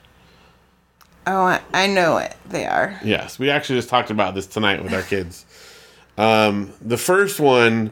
oh, 1.25 1.59
I, 1.73 1.87
know 1.87 2.17
it. 2.17 2.35
They 2.49 2.65
are. 2.67 2.99
Yes, 3.03 3.39
we 3.39 3.49
actually 3.49 3.79
just 3.79 3.89
talked 3.89 4.11
about 4.11 4.35
this 4.35 4.45
tonight 4.45 4.83
with 4.83 4.93
our 4.93 5.01
kids. 5.01 5.45
Um, 6.17 6.71
the 6.81 6.97
first 6.97 7.39
one, 7.39 7.91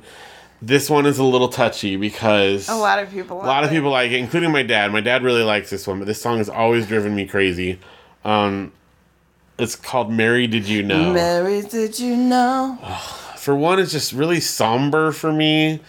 this 0.61 0.87
one 0.89 1.07
is 1.07 1.17
a 1.17 1.23
little 1.23 1.47
touchy 1.47 1.95
because 1.95 2.69
A 2.69 2.75
lot 2.75 2.99
of 2.99 3.09
people. 3.09 3.41
A 3.41 3.47
lot 3.47 3.63
of 3.63 3.71
people 3.71 3.89
like 3.89 4.11
it, 4.11 4.19
including 4.19 4.51
my 4.51 4.61
dad. 4.61 4.91
My 4.91 5.01
dad 5.01 5.23
really 5.23 5.43
likes 5.43 5.71
this 5.71 5.87
one, 5.87 5.97
but 5.97 6.05
this 6.05 6.21
song 6.21 6.37
has 6.37 6.49
always 6.49 6.85
driven 6.85 7.15
me 7.15 7.25
crazy. 7.25 7.79
Um, 8.23 8.71
it's 9.61 9.75
called 9.75 10.11
"Mary 10.11 10.47
Did 10.47 10.67
You 10.67 10.83
Know." 10.83 11.13
Mary, 11.13 11.61
did 11.61 11.99
you 11.99 12.15
know? 12.15 12.77
for 13.41 13.55
one, 13.55 13.79
it's 13.79 13.91
just 13.91 14.13
really 14.13 14.39
somber 14.39 15.11
for 15.11 15.33
me, 15.33 15.79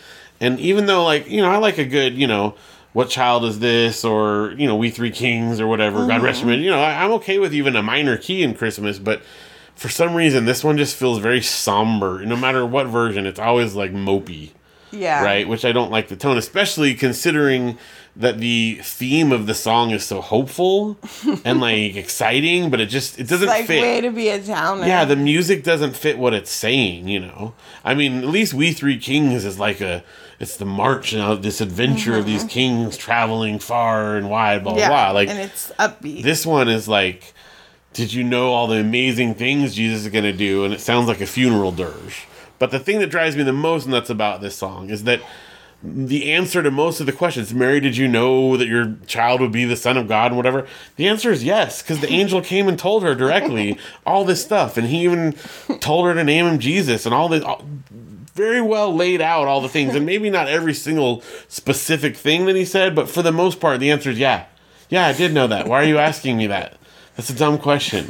and 0.40 0.58
even 0.58 0.86
though 0.86 1.04
like 1.04 1.28
you 1.28 1.42
know 1.42 1.50
I 1.50 1.58
like 1.58 1.78
a 1.78 1.84
good 1.84 2.14
you 2.14 2.26
know 2.26 2.54
what 2.94 3.08
child 3.08 3.44
is 3.44 3.58
this 3.58 4.04
or 4.04 4.54
you 4.56 4.66
know 4.66 4.76
we 4.76 4.90
three 4.90 5.10
kings 5.10 5.60
or 5.60 5.66
whatever 5.66 6.06
God 6.06 6.16
mm-hmm. 6.16 6.24
rest 6.24 6.42
him 6.42 6.50
you 6.50 6.70
know 6.70 6.80
I, 6.80 7.04
I'm 7.04 7.12
okay 7.12 7.38
with 7.38 7.54
even 7.54 7.76
a 7.76 7.82
minor 7.82 8.16
key 8.16 8.42
in 8.42 8.54
Christmas, 8.54 8.98
but 8.98 9.22
for 9.74 9.88
some 9.88 10.14
reason 10.14 10.46
this 10.46 10.64
one 10.64 10.78
just 10.78 10.96
feels 10.96 11.18
very 11.18 11.42
somber. 11.42 12.24
No 12.24 12.36
matter 12.36 12.64
what 12.64 12.86
version, 12.86 13.26
it's 13.26 13.40
always 13.40 13.74
like 13.74 13.92
mopey. 13.92 14.50
Yeah. 14.94 15.24
right? 15.24 15.48
Which 15.48 15.64
I 15.64 15.72
don't 15.72 15.90
like 15.90 16.08
the 16.08 16.16
tone, 16.16 16.36
especially 16.36 16.94
considering 16.94 17.78
that 18.14 18.38
the 18.38 18.78
theme 18.82 19.32
of 19.32 19.46
the 19.46 19.54
song 19.54 19.90
is 19.90 20.04
so 20.04 20.20
hopeful 20.20 20.98
and 21.44 21.60
like 21.62 21.96
exciting, 21.96 22.68
but 22.70 22.78
it 22.80 22.86
just 22.86 23.18
it 23.18 23.26
doesn't 23.26 23.48
Like 23.48 23.66
fit. 23.66 23.80
way 23.82 24.00
to 24.02 24.10
be 24.10 24.28
a 24.28 24.38
downer. 24.38 24.86
yeah, 24.86 25.04
the 25.06 25.16
music 25.16 25.64
doesn't 25.64 25.96
fit 25.96 26.18
what 26.18 26.34
it's 26.34 26.50
saying, 26.50 27.08
you 27.08 27.20
know. 27.20 27.54
I 27.84 27.94
mean, 27.94 28.18
at 28.18 28.26
least 28.28 28.52
We 28.52 28.72
Three 28.72 28.98
Kings 28.98 29.44
is 29.46 29.58
like 29.58 29.80
a 29.80 30.04
it's 30.38 30.56
the 30.56 30.66
march 30.66 31.14
of 31.14 31.42
this 31.42 31.60
adventure 31.60 32.16
of 32.18 32.26
these 32.26 32.44
kings 32.44 32.96
traveling 32.96 33.58
far 33.58 34.16
and 34.16 34.28
wide, 34.28 34.62
blah 34.62 34.72
blah 34.74 34.82
Mm-hmm. 34.82 34.90
yeah. 34.92 35.04
blah. 35.04 35.10
Like 35.12 35.28
and 35.28 35.38
it's 35.38 35.70
upbeat. 35.78 36.22
this 36.22 36.44
one 36.44 36.68
is 36.68 36.86
like, 36.88 37.32
did 37.94 38.12
you 38.12 38.24
know 38.24 38.52
all 38.52 38.66
the 38.66 38.76
amazing 38.80 39.34
things 39.36 39.74
Jesus 39.74 40.02
is 40.04 40.12
going 40.12 40.24
to 40.24 40.32
do? 40.32 40.64
And 40.64 40.74
it 40.74 40.80
sounds 40.80 41.08
like 41.08 41.20
a 41.22 41.26
funeral 41.26 41.72
dirge. 41.72 42.26
But 42.58 42.70
the 42.72 42.78
thing 42.78 42.98
that 43.00 43.08
drives 43.08 43.36
me 43.36 43.42
the 43.42 43.52
most 43.52 43.86
nuts 43.88 44.10
about 44.10 44.40
this 44.40 44.54
song 44.56 44.90
is 44.90 45.04
that 45.04 45.20
the 45.82 46.32
answer 46.32 46.62
to 46.62 46.70
most 46.70 47.00
of 47.00 47.06
the 47.06 47.12
questions, 47.12 47.52
Mary, 47.52 47.80
did 47.80 47.96
you 47.96 48.06
know 48.06 48.56
that 48.56 48.68
your 48.68 48.96
child 49.06 49.40
would 49.40 49.50
be 49.50 49.64
the 49.64 49.76
son 49.76 49.96
of 49.96 50.06
God 50.06 50.26
and 50.26 50.36
whatever? 50.36 50.66
The 50.96 51.08
answer 51.08 51.32
is 51.32 51.42
yes, 51.42 51.82
because 51.82 52.00
the 52.00 52.10
angel 52.10 52.40
came 52.40 52.68
and 52.68 52.78
told 52.78 53.02
her 53.02 53.14
directly 53.14 53.78
all 54.06 54.24
this 54.24 54.42
stuff. 54.42 54.76
And 54.76 54.86
he 54.86 55.02
even 55.02 55.32
told 55.80 56.06
her 56.06 56.14
to 56.14 56.22
name 56.22 56.46
him 56.46 56.58
Jesus 56.60 57.04
and 57.04 57.14
all 57.14 57.28
this. 57.28 57.42
All, 57.42 57.64
very 58.34 58.62
well 58.62 58.94
laid 58.94 59.20
out 59.20 59.46
all 59.46 59.60
the 59.60 59.68
things, 59.68 59.94
and 59.94 60.06
maybe 60.06 60.30
not 60.30 60.48
every 60.48 60.72
single 60.72 61.22
specific 61.48 62.16
thing 62.16 62.46
that 62.46 62.56
he 62.56 62.64
said, 62.64 62.94
but 62.94 63.06
for 63.06 63.20
the 63.20 63.32
most 63.32 63.60
part, 63.60 63.78
the 63.78 63.90
answer 63.90 64.10
is 64.10 64.18
yeah. 64.18 64.46
Yeah, 64.88 65.06
I 65.06 65.12
did 65.12 65.34
know 65.34 65.46
that. 65.48 65.66
Why 65.66 65.82
are 65.82 65.86
you 65.86 65.98
asking 65.98 66.38
me 66.38 66.46
that? 66.46 66.78
That's 67.16 67.28
a 67.28 67.34
dumb 67.34 67.58
question. 67.58 68.08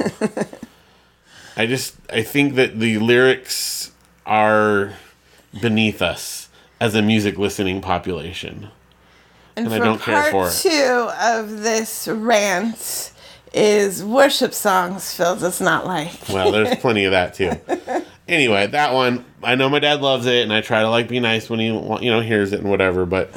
I 1.57 1.65
just 1.65 1.95
I 2.09 2.23
think 2.23 2.55
that 2.55 2.79
the 2.79 2.99
lyrics 2.99 3.91
are 4.25 4.93
beneath 5.59 6.01
us 6.01 6.42
as 6.83 6.95
a 6.95 7.01
music 7.01 7.37
listening 7.37 7.79
population. 7.79 8.67
and 9.55 9.67
and 9.67 9.73
I 9.73 9.79
don't 9.79 10.01
care 10.01 10.29
for 10.31 10.49
it. 10.49 10.51
two 10.51 11.09
of 11.21 11.61
this 11.61 12.09
rant 12.09 13.13
is 13.53 14.03
worship 14.03 14.53
songs 14.53 15.13
Phil 15.13 15.37
does 15.37 15.61
not 15.61 15.85
like. 15.85 16.11
Well, 16.27 16.51
there's 16.51 16.75
plenty 16.81 17.05
of 17.05 17.11
that 17.11 17.35
too. 17.35 17.53
Anyway, 18.27 18.67
that 18.67 18.93
one 18.93 19.23
I 19.41 19.55
know 19.55 19.69
my 19.69 19.79
dad 19.79 20.01
loves 20.01 20.25
it, 20.25 20.43
and 20.43 20.51
I 20.51 20.59
try 20.59 20.81
to 20.81 20.89
like 20.89 21.07
be 21.07 21.21
nice 21.21 21.49
when 21.49 21.59
he 21.59 21.67
you 21.67 22.11
know 22.11 22.19
hears 22.19 22.51
it 22.51 22.59
and 22.59 22.69
whatever. 22.69 23.05
But 23.05 23.31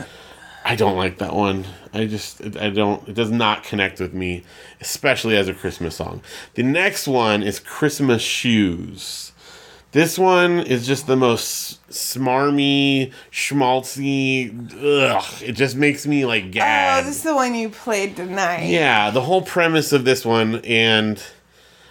I 0.64 0.74
don't 0.74 0.96
like 0.96 1.18
that 1.18 1.32
one. 1.32 1.66
I 1.94 2.06
just 2.06 2.42
I 2.56 2.70
don't. 2.70 3.08
It 3.08 3.14
does 3.14 3.30
not 3.30 3.62
connect 3.62 4.00
with 4.00 4.12
me, 4.12 4.42
especially 4.80 5.36
as 5.36 5.46
a 5.46 5.54
Christmas 5.54 5.94
song. 5.94 6.20
The 6.54 6.64
next 6.64 7.06
one 7.06 7.44
is 7.44 7.60
Christmas 7.60 8.22
Shoes. 8.22 9.30
This 9.96 10.18
one 10.18 10.58
is 10.58 10.86
just 10.86 11.06
the 11.06 11.16
most 11.16 11.82
smarmy, 11.88 13.14
schmaltzy. 13.32 14.70
Ugh! 14.74 15.42
It 15.42 15.52
just 15.52 15.74
makes 15.74 16.06
me 16.06 16.26
like 16.26 16.44
oh, 16.44 16.50
gag. 16.50 17.02
Oh, 17.02 17.06
this 17.06 17.16
is 17.16 17.22
the 17.22 17.34
one 17.34 17.54
you 17.54 17.70
played 17.70 18.14
tonight. 18.14 18.64
Yeah, 18.64 19.08
the 19.08 19.22
whole 19.22 19.40
premise 19.40 19.94
of 19.94 20.04
this 20.04 20.22
one, 20.22 20.56
and 20.66 21.22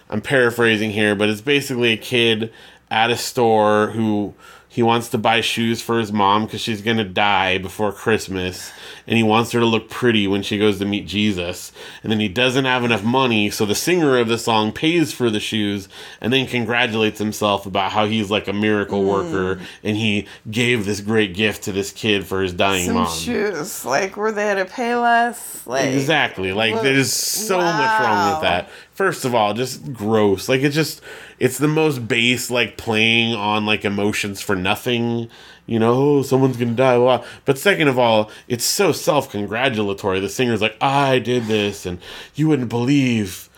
I'm 0.08 0.22
paraphrasing 0.22 0.92
here, 0.92 1.16
but 1.16 1.30
it's 1.30 1.42
basically 1.42 1.94
a 1.94 1.98
kid 1.98 2.54
at 2.92 3.10
a 3.10 3.18
store 3.18 3.88
who 3.88 4.36
he 4.76 4.84
wants 4.84 5.08
to 5.10 5.18
buy 5.18 5.40
shoes 5.40 5.82
for 5.82 6.00
his 6.00 6.12
mom 6.12 6.44
because 6.46 6.60
she's 6.60 6.82
gonna 6.82 7.06
die 7.06 7.58
before 7.58 7.94
Christmas, 7.94 8.72
and 9.08 9.16
he 9.16 9.24
wants 9.24 9.54
her 9.54 9.62
to 9.62 9.66
look 9.66 9.90
pretty 9.90 10.28
when 10.28 10.44
she 10.44 10.58
goes 10.58 10.80
to 10.80 10.86
meet 10.86 11.08
Jesus. 11.08 11.72
And 12.04 12.12
then 12.12 12.20
he 12.20 12.28
doesn't 12.28 12.66
have 12.66 12.84
enough 12.84 13.04
money, 13.04 13.50
so 13.50 13.66
the 13.66 13.74
singer 13.74 14.18
of 14.18 14.28
the 14.28 14.38
song 14.38 14.74
pays 14.74 15.14
for 15.14 15.30
the 15.30 15.40
shoes 15.40 15.88
and 16.20 16.34
then 16.34 16.46
congratulates 16.46 17.20
himself 17.20 17.66
about 17.66 17.94
how 17.94 18.06
he's 18.06 18.30
like 18.30 18.50
a 18.50 18.54
miracle 18.54 19.02
Mm. 19.02 19.08
worker 19.08 19.62
and 19.84 19.96
he 19.96 20.28
gave 20.52 20.86
this 20.86 21.00
great 21.00 21.34
gift 21.34 21.64
to 21.64 21.72
this 21.72 21.92
kid 21.92 22.26
for 22.26 22.42
his 22.42 22.52
dying 22.52 22.86
Some 22.88 22.96
mom. 22.96 23.18
shoes. 23.18 23.86
Like, 23.86 24.18
were 24.18 24.34
they 24.34 24.54
to 24.56 24.66
pay 24.66 24.96
less? 24.96 25.66
Like, 25.66 25.86
Exactly. 25.86 26.52
Like 26.52 26.74
Look, 26.74 26.84
there's 26.84 27.14
so 27.14 27.58
much 27.60 28.00
wrong 28.02 28.32
with 28.34 28.42
that. 28.42 28.70
First 28.96 29.26
of 29.26 29.36
all, 29.36 29.54
just 29.54 29.94
gross. 29.94 30.48
Like 30.50 30.62
it's 30.62 30.74
just 30.74 31.02
it's 31.38 31.58
the 31.58 31.68
most 31.68 32.08
base 32.08 32.50
like 32.50 32.78
playing 32.78 33.36
on 33.36 33.66
like 33.66 33.84
emotions 33.86 34.42
for 34.42 34.56
nothing. 34.56 35.30
You 35.68 35.80
know, 35.80 35.94
oh, 35.94 36.22
someone's 36.22 36.56
gonna 36.58 36.72
die. 36.72 36.98
Blah. 36.98 37.26
But 37.44 37.58
second 37.58 37.90
of 37.90 38.00
all, 38.00 38.32
it's 38.48 38.64
so 38.66 38.92
self-congratulatory. 38.94 40.20
The 40.22 40.30
singer's 40.30 40.62
like, 40.62 40.78
I 40.82 41.20
did 41.20 41.46
this, 41.46 41.86
and 41.86 42.00
you 42.36 42.48
wouldn't 42.48 42.70
believe, 42.70 43.50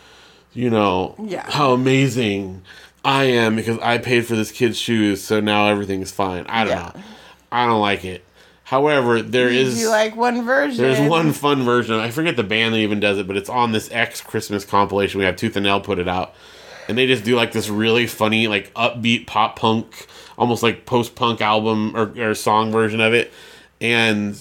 you 0.54 0.70
know, 0.72 1.16
Yeah. 1.24 1.50
how 1.52 1.72
amazing 1.72 2.64
I 3.06 3.26
am 3.26 3.56
because 3.58 3.78
I 3.80 4.00
paid 4.00 4.26
for 4.26 4.36
this 4.36 4.52
kid's 4.52 4.78
shoes, 4.80 5.24
so 5.24 5.40
now 5.40 5.68
everything's 5.68 6.12
fine. 6.12 6.46
I 6.50 6.64
don't 6.64 6.74
Yeah. 6.78 6.92
know. 6.96 7.02
I 7.52 7.66
don't 7.68 7.82
like 7.82 8.04
it. 8.06 8.24
However, 8.68 9.22
there 9.22 9.48
is 9.48 9.80
you 9.80 9.88
like 9.88 10.18
one 10.18 10.44
version. 10.44 10.84
there's 10.84 11.10
one 11.10 11.32
fun 11.32 11.64
version. 11.64 11.96
I 11.96 12.12
forget 12.12 12.36
the 12.36 12.44
band 12.44 12.74
that 12.74 12.80
even 12.80 13.00
does 13.00 13.18
it, 13.18 13.26
but 13.26 13.38
it's 13.38 13.48
on 13.48 13.72
this 13.72 13.90
X 13.94 14.20
Christmas 14.20 14.66
compilation. 14.66 15.20
We 15.20 15.26
have 15.26 15.38
Tooth 15.38 15.56
and 15.56 15.64
Nail 15.64 15.80
put 15.80 16.00
it 16.00 16.08
out, 16.10 16.34
and 16.90 16.98
they 16.98 17.08
just 17.08 17.24
do 17.24 17.38
like 17.38 17.54
this 17.54 17.70
really 17.70 18.08
funny, 18.08 18.50
like 18.50 18.74
upbeat 18.74 19.26
pop 19.26 19.58
punk, 19.58 20.08
almost 20.38 20.64
like 20.64 20.86
post 20.86 21.16
punk 21.16 21.40
album 21.40 21.96
or, 21.96 22.12
or 22.20 22.36
song 22.36 22.74
version 22.74 23.00
of 23.00 23.14
it. 23.14 23.32
And 23.80 24.38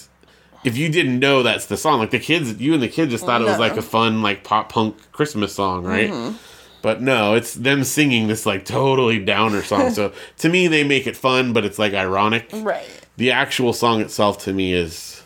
if 0.65 0.75
you 0.75 0.89
didn't 0.89 1.19
know 1.19 1.41
that's 1.41 1.67
the 1.67 1.77
song, 1.77 1.99
like 1.99 2.11
the 2.11 2.19
kids, 2.19 2.59
you 2.59 2.73
and 2.73 2.83
the 2.83 2.89
kids 2.89 3.11
just 3.11 3.25
thought 3.25 3.41
it 3.41 3.45
was 3.45 3.59
like 3.59 3.77
a 3.77 3.81
fun 3.81 4.21
like 4.21 4.43
pop 4.43 4.69
punk 4.69 5.09
Christmas 5.13 5.55
song, 5.55 5.85
right? 5.85 6.11
Mm-hmm. 6.11 6.35
But 6.81 7.01
no, 7.01 7.35
it's 7.35 7.53
them 7.53 7.85
singing 7.85 8.27
this 8.27 8.45
like 8.45 8.65
totally 8.65 9.23
downer 9.23 9.61
song. 9.61 9.91
so 9.91 10.11
to 10.39 10.49
me, 10.49 10.67
they 10.67 10.83
make 10.83 11.07
it 11.07 11.15
fun, 11.15 11.53
but 11.53 11.63
it's 11.63 11.79
like 11.79 11.93
ironic 11.93 12.49
Right. 12.51 13.06
The 13.17 13.31
actual 13.31 13.73
song 13.73 14.01
itself 14.01 14.43
to 14.45 14.53
me 14.53 14.73
is 14.73 15.21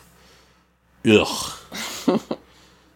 ugh. 1.06 1.52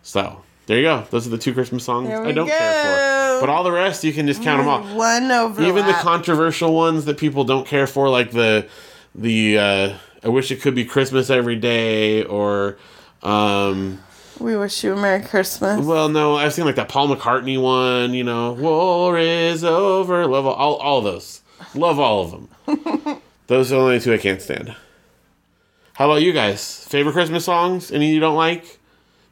so 0.03 0.43
there 0.67 0.79
you 0.79 0.83
go. 0.83 1.07
Those 1.11 1.27
are 1.27 1.31
the 1.31 1.39
two 1.39 1.55
Christmas 1.55 1.85
songs 1.85 2.11
I 2.11 2.33
don't 2.33 2.49
care 2.49 3.39
for. 3.39 3.47
But 3.47 3.51
all 3.51 3.63
the 3.63 3.73
rest 3.73 4.03
you 4.03 4.13
can 4.13 4.27
just 4.27 4.43
count 4.43 4.61
them 4.61 4.69
off. 4.69 4.91
One 4.95 5.31
overlap. 5.31 5.69
Even 5.69 5.87
the 5.87 5.93
controversial 5.93 6.75
ones 6.75 7.05
that 7.05 7.19
people 7.19 7.45
don't 7.45 7.67
care 7.67 7.87
for, 7.87 8.09
like 8.09 8.33
the 8.33 8.67
the 9.15 9.59
uh, 9.59 9.95
I 10.25 10.29
wish 10.29 10.51
it 10.51 10.61
could 10.61 10.75
be 10.75 10.85
Christmas 10.85 11.31
every 11.31 11.57
day, 11.57 12.25
or 12.25 12.79
um, 13.23 14.03
we 14.41 14.57
wish 14.57 14.83
you 14.83 14.95
a 14.95 14.97
Merry 14.97 15.23
Christmas. 15.23 15.85
well, 15.85 16.09
no, 16.09 16.37
I've 16.37 16.53
seen 16.53 16.65
like 16.65 16.77
that 16.77 16.89
Paul 16.89 17.15
McCartney 17.15 17.61
one. 17.61 18.15
You 18.15 18.25
know, 18.25 18.53
war 18.53 19.19
is 19.19 19.63
over. 19.63 20.27
Love 20.27 20.47
all 20.47 20.77
all 20.77 21.01
those. 21.03 21.43
Love 21.75 21.99
all 21.99 22.23
of 22.23 22.31
them. 22.31 23.21
those 23.47 23.71
are 23.73 23.77
the 23.77 23.81
only 23.81 24.01
two 24.01 24.15
I 24.15 24.19
can't 24.19 24.41
stand. 24.41 24.75
How 25.97 26.11
about 26.11 26.21
you 26.21 26.35
guys? 26.35 26.85
Favorite 26.85 27.15
Christmas 27.15 27.47
songs? 27.47 27.91
Any 27.91 28.13
you 28.13 28.21
don't 28.21 28.37
like? 28.37 28.79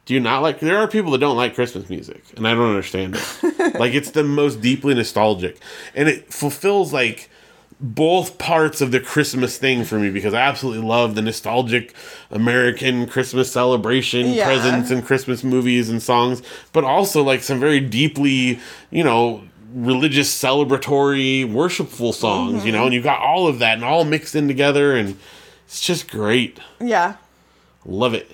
Do 0.05 0.15
you 0.15 0.19
not 0.19 0.41
like? 0.41 0.59
There 0.59 0.77
are 0.77 0.87
people 0.87 1.11
that 1.11 1.19
don't 1.19 1.37
like 1.37 1.53
Christmas 1.53 1.89
music, 1.91 2.23
and 2.35 2.47
I 2.47 2.55
don't 2.55 2.69
understand 2.69 3.15
it. 3.15 3.75
like 3.79 3.93
it's 3.93 4.09
the 4.11 4.23
most 4.23 4.61
deeply 4.61 4.95
nostalgic, 4.95 5.59
and 5.93 6.09
it 6.09 6.33
fulfills 6.33 6.91
like 6.91 7.29
both 7.79 8.39
parts 8.39 8.81
of 8.81 8.89
the 8.89 8.99
Christmas 8.99 9.59
thing 9.59 9.83
for 9.83 9.99
me 9.99 10.09
because 10.09 10.33
I 10.33 10.41
absolutely 10.41 10.87
love 10.87 11.13
the 11.13 11.21
nostalgic 11.21 11.93
American 12.31 13.05
Christmas 13.05 13.51
celebration, 13.51 14.29
Yeah. 14.29 14.45
presents 14.45 14.89
and 14.89 15.05
Christmas 15.05 15.43
movies 15.43 15.87
and 15.89 16.01
songs, 16.01 16.41
but 16.73 16.83
also 16.83 17.21
like 17.21 17.43
some 17.43 17.59
very 17.59 17.79
deeply, 17.79 18.59
you 18.89 19.03
know, 19.03 19.43
religious, 19.75 20.33
celebratory, 20.33 21.47
worshipful 21.47 22.11
songs, 22.11 22.65
you 22.65 22.71
mm-hmm. 22.71 22.79
know, 22.79 22.85
and 22.85 22.93
you 22.93 23.03
got 23.03 23.19
all 23.19 23.47
of 23.47 23.59
that 23.59 23.75
and 23.75 23.83
all 23.83 24.03
mixed 24.03 24.33
in 24.33 24.47
together, 24.47 24.95
and 24.95 25.17
it's 25.65 25.81
just 25.81 26.09
great. 26.09 26.59
yeah. 26.79 27.15
Love 27.85 28.13
it. 28.15 28.31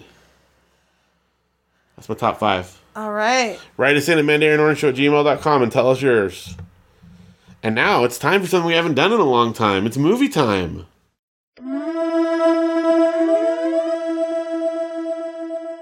That's 1.97 2.07
my 2.07 2.15
top 2.15 2.39
five. 2.39 2.79
All 2.95 3.11
right. 3.11 3.59
Write 3.75 3.97
us 3.97 4.07
in 4.07 4.17
at 4.17 4.23
mandarianorangeshow 4.25 4.89
at 4.89 4.95
gmail.com 4.95 5.63
and 5.63 5.71
tell 5.71 5.89
us 5.89 6.01
yours. 6.01 6.55
And 7.61 7.75
now 7.75 8.03
it's 8.05 8.17
time 8.17 8.41
for 8.41 8.47
something 8.47 8.67
we 8.67 8.73
haven't 8.73 8.95
done 8.95 9.11
in 9.11 9.19
a 9.19 9.23
long 9.25 9.53
time. 9.53 9.85
It's 9.85 9.97
movie 9.97 10.29
time. 10.29 10.85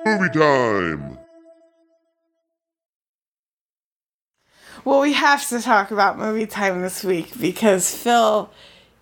Movie 0.06 0.30
time. 0.34 1.18
Well, 4.86 5.02
we 5.02 5.14
have 5.14 5.48
to 5.50 5.62
talk 5.62 5.92
about 5.92 6.18
movie 6.18 6.48
time 6.48 6.82
this 6.82 7.04
week 7.04 7.40
because 7.40 7.94
Phil, 7.96 8.50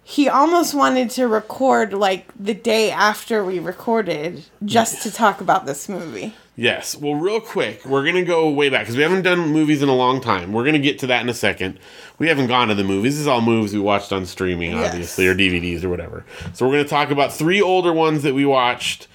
he 0.09 0.29
almost 0.29 0.73
wanted 0.73 1.09
to 1.09 1.27
record 1.27 1.91
like 1.91 2.29
the 2.39 2.53
day 2.53 2.89
after 2.89 3.43
we 3.43 3.59
recorded 3.59 4.45
just 4.63 5.03
to 5.03 5.11
talk 5.11 5.41
about 5.41 5.65
this 5.65 5.89
movie. 5.89 6.33
Yes. 6.55 6.95
Well, 6.95 7.15
real 7.15 7.41
quick, 7.41 7.83
we're 7.85 8.03
going 8.03 8.15
to 8.15 8.23
go 8.23 8.49
way 8.49 8.69
back 8.69 8.83
because 8.83 8.95
we 8.95 9.03
haven't 9.03 9.23
done 9.23 9.49
movies 9.51 9.83
in 9.83 9.89
a 9.89 9.93
long 9.93 10.21
time. 10.21 10.53
We're 10.53 10.63
going 10.63 10.75
to 10.75 10.79
get 10.79 10.97
to 10.99 11.07
that 11.07 11.21
in 11.23 11.27
a 11.27 11.33
second. 11.33 11.77
We 12.19 12.29
haven't 12.29 12.47
gone 12.47 12.69
to 12.69 12.73
the 12.75 12.85
movies. 12.85 13.15
This 13.15 13.19
is 13.23 13.27
all 13.27 13.41
movies 13.41 13.73
we 13.73 13.81
watched 13.81 14.13
on 14.13 14.25
streaming, 14.25 14.71
Yes. 14.71 14.91
obviously, 14.93 15.27
or 15.27 15.35
DVDs 15.35 15.83
or 15.83 15.89
whatever. 15.89 16.23
So 16.53 16.65
we're 16.65 16.71
going 16.75 16.85
to 16.85 16.89
talk 16.89 17.11
about 17.11 17.33
three 17.33 17.61
older 17.61 17.91
ones 17.91 18.23
that 18.23 18.33
we 18.33 18.45
watched 18.45 19.09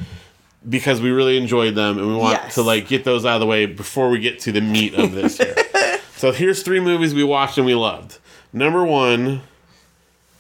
because 0.68 1.01
we 1.01 1.09
really 1.11 1.38
enjoyed 1.38 1.74
them 1.74 1.97
and 1.97 2.07
we 2.07 2.14
want 2.16 2.34
Yes. 2.34 2.55
to 2.57 2.62
like 2.62 2.86
get 2.86 3.05
those 3.05 3.24
out 3.24 3.36
of 3.36 3.40
the 3.40 3.47
way 3.47 3.64
before 3.64 4.11
we 4.11 4.18
get 4.18 4.38
to 4.40 4.53
the 4.53 4.61
meat 4.61 4.93
of 4.95 5.12
this 5.12 5.38
here. 5.38 5.57
so 6.16 6.32
here's 6.32 6.62
three 6.62 6.80
movies 6.80 7.14
we 7.14 7.24
watched 7.24 7.57
and 7.57 7.66
we 7.66 7.74
loved. 7.74 8.18
Number 8.53 8.84
one, 8.84 9.40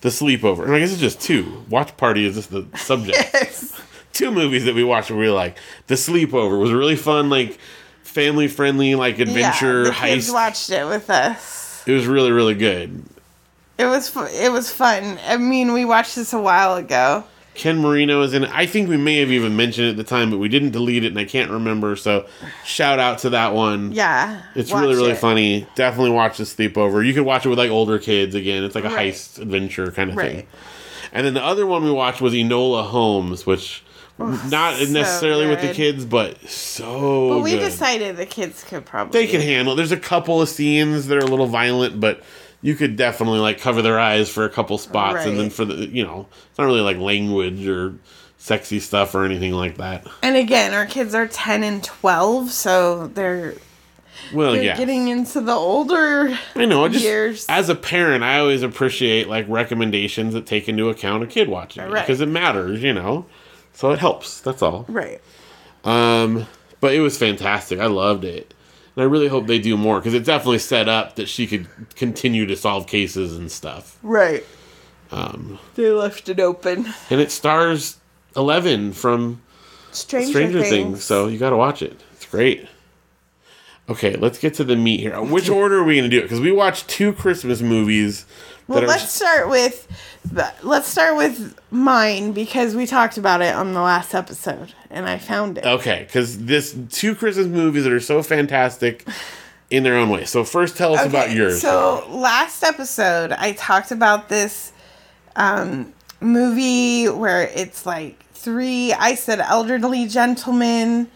The 0.02 0.10
Sleepover. 0.10 0.64
And 0.64 0.74
I 0.74 0.78
guess 0.78 0.92
it's 0.92 1.00
just 1.00 1.20
two. 1.20 1.64
Watch 1.70 1.96
Party 1.96 2.26
is 2.26 2.34
just 2.34 2.50
the 2.50 2.66
subject 2.76 3.18
yes. 3.34 3.80
two 4.12 4.30
movies 4.30 4.64
that 4.66 4.74
we 4.74 4.84
watched 4.84 5.10
we 5.10 5.16
were 5.16 5.30
like 5.30 5.56
The 5.86 5.94
Sleepover 5.94 6.60
was 6.60 6.72
really 6.72 6.96
fun, 6.96 7.30
like 7.30 7.58
family 8.02 8.48
friendly, 8.48 8.94
like 8.94 9.18
adventure 9.18 9.84
yeah, 9.84 9.90
the 9.90 9.94
kids 9.94 10.28
heist. 10.28 10.32
watched 10.34 10.70
it 10.70 10.86
with 10.86 11.08
us. 11.08 11.82
It 11.86 11.92
was 11.92 12.06
really 12.06 12.30
really 12.30 12.54
good. 12.54 13.02
It 13.78 13.86
was 13.86 14.14
it 14.34 14.52
was 14.52 14.70
fun. 14.70 15.18
I 15.26 15.36
mean, 15.38 15.72
we 15.72 15.84
watched 15.84 16.16
this 16.16 16.32
a 16.32 16.40
while 16.40 16.76
ago. 16.76 17.24
Ken 17.54 17.78
Marino 17.80 18.22
is 18.22 18.32
in 18.32 18.44
it. 18.44 18.50
I 18.52 18.64
think 18.66 18.88
we 18.88 18.96
may 18.96 19.18
have 19.18 19.30
even 19.30 19.56
mentioned 19.56 19.86
it 19.88 19.90
at 19.90 19.96
the 19.98 20.04
time, 20.04 20.30
but 20.30 20.38
we 20.38 20.48
didn't 20.48 20.70
delete 20.70 21.04
it, 21.04 21.08
and 21.08 21.18
I 21.18 21.24
can't 21.26 21.50
remember. 21.50 21.96
So 21.96 22.26
shout 22.64 22.98
out 22.98 23.18
to 23.20 23.30
that 23.30 23.54
one. 23.54 23.92
Yeah, 23.92 24.40
It's 24.54 24.72
really 24.72 24.94
really 24.94 25.10
it. 25.12 25.18
funny. 25.18 25.66
Definitely 25.74 26.12
watch 26.12 26.38
The 26.38 26.44
Sleepover. 26.44 27.06
You 27.06 27.12
can 27.12 27.24
watch 27.26 27.44
it 27.44 27.50
with 27.50 27.58
like 27.58 27.70
older 27.70 27.98
kids 27.98 28.34
again. 28.34 28.64
It's 28.64 28.74
like 28.74 28.84
a 28.84 28.88
Right. 28.88 29.12
heist 29.12 29.38
adventure 29.40 29.90
kind 29.92 30.10
of 30.10 30.16
thing. 30.16 30.46
And 31.12 31.26
then 31.26 31.34
the 31.34 31.44
other 31.44 31.66
one 31.66 31.84
we 31.84 31.90
watched 31.90 32.22
was 32.22 32.32
Enola 32.32 32.84
Holmes, 32.86 33.44
which 33.44 33.82
not 34.18 34.76
so 34.76 34.84
necessarily 34.86 35.46
with 35.46 35.60
the 35.60 35.74
kids, 35.74 36.06
but 36.06 36.48
so 36.48 37.28
But 37.34 37.38
we 37.40 37.50
good. 37.52 37.60
decided 37.60 38.16
the 38.16 38.24
kids 38.26 38.64
could 38.64 38.86
probably. 38.86 39.20
they 39.20 39.26
can 39.30 39.42
handle. 39.42 39.74
There's 39.74 39.92
a 39.92 39.96
couple 39.98 40.40
of 40.40 40.48
scenes 40.48 41.08
that 41.08 41.16
are 41.18 41.26
a 41.26 41.26
little 41.28 41.46
violent, 41.46 42.00
but 42.00 42.22
you 42.62 42.74
could 42.76 42.96
definitely 42.96 43.40
like 43.40 43.60
cover 43.60 43.82
their 43.82 43.98
eyes 43.98 44.28
for 44.30 44.44
a 44.44 44.48
couple 44.48 44.78
spots, 44.78 45.26
and 45.26 45.38
then 45.38 45.50
for 45.50 45.64
the 45.64 45.86
you 45.86 46.04
know, 46.04 46.26
it's 46.48 46.58
not 46.58 46.64
really 46.64 46.80
like 46.80 46.96
language 46.96 47.66
or 47.66 47.94
sexy 48.38 48.80
stuff 48.80 49.14
or 49.14 49.24
anything 49.24 49.52
like 49.52 49.76
that. 49.76 50.06
And 50.22 50.36
again, 50.36 50.72
our 50.74 50.86
kids 50.86 51.14
are 51.14 51.26
ten 51.26 51.62
and 51.64 51.82
twelve, 51.84 52.50
so 52.50 53.08
they're 53.08 53.54
Well, 54.32 54.52
they're 54.52 54.62
yeah, 54.62 54.76
getting 54.76 55.08
into 55.08 55.40
the 55.40 55.52
older. 55.52 56.36
I 56.54 56.64
know. 56.64 56.88
Just 56.88 57.04
years. 57.04 57.46
as 57.48 57.68
a 57.68 57.74
parent, 57.74 58.22
I 58.24 58.38
always 58.38 58.62
appreciate 58.62 59.28
like 59.28 59.46
recommendations 59.48 60.34
that 60.34 60.46
take 60.46 60.68
into 60.68 60.88
account 60.88 61.22
a 61.22 61.26
kid 61.26 61.48
watching 61.48 61.84
Right. 61.88 62.02
because 62.06 62.20
it 62.20 62.28
matters, 62.28 62.82
you 62.82 62.92
know. 62.94 63.26
So 63.74 63.90
it 63.90 63.98
helps. 63.98 64.40
That's 64.40 64.60
all. 64.62 64.84
Right. 64.88 65.20
Um, 65.84 66.46
but 66.80 66.94
it 66.94 67.00
was 67.00 67.16
fantastic. 67.18 67.78
I 67.80 67.86
loved 67.86 68.24
it. 68.24 68.52
And 68.94 69.02
I 69.02 69.06
really 69.06 69.28
hope 69.28 69.46
they 69.46 69.58
do 69.58 69.76
more 69.76 69.98
because 69.98 70.14
it 70.14 70.24
definitely 70.24 70.58
set 70.58 70.88
up 70.88 71.16
that 71.16 71.28
she 71.28 71.46
could 71.46 71.66
continue 71.96 72.44
to 72.46 72.56
solve 72.56 72.86
cases 72.86 73.36
and 73.36 73.50
stuff. 73.50 73.98
Right. 74.02 74.44
Um, 75.10 75.58
They 75.74 75.90
left 75.90 76.28
it 76.28 76.40
open. 76.40 76.92
and 77.10 77.20
it 77.20 77.30
stars 77.30 77.98
Eleven 78.36 78.92
from 78.92 79.42
Stranger, 79.92 80.30
Stranger 80.30 80.60
Things. 80.60 80.70
Things. 80.70 81.04
so 81.04 81.26
you 81.28 81.38
got 81.38 81.50
to 81.50 81.56
watch 81.56 81.82
it. 81.82 82.00
It's 82.14 82.26
great. 82.26 82.66
Okay, 83.88 84.14
let's 84.16 84.38
get 84.38 84.54
to 84.54 84.64
the 84.64 84.76
meat 84.76 85.00
here. 85.00 85.20
Which 85.20 85.48
order 85.50 85.78
are 85.80 85.84
we 85.84 85.96
going 85.96 86.08
to 86.08 86.16
do 86.16 86.20
it? 86.20 86.22
Because 86.22 86.40
we 86.40 86.52
watched 86.52 86.88
two 86.88 87.12
Christmas 87.12 87.60
movies. 87.60 88.24
Well, 88.68 88.82
let's 88.82 89.12
start 89.12 89.48
with 89.48 89.88
let's 90.62 90.88
start 90.88 91.16
with 91.16 91.58
mine 91.70 92.32
because 92.32 92.74
we 92.74 92.86
talked 92.86 93.18
about 93.18 93.42
it 93.42 93.54
on 93.54 93.74
the 93.74 93.80
last 93.80 94.14
episode 94.14 94.72
and 94.90 95.08
I 95.08 95.18
found 95.18 95.58
it. 95.58 95.64
Okay, 95.64 96.04
because 96.06 96.44
this 96.44 96.76
two 96.90 97.14
Christmas 97.14 97.46
movies 97.46 97.84
that 97.84 97.92
are 97.92 98.00
so 98.00 98.22
fantastic 98.22 99.06
in 99.70 99.82
their 99.82 99.96
own 99.96 100.10
way. 100.10 100.24
So 100.24 100.44
first, 100.44 100.76
tell 100.76 100.94
us 100.94 101.04
about 101.04 101.32
yours. 101.32 101.60
So 101.60 102.06
last 102.08 102.62
episode, 102.62 103.32
I 103.32 103.52
talked 103.52 103.90
about 103.90 104.28
this 104.28 104.72
um, 105.34 105.92
movie 106.20 107.08
where 107.08 107.42
it's 107.42 107.84
like 107.84 108.22
three 108.32 108.92
I 108.92 109.14
said 109.14 109.40
elderly 109.40 110.06
gentlemen 110.06 111.08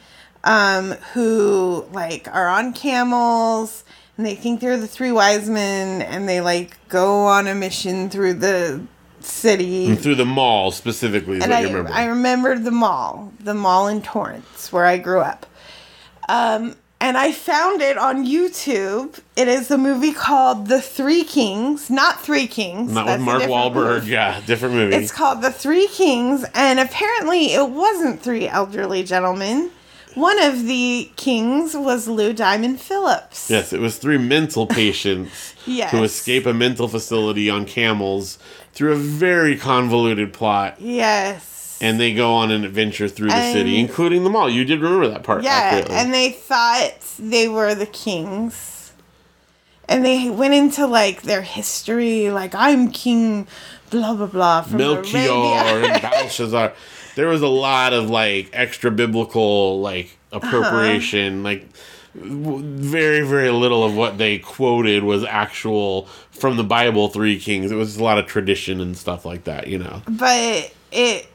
um 0.45 0.93
who 1.13 1.85
like 1.91 2.29
are 2.33 2.47
on 2.47 2.73
camels 2.73 3.83
and 4.17 4.27
they 4.27 4.35
think 4.35 4.61
they're 4.61 4.77
the 4.77 4.87
three 4.87 5.13
wise 5.13 5.49
men 5.49 6.03
and 6.03 6.29
they 6.29 6.41
like 6.41 6.77
go 6.89 7.27
on 7.27 7.47
a 7.47 7.55
mission 7.55 8.09
through 8.11 8.35
the 8.35 8.83
city. 9.21 9.95
Through 9.97 10.15
the 10.17 10.25
mall 10.25 10.71
specifically 10.71 11.41
and 11.41 11.53
I, 11.53 11.61
you 11.61 11.69
remember. 11.69 11.91
I 11.93 12.05
remembered 12.07 12.65
the 12.65 12.71
mall, 12.71 13.33
the 13.41 13.55
mall 13.55 13.89
in 13.89 14.03
Torrance 14.03 14.73
where 14.73 14.87
I 14.87 14.99
grew 14.99 15.21
up. 15.21 15.47
Um, 16.29 16.77
and 17.01 17.19
I 17.19 17.31
found 17.31 17.83
it 17.83 17.99
on 17.99 18.25
YouTube. 18.25 19.21
It 19.37 19.49
is 19.49 19.71
a 19.71 19.77
movie 19.77 20.13
called 20.13 20.69
The 20.69 20.81
Three 20.81 21.25
Kings, 21.25 21.91
not 21.91 22.23
Three 22.23 22.47
Kings. 22.47 22.91
Not 22.93 23.07
with 23.07 23.21
Mark 23.21 23.43
Wahlberg. 23.43 23.75
movie. 24.01 24.13
Yeah, 24.13 24.41
different 24.47 24.75
movie. 24.75 24.97
It's 24.97 25.13
called 25.13 25.43
The 25.43 25.53
Three 25.53 25.89
Kings, 25.89 26.47
and 26.55 26.81
apparently 26.81 27.53
it 27.53 27.69
wasn't 27.69 28.23
three 28.23 28.49
elderly 28.49 29.03
gentlemen. 29.03 29.71
One 30.17 30.43
of 30.43 30.67
the 30.67 31.11
kings 31.17 31.77
was 31.77 32.09
Lou 32.09 32.33
Diamond 32.33 32.81
Phillips. 32.81 33.51
yes, 33.51 33.73
it 33.75 33.81
was 33.81 33.99
three 33.99 34.17
mental 34.19 34.67
patients 34.83 35.55
Yes. 35.67 35.91
who 35.91 36.03
escape 36.03 36.47
a 36.47 36.55
mental 36.55 36.89
facility 36.89 37.51
on 37.51 37.67
camels 37.67 38.39
through 38.73 38.93
a 38.93 38.97
very 38.97 39.57
convoluted 39.57 40.33
plot. 40.33 40.77
Yes. 40.81 41.79
And 41.83 42.01
they 42.01 42.15
go 42.15 42.33
on 42.33 42.51
an 42.51 42.65
adventure 42.65 43.09
through 43.09 43.29
the 43.29 43.53
city, 43.53 43.79
including 43.79 44.25
the 44.25 44.31
mall. 44.31 44.49
You 44.49 44.65
did 44.65 44.81
remember 44.81 45.09
that 45.09 45.23
part. 45.23 45.43
Yeah, 45.43 45.51
accurately. 45.51 45.95
and 45.97 46.15
they 46.15 46.31
thought 46.31 46.93
they 47.19 47.49
were 47.49 47.75
the 47.75 47.85
kings. 47.87 48.93
And 49.89 50.03
they 50.05 50.31
went 50.31 50.55
into 50.55 50.87
like 50.87 51.23
their 51.23 51.43
history, 51.43 52.31
like 52.31 52.55
I'm 52.55 52.91
king, 52.91 53.47
blah 53.91 54.15
blah 54.15 54.27
blah 54.27 54.63
from 54.63 54.79
Melchior 54.79 55.85
and 55.85 56.01
Belshazzar. 56.03 56.73
There 57.17 57.27
was 57.27 57.43
a 57.43 57.49
lot 57.49 57.93
of 57.93 58.09
like 58.09 58.51
extra 58.53 58.91
biblical 58.91 59.81
like 59.81 60.17
uh-huh. 60.33 60.47
appropriation, 60.47 61.43
like 61.43 61.67
very 62.15 63.27
very 63.27 63.51
little 63.51 63.85
of 63.85 63.97
what 63.97 64.17
they 64.19 64.39
quoted 64.39 65.03
was 65.03 65.25
actual 65.25 66.07
from 66.31 66.57
the 66.57 66.65
Bible. 66.65 67.09
Three 67.09 67.41
Kings. 67.41 67.73
It 67.73 67.77
was 67.77 67.97
a 67.97 68.05
lot 68.05 68.19
of 68.19 68.27
tradition 68.27 68.81
and 68.81 68.97
stuff 68.97 69.25
like 69.25 69.45
that. 69.45 69.67
You 69.67 69.79
know. 69.79 70.03
but 70.09 70.73
it 70.93 71.27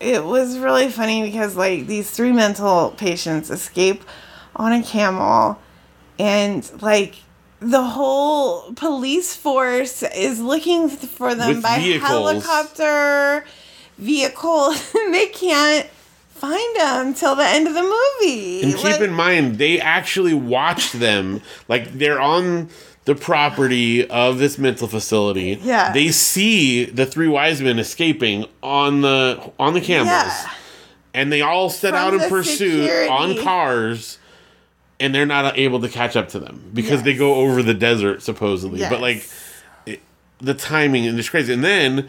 it 0.00 0.24
was 0.24 0.58
really 0.58 0.88
funny 0.88 1.22
because 1.22 1.56
like 1.56 1.86
these 1.86 2.10
three 2.10 2.32
mental 2.32 2.90
patients 2.92 3.50
escape 3.50 4.02
on 4.54 4.72
a 4.72 4.82
camel 4.82 5.58
and 6.18 6.70
like 6.82 7.16
the 7.60 7.82
whole 7.82 8.72
police 8.74 9.34
force 9.34 10.02
is 10.02 10.40
looking 10.40 10.88
for 10.88 11.34
them 11.34 11.48
With 11.48 11.62
by 11.62 11.78
vehicles. 11.78 12.08
helicopter 12.08 13.44
vehicle 13.98 14.74
they 15.10 15.26
can't 15.26 15.86
find 16.30 16.76
them 16.76 17.14
till 17.14 17.34
the 17.34 17.44
end 17.46 17.66
of 17.66 17.74
the 17.74 17.82
movie 17.82 18.62
And 18.62 18.74
keep 18.74 18.84
Like- 18.84 19.00
in 19.00 19.12
mind, 19.12 19.56
they 19.58 19.80
actually 19.80 20.34
watched 20.34 20.98
them. 21.00 21.40
Like 21.68 21.92
they're 21.94 22.20
on 22.20 22.68
the 23.06 23.14
property 23.14 24.06
of 24.10 24.38
this 24.38 24.58
mental 24.58 24.86
facility. 24.88 25.58
Yeah. 25.62 25.92
They 25.92 26.08
see 26.10 26.84
the 26.84 27.06
three 27.06 27.28
wise 27.28 27.62
men 27.62 27.78
escaping 27.78 28.46
on 28.62 29.00
the 29.00 29.50
on 29.58 29.74
the 29.74 29.80
camels. 29.80 30.08
yeah 30.08 30.50
and 31.14 31.32
they 31.32 31.40
all 31.40 31.70
set 31.70 31.92
From 31.94 31.98
out 31.98 32.12
in 32.22 32.28
pursuit 32.28 32.82
security. 32.82 33.08
on 33.08 33.42
cars 33.42 34.18
and 35.00 35.14
they're 35.14 35.24
not 35.24 35.56
able 35.56 35.80
to 35.80 35.88
catch 35.88 36.14
up 36.14 36.28
to 36.30 36.38
them 36.38 36.70
because 36.74 37.04
they 37.04 37.14
go 37.14 37.36
over 37.36 37.62
the 37.62 37.72
desert 37.72 38.22
supposedly 38.22 38.80
but 38.80 39.00
like 39.00 39.26
it, 39.86 40.00
the 40.40 40.52
timing 40.52 41.06
and 41.06 41.18
it's 41.18 41.30
crazy 41.30 41.54
and 41.54 41.64
then 41.64 42.06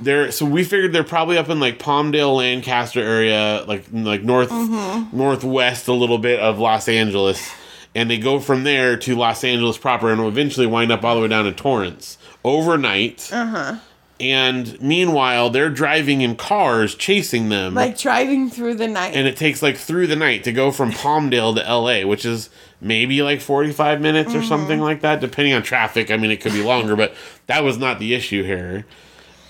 they're 0.00 0.30
so 0.30 0.46
we 0.46 0.64
figured 0.64 0.92
they're 0.92 1.02
probably 1.04 1.36
up 1.38 1.48
in 1.48 1.60
like 1.60 1.78
Palmdale 1.78 2.36
Lancaster 2.36 3.00
area 3.00 3.64
like 3.66 3.84
like 3.92 4.22
north 4.22 4.50
Mm-hmm. 4.50 5.16
northwest 5.16 5.88
a 5.88 5.92
little 5.92 6.18
bit 6.18 6.40
of 6.40 6.58
Los 6.58 6.88
Angeles 6.88 7.50
and 7.94 8.08
they 8.10 8.18
go 8.18 8.38
from 8.38 8.64
there 8.64 8.96
to 8.98 9.16
Los 9.16 9.42
Angeles 9.44 9.76
proper 9.78 10.10
and 10.10 10.20
will 10.20 10.28
eventually 10.28 10.66
wind 10.66 10.92
up 10.92 11.04
all 11.04 11.14
the 11.16 11.22
way 11.22 11.28
down 11.28 11.44
to 11.46 11.52
Torrance 11.52 12.16
overnight 12.44 13.28
Uh-huh. 13.32 13.76
and 14.20 14.80
meanwhile 14.80 15.50
they're 15.50 15.70
driving 15.70 16.20
in 16.20 16.36
cars 16.36 16.94
chasing 16.94 17.48
them 17.48 17.74
like 17.74 17.98
driving 17.98 18.48
through 18.50 18.74
the 18.74 18.88
night 18.88 19.14
and 19.14 19.26
it 19.26 19.36
takes 19.36 19.62
like 19.62 19.76
through 19.76 20.06
the 20.06 20.16
night 20.16 20.44
to 20.44 20.52
go 20.52 20.70
from 20.70 20.92
Palmdale 20.92 21.54
to 21.56 21.62
LA, 21.72 22.06
which 22.08 22.24
is 22.24 22.50
maybe 22.80 23.22
like 23.22 23.40
45 23.40 24.00
minutes 24.00 24.34
or 24.34 24.42
something 24.42 24.78
like 24.80 25.00
that, 25.00 25.20
depending 25.20 25.52
on 25.54 25.62
traffic. 25.64 26.12
I 26.12 26.16
mean, 26.16 26.30
it 26.30 26.40
could 26.40 26.52
be 26.52 26.62
longer, 26.62 26.94
but 26.94 27.12
that 27.48 27.64
was 27.64 27.76
not 27.76 27.98
the 27.98 28.14
issue 28.14 28.44
here. 28.44 28.86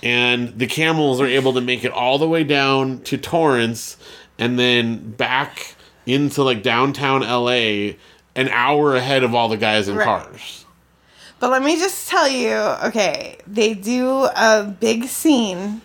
And 0.02 0.58
the 0.58 0.66
camels 0.66 1.20
are 1.20 1.26
able 1.26 1.52
to 1.54 1.60
make 1.60 1.84
it 1.84 1.90
all 1.92 2.18
the 2.18 2.28
way 2.28 2.44
down 2.44 3.00
to 3.02 3.18
Torrance 3.18 3.96
and 4.38 4.58
then 4.58 5.10
back 5.12 5.74
into 6.06 6.42
like 6.44 6.62
downtown 6.62 7.22
LA 7.22 7.94
an 8.36 8.48
hour 8.50 8.94
ahead 8.94 9.24
of 9.24 9.34
all 9.34 9.48
the 9.48 9.56
guys 9.56 9.88
in 9.88 9.96
Right. 9.96 10.04
cars. 10.04 10.64
But 11.40 11.50
let 11.50 11.62
me 11.62 11.76
just 11.76 12.08
tell 12.08 12.28
you, 12.28 12.52
okay, 12.84 13.36
they 13.46 13.74
do 13.74 14.24
a 14.36 14.64
big 14.80 15.04
scene 15.06 15.80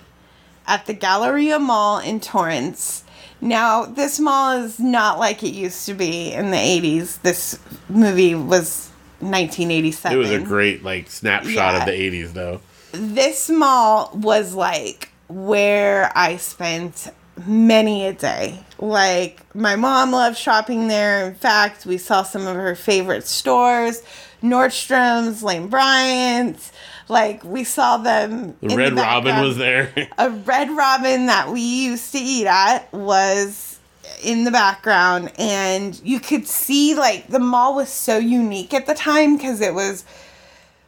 at 0.67 0.85
the 0.85 0.93
Galleria 0.93 1.59
Mall 1.59 1.99
in 1.99 2.19
Torrance. 2.19 3.03
Now, 3.41 3.85
this 3.85 4.19
mall 4.19 4.53
is 4.63 4.79
not 4.79 5.19
like 5.19 5.43
it 5.43 5.49
used 5.53 5.85
to 5.87 5.93
be 5.93 6.31
in 6.31 6.51
the 6.51 6.57
80s. 6.57 7.21
This 7.23 7.59
movie 7.89 8.35
was 8.35 8.89
1987. 9.19 10.15
It 10.15 10.19
was 10.19 10.31
a 10.31 10.39
great 10.39 10.83
like 10.83 11.09
snapshot 11.09 11.53
Yeah. 11.73 11.79
of 11.79 11.85
the 11.85 11.91
80s 11.91 12.33
though. 12.33 12.61
This 12.93 13.49
mall 13.49 14.11
was 14.13 14.53
like 14.53 15.09
where 15.27 16.11
I 16.15 16.37
spent 16.37 17.09
many 17.45 18.05
a 18.05 18.13
day. 18.13 18.63
Like 18.79 19.43
my 19.55 19.75
mom 19.75 20.11
loved 20.11 20.37
shopping 20.37 20.87
there. 20.87 21.27
In 21.27 21.35
fact, 21.35 21.85
we 21.85 21.97
saw 21.97 22.23
some 22.23 22.47
of 22.47 22.55
her 22.55 22.75
favorite 22.75 23.25
stores, 23.25 24.03
Nordstrom's, 24.41 25.43
Lane 25.43 25.67
Bryant's. 25.67 26.71
Like 27.09 27.43
we 27.43 27.63
saw 27.65 27.97
them. 27.97 28.55
The 28.61 28.77
Red 28.77 28.93
Robin 28.93 29.41
was 29.41 29.57
there. 29.57 29.93
A 30.17 30.29
Red 30.29 30.71
Robin 30.71 31.25
that 31.25 31.49
we 31.51 31.61
used 31.61 32.13
to 32.13 32.19
eat 32.19 32.47
at 32.47 32.91
was 32.93 33.79
in 34.23 34.45
the 34.45 34.51
background 34.51 35.31
and 35.37 35.99
you 36.03 36.19
could 36.19 36.47
see 36.47 36.95
like 36.95 37.27
the 37.27 37.39
mall 37.39 37.75
was 37.75 37.89
so 37.89 38.17
unique 38.17 38.73
at 38.73 38.85
the 38.85 38.93
time 38.93 39.35
because 39.35 39.59
it 39.59 39.73
was 39.73 40.05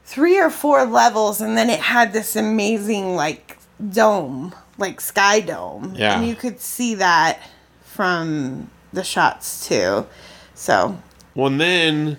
three 0.05 0.39
or 0.39 0.49
four 0.49 0.85
levels 0.85 1.41
and 1.41 1.57
then 1.57 1.69
it 1.69 1.79
had 1.79 2.13
this 2.13 2.35
amazing 2.35 3.15
like 3.15 3.57
dome 3.89 4.53
like 4.77 5.01
sky 5.01 5.39
dome 5.39 5.93
Yeah. 5.95 6.17
and 6.17 6.27
you 6.27 6.35
could 6.35 6.59
see 6.59 6.95
that 6.95 7.39
from 7.83 8.69
the 8.93 9.03
shots 9.03 9.67
too 9.67 10.05
so 10.53 10.97
Well, 11.33 11.47
and 11.47 11.59
then, 11.59 12.17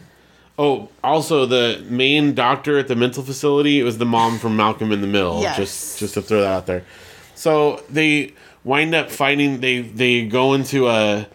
oh, 0.58 0.88
also 1.02 1.46
the 1.46 1.82
main 1.88 2.34
doctor 2.34 2.78
at 2.78 2.86
the 2.88 2.94
mental 2.96 3.22
facility. 3.22 3.80
It 3.80 3.82
was 3.84 3.96
the 3.96 4.04
mom 4.04 4.38
from 4.38 4.56
Malcolm 4.56 4.92
in 4.92 5.00
the 5.00 5.06
Middle. 5.06 5.40
Yes. 5.40 5.56
Just, 5.56 5.98
just 6.00 6.14
to 6.14 6.22
throw 6.22 6.40
that 6.42 6.52
out 6.52 6.66
there. 6.66 6.84
So 7.34 7.82
they 7.88 8.34
wind 8.62 8.94
up 8.94 9.10
fighting. 9.10 9.60
They 9.60 9.80
they 9.80 10.26
go 10.26 10.52
into 10.52 10.88
a 10.88 11.26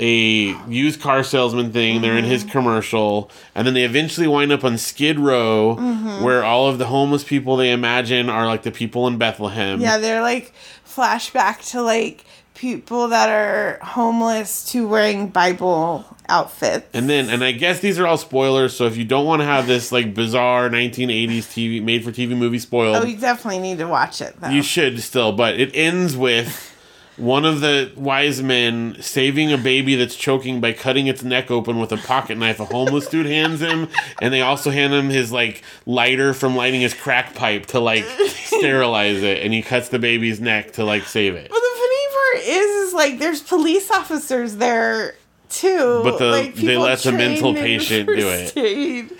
a 0.00 0.54
used 0.68 1.00
car 1.00 1.24
salesman 1.24 1.72
thing. 1.72 2.00
They're 2.02 2.16
in 2.16 2.24
his 2.24 2.42
Mm-hmm. 2.42 2.52
commercial, 2.52 3.30
and 3.54 3.66
then 3.66 3.74
they 3.74 3.84
eventually 3.84 4.26
wind 4.28 4.52
up 4.52 4.64
on 4.64 4.78
Skid 4.78 5.18
Row, 5.18 5.76
Mm-hmm. 5.78 6.22
where 6.24 6.44
all 6.44 6.68
of 6.68 6.78
the 6.78 6.86
homeless 6.86 7.24
people 7.24 7.56
they 7.56 7.72
imagine 7.72 8.28
are 8.30 8.46
like 8.46 8.62
the 8.62 8.70
people 8.70 9.06
in 9.08 9.18
Bethlehem. 9.18 9.80
yeah 9.80 9.98
they're 9.98 10.22
like 10.22 10.52
flashback 10.86 11.68
to 11.70 11.82
like 11.82 12.24
people 12.54 13.08
that 13.08 13.28
are 13.28 13.78
homeless 13.84 14.64
to 14.72 14.86
wearing 14.88 15.28
bible 15.28 16.04
outfits 16.28 16.84
And 16.92 17.08
then, 17.08 17.30
and 17.30 17.42
I 17.44 17.52
guess 17.52 17.78
these 17.80 17.98
are 18.00 18.06
all 18.06 18.18
spoilers. 18.18 18.76
So 18.76 18.84
if 18.86 18.96
you 18.96 19.04
don't 19.04 19.24
want 19.26 19.40
to 19.40 19.46
have 19.46 19.66
this 19.66 19.92
like 19.92 20.12
bizarre 20.14 20.68
1980s 20.68 21.38
TV 21.44 21.82
made 21.82 22.02
for 22.04 22.10
TV 22.12 22.36
movie 22.36 22.58
spoiled, 22.58 22.96
oh 23.02 23.06
you 23.06 23.16
definitely 23.16 23.60
need 23.60 23.78
to 23.78 23.86
watch 23.86 24.20
it 24.20 24.34
though 24.40 24.48
You 24.50 24.62
should 24.62 25.00
still, 25.00 25.32
but 25.32 25.58
it 25.58 25.70
ends 25.74 26.16
with 26.16 26.74
one 27.18 27.44
of 27.44 27.60
the 27.60 27.90
wise 27.96 28.42
men 28.42 28.96
saving 29.00 29.52
a 29.52 29.58
baby 29.58 29.96
that's 29.96 30.14
choking 30.16 30.60
by 30.60 30.72
cutting 30.72 31.06
its 31.08 31.22
neck 31.22 31.50
open 31.50 31.78
with 31.78 31.92
a 31.92 31.96
pocket 31.96 32.38
knife. 32.38 32.60
A 32.60 32.64
homeless 32.64 33.08
dude 33.08 33.26
hands 33.26 33.60
him, 33.60 33.88
and 34.22 34.32
they 34.32 34.40
also 34.40 34.70
hand 34.70 34.92
him 34.94 35.10
his 35.10 35.30
like 35.32 35.62
lighter 35.84 36.32
from 36.32 36.54
lighting 36.56 36.80
his 36.80 36.94
crack 36.94 37.34
pipe 37.34 37.66
to 37.66 37.80
like 37.80 38.04
sterilize 38.28 39.22
it, 39.22 39.42
and 39.42 39.52
he 39.52 39.62
cuts 39.62 39.88
the 39.88 39.98
baby's 39.98 40.40
neck 40.40 40.72
to 40.74 40.84
like 40.84 41.02
save 41.04 41.34
it. 41.34 41.48
But 41.50 41.60
the 41.60 41.76
funny 41.76 42.06
part 42.14 42.48
is, 42.48 42.70
is 42.88 42.94
like 42.94 43.18
there's 43.18 43.42
police 43.42 43.90
officers 43.90 44.56
there 44.56 45.14
too. 45.48 46.00
But 46.04 46.18
the- 46.18 46.30
like, 46.30 46.54
they 46.54 46.76
let 46.76 47.00
the 47.00 47.12
mental 47.12 47.52
patient 47.54 48.06
do 48.08 48.28
it. 48.28 48.56
aid. 48.56 49.10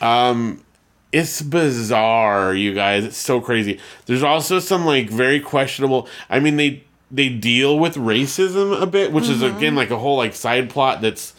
Um, 0.00 0.64
it's 1.12 1.40
bizarre, 1.42 2.54
you 2.54 2.74
guys. 2.74 3.04
It's 3.04 3.16
so 3.16 3.40
crazy. 3.40 3.80
There's 4.06 4.22
also 4.22 4.58
some 4.58 4.84
like 4.84 5.08
very 5.08 5.40
questionable. 5.40 6.08
I 6.28 6.38
mean, 6.40 6.56
they 6.56 6.84
they 7.10 7.28
deal 7.28 7.78
with 7.78 7.94
racism 7.96 8.80
a 8.80 8.86
bit, 8.86 9.12
which 9.12 9.28
is 9.28 9.40
Mm-hmm. 9.42 9.56
again 9.56 9.74
like 9.74 9.90
a 9.90 9.98
whole 9.98 10.16
like 10.16 10.34
side 10.34 10.68
plot 10.70 11.00
that's 11.00 11.32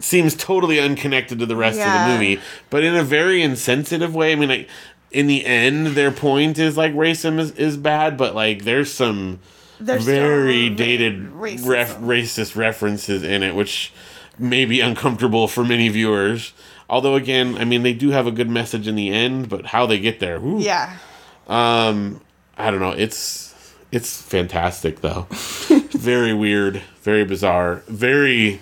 seems 0.00 0.34
totally 0.34 0.80
unconnected 0.80 1.38
to 1.38 1.46
the 1.46 1.54
rest 1.56 1.78
of 1.78 1.84
the 2.08 2.12
movie, 2.14 2.40
but 2.70 2.82
in 2.82 2.94
a 2.96 3.04
very 3.04 3.40
insensitive 3.42 4.14
way. 4.14 4.32
I 4.32 4.34
mean, 4.34 4.48
like 4.48 4.68
in 5.12 5.26
the 5.28 5.44
end, 5.44 5.88
their 5.88 6.10
point 6.10 6.58
is 6.58 6.76
like 6.76 6.92
racism 6.94 7.38
is, 7.38 7.52
is 7.52 7.76
bad, 7.76 8.16
but 8.16 8.34
like 8.34 8.64
there's 8.64 8.90
some 8.92 9.38
There's 9.78 10.04
very 10.04 10.68
dated 10.70 11.30
racism. 11.32 11.66
ref, 11.68 11.98
racist 11.98 12.56
references 12.56 13.22
in 13.22 13.42
it, 13.44 13.54
which 13.54 13.92
may 14.38 14.64
be 14.64 14.80
uncomfortable 14.80 15.46
for 15.46 15.62
many 15.64 15.88
viewers. 15.88 16.52
Although, 16.90 17.14
again, 17.14 17.56
I 17.58 17.64
mean, 17.64 17.82
they 17.84 17.92
do 17.94 18.10
have 18.10 18.26
a 18.26 18.30
good 18.32 18.50
message 18.50 18.88
in 18.88 18.96
the 18.96 19.10
end, 19.10 19.48
but 19.48 19.66
how 19.66 19.86
they 19.86 19.98
get 20.00 20.18
there, 20.20 20.40
whew, 20.40 20.58
Yeah. 20.60 20.96
Um, 21.46 22.20
I 22.58 22.70
don't 22.70 22.80
know. 22.80 22.90
It's 22.92 23.51
it's 23.92 24.20
fantastic 24.20 25.00
though. 25.00 25.26
very 25.92 26.34
weird, 26.34 26.82
very 27.02 27.24
bizarre, 27.24 27.82
very 27.86 28.60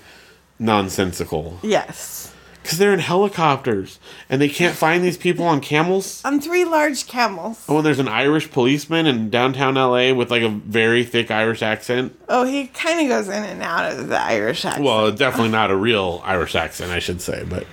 nonsensical. 0.58 1.58
Yes. 1.62 2.34
Because 2.62 2.76
they're 2.76 2.92
in 2.92 2.98
helicopters 3.00 3.98
and 4.28 4.40
they 4.40 4.48
can't 4.48 4.76
find 4.76 5.02
these 5.02 5.16
people 5.16 5.46
on 5.46 5.60
camels. 5.60 6.22
On 6.24 6.40
three 6.40 6.64
large 6.66 7.06
camels. 7.06 7.64
Oh, 7.68 7.78
and 7.78 7.86
there's 7.86 7.98
an 7.98 8.08
Irish 8.08 8.50
policeman 8.50 9.06
in 9.06 9.30
downtown 9.30 9.74
LA 9.76 10.12
with 10.12 10.30
like 10.30 10.42
a 10.42 10.50
very 10.50 11.02
thick 11.02 11.30
Irish 11.30 11.62
accent. 11.62 12.18
Oh, 12.28 12.44
he 12.44 12.66
kind 12.66 13.00
of 13.00 13.08
goes 13.08 13.28
in 13.28 13.42
and 13.42 13.62
out 13.62 13.92
of 13.92 14.08
the 14.08 14.20
Irish 14.20 14.64
accent. 14.64 14.84
Well, 14.84 15.10
definitely 15.10 15.50
not 15.50 15.70
a 15.70 15.76
real 15.76 16.20
Irish 16.24 16.54
accent, 16.54 16.92
I 16.92 16.98
should 16.98 17.22
say, 17.22 17.44
but 17.48 17.66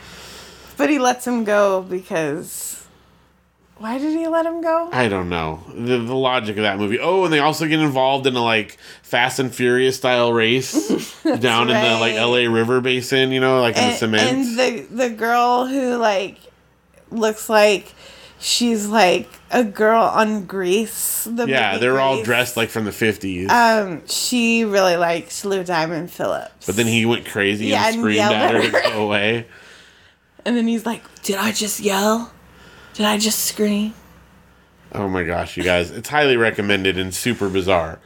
but 0.78 0.90
he 0.90 1.00
lets 1.00 1.28
him 1.28 1.44
go 1.44 1.82
because. 1.82 2.77
Why 3.80 4.00
did 4.00 4.18
he 4.18 4.28
let 4.28 4.46
him 4.46 4.62
go? 4.62 4.90
I 4.92 5.08
don't 5.08 5.30
know 5.30 5.64
the, 5.68 6.00
the 6.00 6.16
logic 6.16 6.58
of 6.58 6.64
that 6.64 6.78
movie. 6.80 7.00
Oh, 7.00 7.26
and 7.26 7.34
they 7.34 7.40
also 7.40 7.68
get 7.68 7.80
involved 7.80 8.26
in 8.26 8.36
a 8.36 8.42
like 8.44 8.78
Fast 9.04 9.40
and 9.40 9.54
Furious 9.54 9.98
style 9.98 10.34
race 10.34 10.74
down 11.40 11.70
in 11.70 11.76
the 11.76 12.00
like. 12.00 12.16
LA 12.16 12.52
River 12.52 12.82
Basin, 12.82 13.32
you 13.32 13.40
know, 13.40 13.62
like 13.62 13.78
in 13.78 13.90
the 13.90 13.96
cement. 13.96 14.32
and 14.32 14.60
the 14.60 14.88
the 14.90 15.10
girl 15.10 15.68
who 15.68 15.96
like 15.98 16.38
looks 17.12 17.50
like 17.50 17.94
she's 18.40 18.88
like 18.88 19.30
a 19.52 19.64
girl 19.64 20.02
on 20.04 20.46
Grease. 20.46 21.26
The 21.26 21.46
yeah, 21.48 21.78
they're 21.78 22.00
all 22.00 22.24
dressed 22.24 22.58
like 22.58 22.70
from 22.70 22.86
the 22.86 22.92
fifties. 22.92 23.50
Um, 23.50 24.06
she 24.08 24.66
really 24.66 24.96
likes 24.98 25.46
Lou 25.46 25.64
Diamond 25.64 26.12
Phillips. 26.12 26.66
but 26.66 26.76
then 26.76 26.88
he 26.88 27.06
went 27.06 27.26
crazy 27.28 27.68
Yeah, 27.68 27.86
and 27.86 27.96
and 27.96 28.02
screamed 28.02 28.16
yelled 28.16 28.34
at 28.34 28.52
her 28.52 28.58
at 28.60 28.84
to 28.84 28.90
go 28.92 29.04
away. 29.06 29.46
and 30.46 30.58
then 30.58 30.68
he's 30.68 30.86
like, 30.86 31.04
"Did 31.22 31.36
I 31.38 31.52
just 31.52 31.80
yell? 31.80 32.32
Did 32.98 33.06
I 33.06 33.18
just 33.18 33.46
scream?" 33.46 33.94
Oh 34.94 35.08
my 35.08 35.24
gosh, 35.24 35.56
you 35.58 35.64
guys! 35.64 35.92
It's 35.92 36.10
highly 36.10 36.36
recommended 36.38 36.98
and 36.98 37.14
super 37.14 37.48
bizarre. 37.50 38.00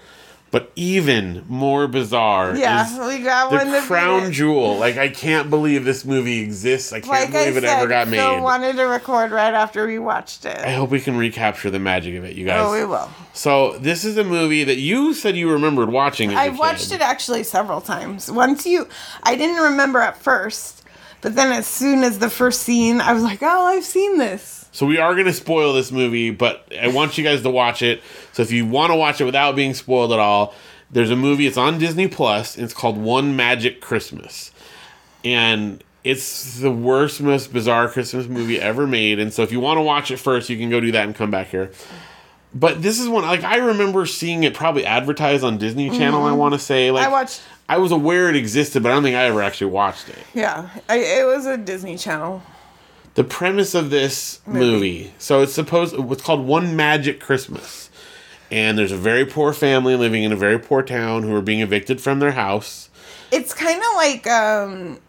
But 0.52 0.70
even 0.76 1.46
more 1.48 1.88
bizarre 1.88 2.58
Yeah, 2.58 2.86
is 2.86 3.00
we 3.00 3.24
got 3.24 3.52
the 3.52 3.60
to 3.60 3.82
crown 3.88 4.34
jewel. 4.34 4.78
Like 4.78 4.98
I 4.98 5.08
can't 5.08 5.50
believe 5.50 5.86
this 5.86 6.04
movie 6.04 6.40
exists. 6.42 6.92
I 6.92 7.00
can't 7.00 7.08
Like 7.10 7.30
I 7.30 7.32
believe 7.46 7.56
it 7.56 7.62
said, 7.64 7.78
ever 7.78 7.88
got 7.88 8.10
Phil 8.10 8.36
made. 8.36 8.42
wanted 8.44 8.76
to 8.76 8.84
record 8.84 9.32
right 9.32 9.54
after 9.54 9.88
we 9.88 9.98
watched 9.98 10.44
it. 10.44 10.58
I 10.58 10.72
hope 10.74 10.90
we 10.90 11.00
can 11.00 11.16
recapture 11.16 11.70
the 11.70 11.80
magic 11.80 12.16
of 12.16 12.26
it, 12.26 12.36
you 12.36 12.46
guys. 12.46 12.66
oh, 12.66 12.74
we 12.74 12.84
will. 12.84 13.10
So 13.32 13.78
this 13.78 14.04
is 14.04 14.18
a 14.18 14.26
movie 14.26 14.66
that 14.66 14.76
you 14.78 15.14
said 15.14 15.38
you 15.38 15.50
remembered 15.50 15.90
watching. 15.90 16.36
I 16.36 16.50
watched 16.50 16.90
kid. 16.90 16.96
it 16.96 17.02
actually 17.02 17.44
several 17.44 17.80
times. 17.80 18.30
Once 18.30 18.66
you, 18.66 18.90
I 19.24 19.38
didn't 19.38 19.64
remember 19.64 20.00
at 20.00 20.18
first, 20.18 20.84
but 21.22 21.34
then 21.36 21.54
as 21.54 21.66
soon 21.66 22.04
as 22.04 22.20
the 22.20 22.30
first 22.30 22.64
scene, 22.64 23.00
I 23.00 23.14
was 23.14 23.24
like, 23.24 23.42
"Oh, 23.42 23.68
I've 23.68 23.86
seen 23.86 24.18
this." 24.18 24.61
So 24.72 24.86
we 24.86 24.98
are 24.98 25.14
going 25.14 25.26
to 25.26 25.34
spoil 25.34 25.74
this 25.74 25.92
movie, 25.92 26.32
but 26.32 26.66
I 26.82 26.88
want 26.88 27.18
you 27.18 27.24
guys 27.24 27.42
to 27.42 27.50
watch 27.50 27.82
it. 27.82 28.02
So 28.32 28.42
if 28.42 28.52
you 28.52 28.66
want 28.66 28.92
to 28.92 28.96
watch 28.96 29.20
it 29.20 29.26
without 29.26 29.56
being 29.56 29.74
spoiled 29.74 30.14
at 30.14 30.20
all, 30.20 30.54
there's 30.90 31.10
a 31.12 31.16
movie. 31.16 31.46
It's 31.46 31.58
on 31.58 31.78
Disney 31.78 32.08
Plus. 32.08 32.56
And 32.56 32.64
it's 32.64 32.74
called 32.74 32.98
One 32.98 33.36
Magic 33.36 33.82
Christmas, 33.82 34.52
and 35.26 35.84
it's 36.04 36.60
the 36.60 36.72
worst, 36.72 37.22
most 37.22 37.54
bizarre 37.54 37.88
Christmas 37.90 38.28
movie 38.28 38.60
ever 38.60 38.88
made. 38.88 39.20
And 39.20 39.32
so 39.34 39.44
if 39.44 39.52
you 39.52 39.60
want 39.60 39.78
to 39.78 39.82
watch 39.82 40.10
it 40.10 40.18
first, 40.18 40.50
you 40.50 40.58
can 40.58 40.70
go 40.70 40.80
do 40.80 40.92
that 40.94 41.06
and 41.06 41.16
come 41.16 41.32
back 41.32 41.48
here. 41.48 41.72
But 42.54 42.82
this 42.82 43.00
is 43.00 43.08
one 43.08 43.24
like 43.24 43.44
I 43.44 43.58
remember 43.58 44.06
seeing 44.06 44.44
it 44.44 44.54
probably 44.54 44.86
advertised 44.86 45.44
on 45.44 45.58
Disney 45.58 45.90
Channel. 45.90 46.24
I 46.24 46.34
want 46.34 46.54
to 46.54 46.60
say 46.60 46.92
like 46.92 47.04
Mm-hmm. 47.06 47.14
I 47.14 47.22
watched. 47.22 47.42
I 47.70 47.78
was 47.78 47.92
aware 47.94 48.30
it 48.30 48.36
existed, 48.36 48.84
but 48.84 48.92
I 48.92 48.96
don't 48.96 49.04
think 49.04 49.16
I 49.16 49.24
ever 49.26 49.42
actually 49.42 49.72
watched 49.72 50.10
it. 50.10 50.18
Yeah, 50.34 50.70
I, 50.90 50.98
it 50.98 51.26
was 51.26 51.46
a 51.46 51.56
Disney 51.58 51.98
Channel. 51.98 52.42
The 53.16 53.24
premise 53.24 53.74
of 53.76 53.90
this 53.90 54.42
movie. 54.46 55.14
So 55.18 55.42
it's 55.42 55.54
supposed 55.54 55.98
what's 55.98 56.24
called 56.24 56.46
One 56.46 56.76
Magic 56.76 57.20
Christmas. 57.20 57.90
And 58.50 58.78
there's 58.78 58.92
a 58.92 58.98
very 58.98 59.26
poor 59.26 59.54
family 59.54 59.96
living 59.96 60.24
in 60.24 60.32
a 60.32 60.36
very 60.36 60.60
poor 60.60 60.84
town 60.84 61.24
who 61.24 61.34
are 61.36 61.42
being 61.42 61.62
evicted 61.62 62.02
from 62.02 62.20
their 62.20 62.32
house. 62.32 62.90
It's 63.32 63.54
kind 63.54 63.78
of 63.80 63.96
like 63.96 64.28
um, 64.28 65.00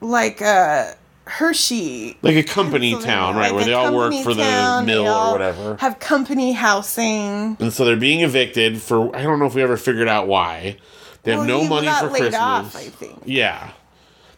like 0.00 0.40
a 0.40 0.96
Hershey. 1.26 2.18
Like 2.22 2.36
a 2.36 2.42
company 2.42 3.00
town, 3.00 3.36
right, 3.36 3.46
Like 3.46 3.54
where 3.54 3.64
they 3.64 3.72
all 3.72 3.94
work 3.94 4.12
for 4.24 4.34
the 4.34 4.42
town, 4.42 4.86
they 4.86 4.94
mill 4.94 5.06
or 5.06 5.32
whatever. 5.32 5.76
Have 5.76 5.98
company 6.00 6.52
housing. 6.52 7.56
And 7.60 7.72
so 7.72 7.84
they're 7.84 7.96
being 7.96 8.20
evicted 8.22 8.80
for 8.82 9.14
I 9.14 9.22
don't 9.22 9.38
know 9.38 9.46
if 9.46 9.54
we 9.54 9.62
ever 9.62 9.76
figured 9.76 10.08
out 10.08 10.26
why. 10.26 10.76
They 11.22 11.32
have 11.32 11.46
Well, 11.46 11.62
no 11.62 11.68
money 11.68 11.88
for 11.88 12.08
Christmas. 12.08 12.34
off, 12.34 12.76
I 12.76 12.88
think. 12.88 13.22
Yeah. 13.24 13.72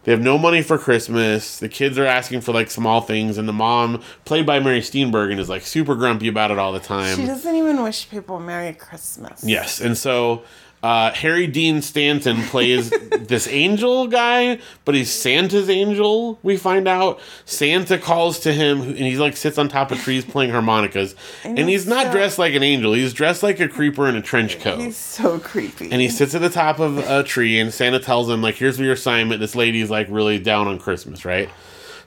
They 0.09 0.13
have 0.13 0.23
no 0.23 0.39
money 0.39 0.63
for 0.63 0.79
Christmas. 0.79 1.59
The 1.59 1.69
kids 1.69 1.99
are 1.99 2.07
asking 2.07 2.41
for 2.41 2.53
like 2.53 2.71
small 2.71 3.03
things, 3.03 3.37
and 3.37 3.47
the 3.47 3.53
mom, 3.53 4.01
played 4.25 4.47
by 4.47 4.59
Mary 4.59 4.81
Steenburgen, 4.81 5.39
is 5.39 5.51
like 5.51 5.67
super 5.67 5.95
grumpy 5.95 6.29
about 6.29 6.51
it 6.51 6.59
all 6.59 6.73
the 6.73 6.81
time. 6.81 7.15
She 7.15 7.27
doesn't 7.27 7.55
even 7.55 7.83
wish 7.83 8.09
people 8.09 8.41
Merry 8.41 8.73
Christmas. 8.73 9.45
Yes, 9.45 9.83
and 9.83 9.99
so 9.99 10.45
uh, 10.83 11.13
Harry 11.13 11.47
Dean 11.47 11.83
Stanton 11.83 12.43
plays 12.45 12.91
this 13.19 13.49
angel 13.49 14.07
guy, 14.07 14.59
but 14.85 14.95
he's 14.95 15.11
Santa's 15.11 15.69
angel. 15.69 16.39
We 16.43 16.57
find 16.57 16.87
out 16.87 17.21
Santa 17.45 17.99
calls 17.99 18.39
to 18.41 18.53
him, 18.53 18.83
and 18.83 18.97
he 18.97 19.17
like 19.17 19.37
sits 19.37 19.59
on 19.59 19.69
top 19.69 19.91
of 19.91 19.99
trees 19.99 20.25
playing 20.25 20.51
harmonicas, 20.51 21.15
and, 21.45 21.59
he's 21.59 21.69
he's 21.69 21.87
not 21.87 22.07
so- 22.07 22.13
dressed 22.13 22.39
like 22.39 22.55
an 22.55 22.63
angel. 22.63 22.93
He's 22.93 23.13
dressed 23.13 23.43
like 23.43 23.61
a 23.61 23.69
creeper 23.69 24.09
in 24.09 24.17
a 24.17 24.23
trench 24.23 24.61
coat. 24.61 24.79
He's 24.79 24.97
so 24.97 25.39
creepy. 25.39 25.91
and 25.91 26.01
he 26.01 26.09
sits 26.09 26.35
at 26.35 26.41
the 26.41 26.51
top 26.51 26.79
of 26.79 26.99
a 26.99 27.23
tree, 27.23 27.59
and 27.59 27.73
Santa 27.75 27.99
tells 27.99 28.29
him, 28.29 28.41
like, 28.43 28.55
here's 28.57 28.79
your 28.79 28.93
assignment. 28.93 29.41
This 29.41 29.55
lady's 29.57 29.91
like 29.91 30.07
really 30.11 30.39
down 30.39 30.69
on 30.69 30.79
Christmas, 30.79 31.25
right? 31.25 31.49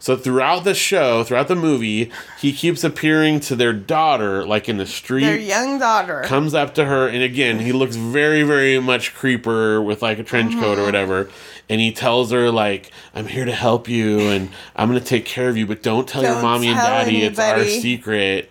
So 0.02 0.18
throughout 0.18 0.64
the 0.64 0.74
show, 0.74 1.24
throughout 1.24 1.47
the 1.47 1.56
movie, 1.56 2.12
he 2.39 2.54
keeps 2.54 2.84
appearing 2.84 3.39
to 3.41 3.56
their 3.56 3.72
daughter, 3.72 4.43
like 4.43 4.68
in 4.68 4.78
the 4.78 4.88
street. 4.88 5.26
Their 5.26 5.38
young 5.38 5.78
daughter. 5.78 6.24
comes 6.26 6.56
up 6.56 6.74
to 6.76 6.86
her 6.86 7.08
and 7.08 7.22
again 7.22 7.60
he 7.60 7.72
looks 7.72 7.95
very 7.95 8.41
very 8.41 8.80
much 8.80 9.14
creeper 9.14 9.80
with 9.80 10.02
like 10.02 10.18
a 10.18 10.24
trench 10.24 10.54
coat 10.56 10.62
Mm-hmm. 10.72 10.82
or 10.82 10.86
whatever. 10.86 11.30
And 11.70 11.80
he 11.80 11.91
tells 11.91 12.32
her 12.32 12.49
like 12.49 12.91
i'm 13.14 13.28
here 13.28 13.45
to 13.45 13.54
help 13.54 13.88
you 13.88 14.20
and 14.22 14.49
i'm 14.76 14.88
gonna 14.89 14.99
take 15.02 15.26
care 15.26 15.47
of 15.49 15.56
you 15.56 15.68
but 15.68 15.84
don't 15.84 16.08
tell 16.10 16.24
your 16.24 16.34
Don't 16.34 16.41
mommy 16.41 16.68
and 16.70 16.78
tell 16.78 16.88
daddy 16.88 17.22
it's 17.22 17.38
our 17.39 17.64
secret. 17.64 18.49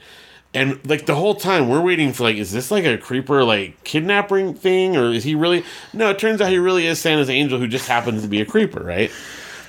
And 0.54 0.78
like 0.88 1.06
the 1.06 1.14
whole 1.16 1.34
time 1.34 1.68
we're 1.68 1.80
waiting 1.80 2.12
for 2.12 2.22
like 2.22 2.36
is 2.36 2.52
this 2.52 2.70
like 2.70 2.84
a 2.84 2.96
creeper 2.96 3.42
like 3.42 3.82
kidnapping 3.82 4.54
thing 4.54 4.96
or 4.96 5.10
is 5.12 5.24
he 5.24 5.34
really 5.34 5.64
no 5.92 6.10
it 6.10 6.18
turns 6.20 6.40
out 6.40 6.48
he 6.50 6.58
really 6.58 6.86
is 6.86 7.00
santa's 7.00 7.28
angel 7.28 7.58
who 7.58 7.66
just 7.66 7.88
happens 7.88 8.22
to 8.22 8.28
be 8.28 8.40
a 8.40 8.46
creeper 8.46 8.82
right 8.82 9.10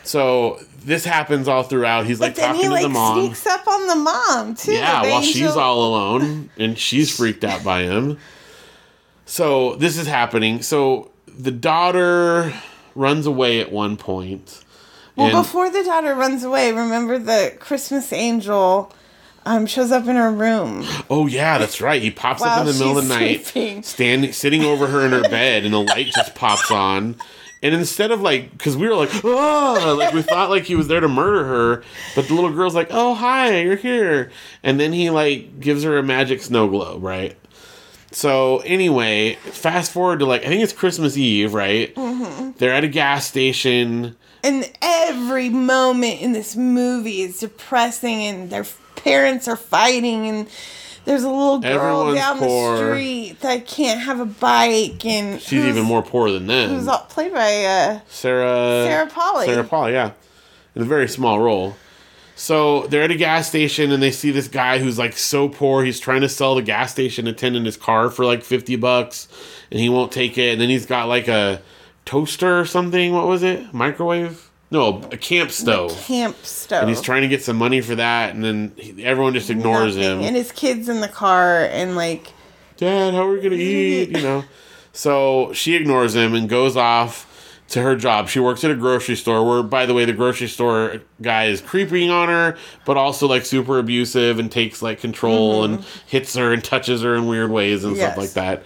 so 0.03 0.59
this 0.83 1.05
happens 1.05 1.47
all 1.47 1.63
throughout 1.63 2.05
he's 2.05 2.19
like 2.19 2.35
talking 2.35 2.55
he 2.55 2.63
to 2.67 2.69
like 2.71 2.81
the 2.83 2.89
mom 2.89 3.17
He 3.19 3.25
sneaks 3.27 3.45
up 3.47 3.67
on 3.67 3.87
the 3.87 3.95
mom 3.95 4.55
too. 4.55 4.73
yeah, 4.73 5.03
while 5.03 5.21
she's 5.21 5.55
all 5.55 5.85
alone 5.87 6.49
and 6.57 6.77
she's 6.77 7.15
freaked 7.15 7.43
out 7.43 7.63
by 7.63 7.81
him. 7.83 8.17
So 9.25 9.75
this 9.75 9.97
is 9.97 10.07
happening. 10.07 10.61
So 10.61 11.11
the 11.27 11.51
daughter 11.51 12.53
runs 12.95 13.25
away 13.25 13.59
at 13.61 13.71
one 13.71 13.95
point. 13.97 14.63
Well, 15.15 15.43
before 15.43 15.69
the 15.69 15.83
daughter 15.83 16.15
runs 16.15 16.43
away, 16.43 16.71
remember 16.71 17.19
the 17.19 17.55
Christmas 17.59 18.11
angel 18.11 18.91
um, 19.45 19.65
shows 19.67 19.91
up 19.91 20.07
in 20.07 20.15
her 20.15 20.31
room. 20.31 20.83
oh 21.09 21.27
yeah, 21.27 21.57
that's 21.57 21.79
right. 21.79 22.01
He 22.01 22.11
pops 22.11 22.41
up 22.41 22.61
in 22.61 22.65
the 22.65 22.73
middle 22.73 22.97
of 22.97 23.07
the 23.07 23.13
night, 23.13 23.45
sleeping. 23.45 23.83
standing, 23.83 24.33
sitting 24.33 24.63
over 24.63 24.87
her 24.87 25.05
in 25.05 25.11
her 25.11 25.21
bed, 25.21 25.63
and 25.63 25.73
the 25.73 25.79
light 25.79 26.07
just 26.07 26.33
pops 26.35 26.71
on. 26.71 27.15
And 27.63 27.75
instead 27.75 28.09
of 28.09 28.21
like, 28.21 28.51
because 28.51 28.75
we 28.75 28.87
were 28.87 28.95
like, 28.95 29.11
oh, 29.23 29.95
like 29.97 30.13
we 30.13 30.23
thought 30.23 30.49
like 30.49 30.63
he 30.63 30.75
was 30.75 30.87
there 30.87 30.99
to 30.99 31.07
murder 31.07 31.45
her, 31.45 31.83
but 32.15 32.27
the 32.27 32.33
little 32.33 32.51
girl's 32.51 32.73
like, 32.73 32.87
oh 32.89 33.13
hi, 33.13 33.61
you're 33.61 33.75
here, 33.75 34.31
and 34.63 34.79
then 34.79 34.93
he 34.93 35.09
like 35.09 35.59
gives 35.59 35.83
her 35.83 35.97
a 35.97 36.03
magic 36.03 36.41
snow 36.41 36.67
globe, 36.67 37.03
right? 37.03 37.37
So 38.11 38.59
anyway, 38.59 39.35
fast 39.35 39.91
forward 39.91 40.19
to 40.19 40.25
like 40.25 40.41
I 40.43 40.47
think 40.47 40.63
it's 40.63 40.73
Christmas 40.73 41.15
Eve, 41.17 41.53
right? 41.53 41.93
Mm-hmm. 41.95 42.51
They're 42.57 42.73
at 42.73 42.83
a 42.83 42.89
gas 42.89 43.27
station. 43.27 44.17
And 44.43 44.71
every 44.81 45.49
moment 45.49 46.19
in 46.19 46.31
this 46.31 46.55
movie 46.55 47.21
is 47.21 47.39
depressing, 47.39 48.21
and 48.23 48.49
their 48.49 48.65
parents 48.95 49.47
are 49.47 49.55
fighting, 49.55 50.27
and 50.27 50.49
there's 51.05 51.23
a 51.23 51.29
little 51.29 51.59
girl 51.59 51.71
Everyone's 52.07 52.15
down 52.15 52.39
poor. 52.39 52.77
the 52.77 52.91
street 52.93 53.39
that 53.41 53.67
can't 53.67 54.01
have 54.01 54.19
a 54.19 54.25
bike, 54.25 55.05
and 55.05 55.41
She's 55.41 55.65
even 55.65 55.83
more 55.83 56.03
poor 56.03 56.31
than 56.31 56.47
them. 56.47 56.69
Who's 56.69 56.87
all, 56.87 56.99
played 57.09 57.33
by 57.33 57.63
uh, 57.65 57.99
Sarah 58.07 58.85
Sarah 58.87 59.07
Polley. 59.07 59.45
Sarah 59.45 59.63
Polley, 59.63 59.93
yeah, 59.93 60.11
in 60.75 60.81
a 60.81 60.85
very 60.85 61.07
small 61.07 61.39
role. 61.39 61.75
So 62.35 62.87
they're 62.87 63.03
at 63.03 63.11
a 63.11 63.15
gas 63.15 63.49
station 63.49 63.91
and 63.91 64.01
they 64.01 64.09
see 64.11 64.31
this 64.31 64.47
guy 64.47 64.79
who's 64.79 64.97
like 64.97 65.15
so 65.15 65.47
poor. 65.49 65.83
He's 65.83 65.99
trying 65.99 66.21
to 66.21 66.29
sell 66.29 66.55
the 66.55 66.61
gas 66.61 66.91
station 66.91 67.27
attendant 67.27 67.65
his 67.65 67.77
car 67.77 68.09
for 68.09 68.25
like 68.25 68.43
fifty 68.43 68.75
bucks, 68.75 69.27
and 69.71 69.79
he 69.79 69.89
won't 69.89 70.11
take 70.11 70.37
it. 70.37 70.53
And 70.53 70.61
then 70.61 70.69
he's 70.69 70.85
got 70.85 71.07
like 71.07 71.27
a 71.27 71.61
toaster 72.05 72.59
or 72.59 72.65
something. 72.65 73.13
What 73.13 73.27
was 73.27 73.43
it? 73.43 73.73
Microwave. 73.73 74.50
No, 74.71 75.01
a 75.11 75.17
camp 75.17 75.51
stove. 75.51 75.91
camp 76.05 76.37
stove. 76.43 76.81
and 76.83 76.89
he's 76.89 77.01
trying 77.01 77.21
to 77.23 77.27
get 77.27 77.43
some 77.43 77.57
money 77.57 77.81
for 77.81 77.95
that, 77.95 78.33
and 78.33 78.43
then 78.43 78.71
he, 78.77 79.03
everyone 79.03 79.33
just 79.33 79.49
ignores 79.49 79.97
Nothing. 79.97 80.19
him. 80.21 80.25
And 80.27 80.35
his 80.35 80.51
kids 80.53 80.87
in 80.89 81.01
the 81.01 81.09
car, 81.09 81.65
and 81.65 81.95
like, 81.95 82.27
Dad, 82.77 83.13
how 83.13 83.27
are 83.27 83.31
we 83.33 83.41
gonna 83.41 83.55
eat? 83.55 84.09
You 84.11 84.21
know. 84.23 84.43
So 84.93 85.51
she 85.53 85.75
ignores 85.75 86.15
him 86.15 86.33
and 86.33 86.47
goes 86.49 86.75
off 86.77 87.27
to 87.69 87.81
her 87.81 87.95
job. 87.95 88.27
She 88.27 88.39
works 88.39 88.63
at 88.63 88.71
a 88.71 88.75
grocery 88.75 89.15
store 89.15 89.47
where, 89.47 89.63
by 89.63 89.85
the 89.85 89.93
way, 89.93 90.03
the 90.05 90.11
grocery 90.13 90.47
store 90.47 91.01
guy 91.21 91.45
is 91.45 91.61
creeping 91.61 92.09
on 92.09 92.27
her, 92.29 92.57
but 92.85 92.97
also 92.97 93.27
like 93.27 93.45
super 93.45 93.77
abusive 93.79 94.39
and 94.39 94.51
takes 94.51 94.81
like 94.81 94.99
control 94.99 95.63
and 95.63 95.85
hits 96.07 96.35
her 96.35 96.51
and 96.51 96.61
touches 96.63 97.01
her 97.03 97.15
in 97.15 97.27
weird 97.27 97.51
ways 97.51 97.83
and 97.83 97.93
Mm-hmm. 97.93 98.01
Yes. 98.01 98.11
stuff 98.13 98.17
like 98.17 98.33
that. 98.33 98.63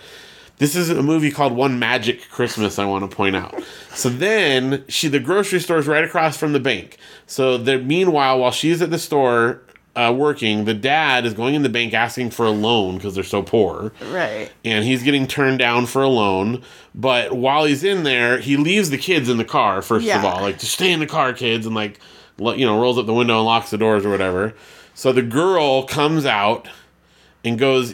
This 0.57 0.75
is 0.75 0.89
a 0.89 1.03
movie 1.03 1.31
called 1.31 1.53
One 1.53 1.79
Magic 1.79 2.29
Christmas. 2.29 2.79
I 2.79 2.85
want 2.85 3.09
to 3.09 3.13
point 3.13 3.35
out. 3.35 3.61
So 3.89 4.07
then 4.09 4.85
she, 4.87 5.09
the 5.09 5.19
grocery 5.19 5.59
store 5.59 5.79
is 5.79 5.87
right 5.87 6.03
across 6.03 6.37
from 6.37 6.53
the 6.53 6.59
bank. 6.61 6.97
So 7.27 7.57
the 7.57 7.77
meanwhile, 7.77 8.39
while 8.39 8.51
she's 8.51 8.81
at 8.81 8.89
the 8.89 8.99
store 8.99 9.61
uh, 9.95 10.13
working, 10.15 10.65
the 10.65 10.73
dad 10.73 11.25
is 11.25 11.33
going 11.33 11.55
in 11.55 11.63
the 11.63 11.69
bank 11.69 11.93
asking 11.93 12.31
for 12.31 12.45
a 12.45 12.51
loan 12.51 12.95
because 12.95 13.15
they're 13.15 13.23
so 13.23 13.41
poor 13.41 13.93
right. 14.11 14.51
and 14.63 14.83
he's 14.83 15.03
getting 15.03 15.27
turned 15.27 15.59
down 15.59 15.85
for 15.85 16.03
a 16.03 16.09
loan. 16.09 16.63
But 16.93 17.33
while 17.33 17.65
he's 17.65 17.83
in 17.83 18.03
there, 18.03 18.39
he 18.39 18.57
leaves 18.57 18.89
the 18.89 18.97
kids 18.97 19.29
in 19.29 19.37
the 19.37 19.45
car 19.45 19.81
first 19.81 20.07
of 20.07 20.25
all, 20.25 20.41
like 20.41 20.59
just 20.59 20.73
stay 20.73 20.91
in 20.91 20.99
the 20.99 21.05
car, 21.05 21.33
kids, 21.33 21.65
and 21.65 21.75
like 21.75 21.99
you 22.37 22.65
know 22.65 22.79
rolls 22.79 22.97
up 22.97 23.05
the 23.05 23.13
window 23.13 23.37
and 23.37 23.45
locks 23.45 23.71
the 23.71 23.77
doors 23.77 24.05
or 24.05 24.09
whatever. 24.09 24.53
So 24.93 25.11
the 25.11 25.21
girl 25.21 25.83
comes 25.83 26.25
out 26.25 26.69
and 27.43 27.59
goes 27.59 27.93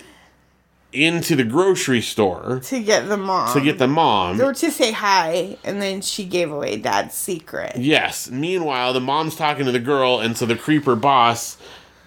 into 0.93 1.35
the 1.35 1.43
grocery 1.43 2.01
store 2.01 2.59
To 2.65 2.79
get 2.81 3.07
the 3.07 3.17
mom. 3.17 3.53
to 3.53 3.61
get 3.61 3.77
the 3.77 3.87
mom. 3.87 4.41
Or 4.41 4.53
to 4.53 4.71
say 4.71 4.91
hi, 4.91 5.57
and 5.63 5.81
then 5.81 6.01
she 6.01 6.25
gave 6.25 6.51
away 6.51 6.77
dad's 6.77 7.15
secret. 7.15 7.77
Yes. 7.77 8.29
Meanwhile, 8.29 8.93
the 8.93 8.99
mom's 8.99 9.35
talking 9.35 9.65
to 9.65 9.71
the 9.71 9.79
girl, 9.79 10.19
and 10.19 10.35
so 10.37 10.45
the 10.45 10.55
creeper 10.55 10.95
boss 10.95 11.57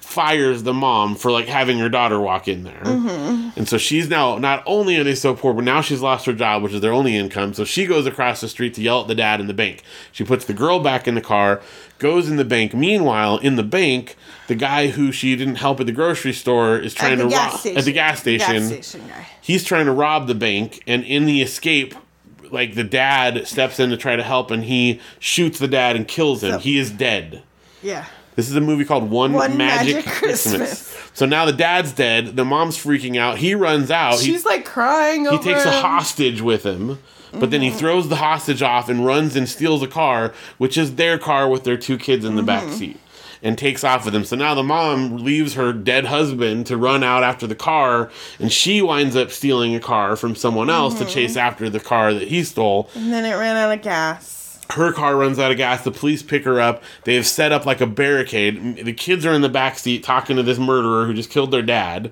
fires 0.00 0.62
the 0.62 0.72
mom 0.74 1.16
for 1.16 1.30
like 1.32 1.46
having 1.46 1.78
her 1.78 1.88
daughter 1.88 2.20
walk 2.20 2.46
in 2.46 2.62
there. 2.62 2.82
Mm-hmm. 2.84 3.58
And 3.58 3.68
so 3.68 3.78
she's 3.78 4.08
now 4.08 4.38
not 4.38 4.62
only 4.66 4.96
are 4.96 5.02
they 5.02 5.14
so 5.14 5.34
poor, 5.34 5.52
but 5.54 5.64
now 5.64 5.80
she's 5.80 6.02
lost 6.02 6.26
her 6.26 6.32
job, 6.32 6.62
which 6.62 6.72
is 6.72 6.80
their 6.82 6.92
only 6.92 7.16
income. 7.16 7.52
So 7.54 7.64
she 7.64 7.86
goes 7.86 8.06
across 8.06 8.40
the 8.40 8.48
street 8.48 8.74
to 8.74 8.82
yell 8.82 9.00
at 9.00 9.08
the 9.08 9.14
dad 9.14 9.40
in 9.40 9.46
the 9.48 9.54
bank. 9.54 9.82
She 10.12 10.22
puts 10.22 10.44
the 10.44 10.52
girl 10.54 10.78
back 10.78 11.08
in 11.08 11.14
the 11.14 11.20
car, 11.20 11.62
goes 11.98 12.28
in 12.28 12.36
the 12.36 12.44
bank. 12.44 12.74
Meanwhile, 12.74 13.38
in 13.38 13.56
the 13.56 13.62
bank, 13.64 14.14
the 14.48 14.54
guy 14.54 14.88
who 14.88 15.10
she 15.12 15.34
didn't 15.36 15.56
help 15.56 15.80
at 15.80 15.86
the 15.86 15.92
grocery 15.92 16.32
store 16.32 16.78
is 16.78 16.94
trying 16.94 17.18
to 17.18 17.26
rob 17.26 17.52
station. 17.58 17.78
at 17.78 17.84
the 17.84 17.92
gas 17.92 18.20
station. 18.20 18.54
Gas 18.54 18.66
station 18.66 19.08
guy. 19.08 19.26
He's 19.40 19.64
trying 19.64 19.86
to 19.86 19.92
rob 19.92 20.26
the 20.26 20.34
bank, 20.34 20.82
and 20.86 21.02
in 21.04 21.24
the 21.26 21.42
escape, 21.42 21.94
like 22.50 22.74
the 22.74 22.84
dad 22.84 23.46
steps 23.46 23.80
in 23.80 23.90
to 23.90 23.96
try 23.96 24.16
to 24.16 24.22
help, 24.22 24.50
and 24.50 24.64
he 24.64 25.00
shoots 25.18 25.58
the 25.58 25.68
dad 25.68 25.96
and 25.96 26.06
kills 26.06 26.42
him. 26.42 26.52
So- 26.52 26.58
he 26.58 26.78
is 26.78 26.90
dead. 26.90 27.42
Yeah. 27.82 28.04
This 28.36 28.50
is 28.50 28.56
a 28.56 28.60
movie 28.60 28.84
called 28.84 29.10
One, 29.10 29.32
One 29.32 29.56
Magic, 29.56 29.94
Magic 29.96 30.10
Christmas. 30.12 30.56
Christmas. 30.56 31.10
So 31.14 31.24
now 31.24 31.44
the 31.44 31.52
dad's 31.52 31.92
dead. 31.92 32.34
The 32.34 32.44
mom's 32.44 32.76
freaking 32.76 33.16
out. 33.16 33.38
He 33.38 33.54
runs 33.54 33.92
out. 33.92 34.18
He, 34.18 34.26
She's 34.32 34.44
like 34.44 34.64
crying 34.64 35.24
he 35.26 35.38
takes 35.38 35.64
a 35.64 35.70
hostage 35.70 36.40
with 36.42 36.64
him, 36.64 36.98
but 37.32 37.52
then 37.52 37.60
he 37.62 37.68
Mm-hmm. 37.68 37.78
throws 37.78 38.08
the 38.08 38.16
hostage 38.16 38.60
off 38.60 38.88
and 38.88 39.06
runs 39.06 39.36
and 39.36 39.48
steals 39.48 39.84
a 39.84 39.86
car, 39.86 40.32
which 40.58 40.76
is 40.76 40.96
their 40.96 41.16
car 41.16 41.48
with 41.48 41.62
their 41.62 41.76
two 41.76 41.96
kids 41.96 42.24
in 42.24 42.34
the 42.34 42.42
back 42.42 42.64
Mm-hmm. 42.64 42.72
seat, 42.74 43.00
and 43.44 43.56
takes 43.56 43.84
off 43.84 44.04
with 44.04 44.14
him. 44.14 44.24
So 44.24 44.34
now 44.34 44.54
the 44.56 44.62
mom 44.64 45.18
leaves 45.18 45.54
her 45.54 45.72
dead 45.72 46.06
husband 46.06 46.66
to 46.66 46.76
run 46.76 47.04
out 47.04 47.22
after 47.22 47.46
the 47.46 47.54
car, 47.54 48.10
and 48.40 48.50
she 48.50 48.82
winds 48.82 49.14
up 49.14 49.30
stealing 49.30 49.74
a 49.76 49.80
car 49.80 50.16
from 50.16 50.34
someone 50.34 50.68
else 50.70 50.94
Mm-hmm. 50.94 51.04
to 51.04 51.10
chase 51.12 51.36
after 51.36 51.70
the 51.70 51.78
car 51.78 52.12
that 52.14 52.26
he 52.28 52.42
stole 52.42 52.88
And 52.96 53.12
then 53.12 53.24
it 53.24 53.34
ran 53.34 53.56
out 53.56 53.70
of 53.72 53.82
gas. 53.82 54.58
her 54.70 54.92
car 54.92 55.14
runs 55.16 55.38
out 55.38 55.50
of 55.52 55.58
gas. 55.58 55.84
The 55.84 55.90
police 55.92 56.22
pick 56.22 56.44
her 56.44 56.58
up. 56.60 56.82
They 57.04 57.14
have 57.16 57.26
set 57.26 57.52
up 57.52 57.66
like 57.66 57.80
a 57.82 57.86
barricade. 57.86 58.76
The 58.84 58.92
kids 58.94 59.26
are 59.26 59.32
in 59.32 59.42
the 59.42 59.48
back 59.50 59.78
seat 59.78 60.02
talking 60.02 60.36
to 60.36 60.42
this 60.42 60.58
murderer 60.58 61.04
who 61.06 61.12
just 61.14 61.28
killed 61.30 61.50
their 61.50 61.62
dad. 61.62 62.10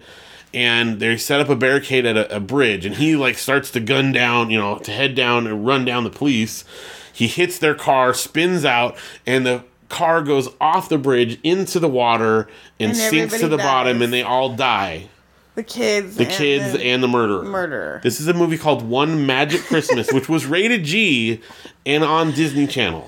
And 0.54 1.00
they 1.00 1.16
set 1.16 1.40
up 1.40 1.48
a 1.48 1.56
barricade 1.56 2.04
at 2.04 2.14
a, 2.18 2.36
a 2.36 2.40
bridge, 2.40 2.84
and 2.84 2.96
he 2.96 3.16
like 3.16 3.38
starts 3.38 3.70
to 3.70 3.80
gun 3.80 4.12
down, 4.12 4.50
you 4.50 4.58
know, 4.58 4.76
to 4.80 4.90
head 4.90 5.14
down 5.14 5.46
and 5.46 5.66
run 5.66 5.86
down 5.86 6.04
the 6.04 6.10
police. 6.10 6.62
He 7.10 7.26
hits 7.26 7.58
their 7.58 7.74
car, 7.74 8.12
spins 8.12 8.66
out, 8.66 8.96
and 9.26 9.46
the 9.46 9.64
car 9.92 10.22
goes 10.22 10.48
off 10.60 10.88
the 10.88 10.98
bridge 10.98 11.38
into 11.44 11.78
the 11.78 11.88
water 11.88 12.48
and, 12.80 12.90
And 12.90 12.96
sinks 12.96 13.34
to 13.34 13.40
the 13.48 13.54
everybody 13.54 13.62
bottom, 13.62 14.02
and 14.02 14.12
they 14.12 14.22
all 14.22 14.54
die. 14.56 15.08
The 15.54 15.62
kids. 15.62 16.16
The 16.16 16.24
kids 16.24 16.74
and 16.80 17.02
the 17.02 17.08
murderer. 17.08 17.42
murderer. 17.44 18.00
This 18.02 18.20
is 18.20 18.26
a 18.26 18.32
movie 18.32 18.56
called 18.56 18.82
One 18.88 19.26
Magic 19.26 19.60
Christmas, 19.62 20.10
which 20.10 20.26
was 20.28 20.46
rated 20.46 20.82
G 20.84 21.40
and 21.84 22.02
on 22.02 22.32
Disney 22.32 22.66
Channel. 22.66 23.06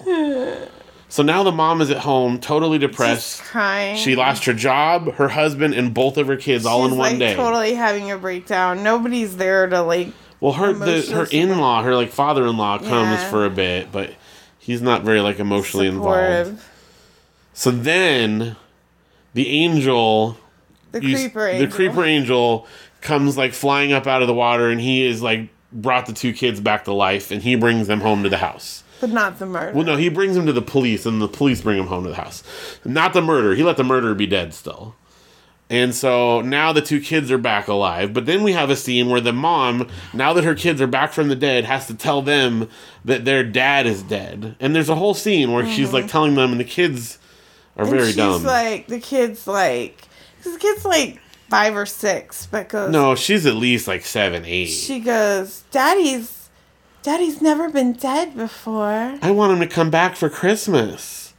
So 1.09 1.23
now 1.23 1.43
the 1.43 1.53
mom 1.53 1.81
is 1.81 1.91
at 1.91 1.99
home, 1.99 2.39
totally 2.41 2.77
depressed. 2.79 3.39
Just 3.39 3.51
crying. 3.51 3.97
She 3.97 4.15
lost 4.15 4.45
her 4.45 4.53
job, 4.53 5.15
her 5.15 5.29
husband, 5.29 5.73
and 5.75 5.95
both 5.95 6.17
of 6.19 6.27
her 6.27 6.37
kids 6.37 6.67
all 6.67 6.85
in 6.85 6.91
one 6.97 7.13
like 7.13 7.19
day. 7.19 7.35
totally 7.35 7.75
having 7.75 8.11
a 8.11 8.19
breakdown. 8.19 8.83
Nobody's 8.83 9.37
there 9.37 9.67
to 9.69 9.81
like. 9.81 10.09
well, 10.41 10.53
her 10.55 10.73
the, 10.73 11.01
her 11.15 11.27
in 11.31 11.57
law, 11.59 11.83
her 11.83 11.95
like 11.95 12.11
father 12.11 12.45
in 12.47 12.57
law, 12.57 12.79
comes 12.79 12.91
Yeah. 12.91 13.31
for 13.31 13.47
a 13.47 13.51
bit, 13.51 13.91
but 13.93 14.11
he's 14.59 14.83
not 14.83 15.03
very 15.03 15.21
like 15.21 15.39
emotionally 15.39 15.87
involved. 15.87 16.61
So 17.55 17.71
then, 17.71 18.57
the 19.33 19.49
angel 19.49 20.37
The 20.93 21.03
you- 21.03 21.17
creeper 21.17 21.49
angel. 21.49 21.67
The 21.67 21.73
creeper 21.73 22.05
angel 22.05 22.67
comes 23.01 23.37
like 23.37 23.53
flying 23.53 23.93
up 23.93 24.07
out 24.07 24.21
of 24.23 24.29
the 24.29 24.35
water, 24.35 24.69
and 24.69 24.81
he 24.81 25.07
is 25.07 25.23
like 25.23 25.49
brought 25.73 26.07
the 26.07 26.13
two 26.13 26.33
kids 26.33 26.61
back 26.61 26.85
to 26.85 26.93
life, 26.93 27.31
and 27.31 27.43
he 27.43 27.55
brings 27.55 27.87
them 27.87 28.01
home 28.01 28.23
to 28.25 28.29
the 28.29 28.39
house. 28.39 28.83
But 29.01 29.11
not 29.11 29.39
the 29.39 29.47
murder. 29.47 29.73
Well, 29.73 29.85
no, 29.85 29.97
he 29.97 30.09
brings 30.09 30.35
them 30.35 30.47
to 30.47 30.53
the 30.53 30.63
police, 30.63 31.05
and 31.07 31.21
the 31.21 31.29
police 31.29 31.61
bring 31.61 31.79
him 31.79 31.87
home 31.87 32.05
to 32.05 32.11
the 32.11 32.17
house. 32.17 32.43
Not 32.85 33.13
the 33.13 33.23
murder. 33.23 33.55
He 33.55 33.63
let 33.63 33.77
the 33.77 33.85
murderer 33.85 34.15
be 34.15 34.27
dead 34.27 34.55
still. 34.55 34.95
And 35.71 35.95
so 35.95 36.41
now 36.43 36.73
the 36.73 36.83
two 36.83 37.01
kids 37.01 37.31
are 37.31 37.39
back 37.39 37.69
alive. 37.69 38.13
But 38.13 38.27
then 38.27 38.43
we 38.43 38.53
have 38.53 38.71
a 38.71 38.77
scene 38.77 39.09
where 39.09 39.21
the 39.21 39.33
mom, 39.33 39.89
now 40.13 40.33
that 40.35 40.45
her 40.45 40.55
kids 40.55 40.81
are 40.81 40.87
back 40.87 41.13
from 41.13 41.29
the 41.29 41.37
dead, 41.37 41.65
has 41.65 41.87
to 41.87 41.95
tell 41.95 42.23
them 42.23 42.69
that 43.05 43.25
their 43.25 43.43
dad 43.43 43.87
is 43.87 44.03
dead. 44.03 44.57
And 44.61 44.75
there's 44.75 44.91
a 44.91 44.95
whole 44.95 45.15
scene 45.15 45.53
where 45.53 45.67
she's 45.67 45.89
mm-hmm. 45.89 45.97
like 45.97 46.09
telling 46.09 46.35
them, 46.35 46.53
and 46.53 46.61
the 46.61 46.65
kids 46.65 47.19
are. 47.77 47.83
And 47.83 47.91
very 47.91 48.07
she's 48.07 48.17
dumb. 48.17 48.43
like, 48.45 48.87
the 48.87 49.01
kid's 49.01 49.47
like, 49.47 50.03
the 50.43 50.57
kid's 50.59 50.85
like 50.85 51.21
five 51.49 51.77
or 51.77 51.87
six, 51.87 52.47
but 52.47 52.69
goes, 52.69 52.91
no, 52.91 53.15
she's 53.15 53.47
at 53.47 53.55
least 53.55 53.87
like 53.89 54.05
seven, 54.05 54.45
eight. 54.45 54.67
She 54.67 55.01
goes, 55.01 55.63
Daddy's, 55.71 56.49
Daddy's 57.03 57.41
never 57.43 57.69
been 57.71 57.93
dead 57.93 58.37
before. 58.37 59.19
I 59.23 59.31
want 59.31 59.53
him 59.53 59.61
to 59.61 59.73
come 59.73 59.91
back 59.91 60.17
for 60.17 60.29
Christmas. 60.29 61.33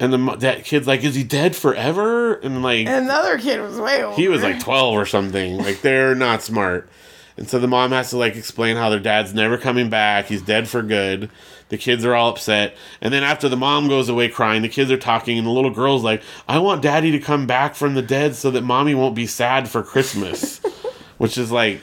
And 0.00 0.12
the 0.12 0.36
that 0.36 0.64
kid's 0.64 0.86
like, 0.86 1.02
is 1.02 1.16
he 1.16 1.24
dead 1.24 1.56
forever? 1.56 2.34
And 2.34 2.62
like, 2.62 2.86
And 2.86 3.08
the 3.08 3.14
other 3.14 3.36
kid 3.36 3.60
was 3.60 3.78
way 3.80 4.02
older. 4.04 4.16
he 4.16 4.28
was 4.28 4.42
like 4.44 4.60
12 4.60 4.94
or 4.94 5.04
something. 5.06 5.58
Like, 5.58 5.80
they're 5.82 6.14
not 6.14 6.42
smart. 6.42 6.88
And 7.36 7.48
so 7.48 7.58
the 7.58 7.66
mom 7.68 7.90
has 7.92 8.10
to 8.10 8.16
like 8.16 8.36
explain 8.36 8.76
how 8.76 8.90
their 8.90 8.98
dad's 9.00 9.34
never 9.34 9.58
coming 9.58 9.90
back. 9.90 10.26
He's 10.26 10.42
dead 10.42 10.68
for 10.68 10.82
good. 10.82 11.30
The 11.68 11.78
kids 11.78 12.04
are 12.04 12.14
all 12.14 12.30
upset. 12.30 12.76
And 13.00 13.12
then 13.12 13.22
after 13.22 13.48
the 13.48 13.56
mom 13.56 13.88
goes 13.88 14.08
away 14.08 14.28
crying, 14.28 14.62
the 14.62 14.68
kids 14.68 14.90
are 14.90 14.96
talking, 14.96 15.36
and 15.38 15.46
the 15.46 15.50
little 15.50 15.70
girl's 15.70 16.02
like, 16.02 16.22
I 16.48 16.58
want 16.58 16.82
daddy 16.82 17.10
to 17.12 17.18
come 17.18 17.46
back 17.46 17.74
from 17.74 17.94
the 17.94 18.02
dead 18.02 18.34
so 18.34 18.50
that 18.50 18.62
mommy 18.62 18.94
won't 18.94 19.14
be 19.14 19.26
sad 19.26 19.68
for 19.68 19.82
Christmas. 19.82 20.58
Which 21.18 21.36
is 21.36 21.50
like, 21.50 21.80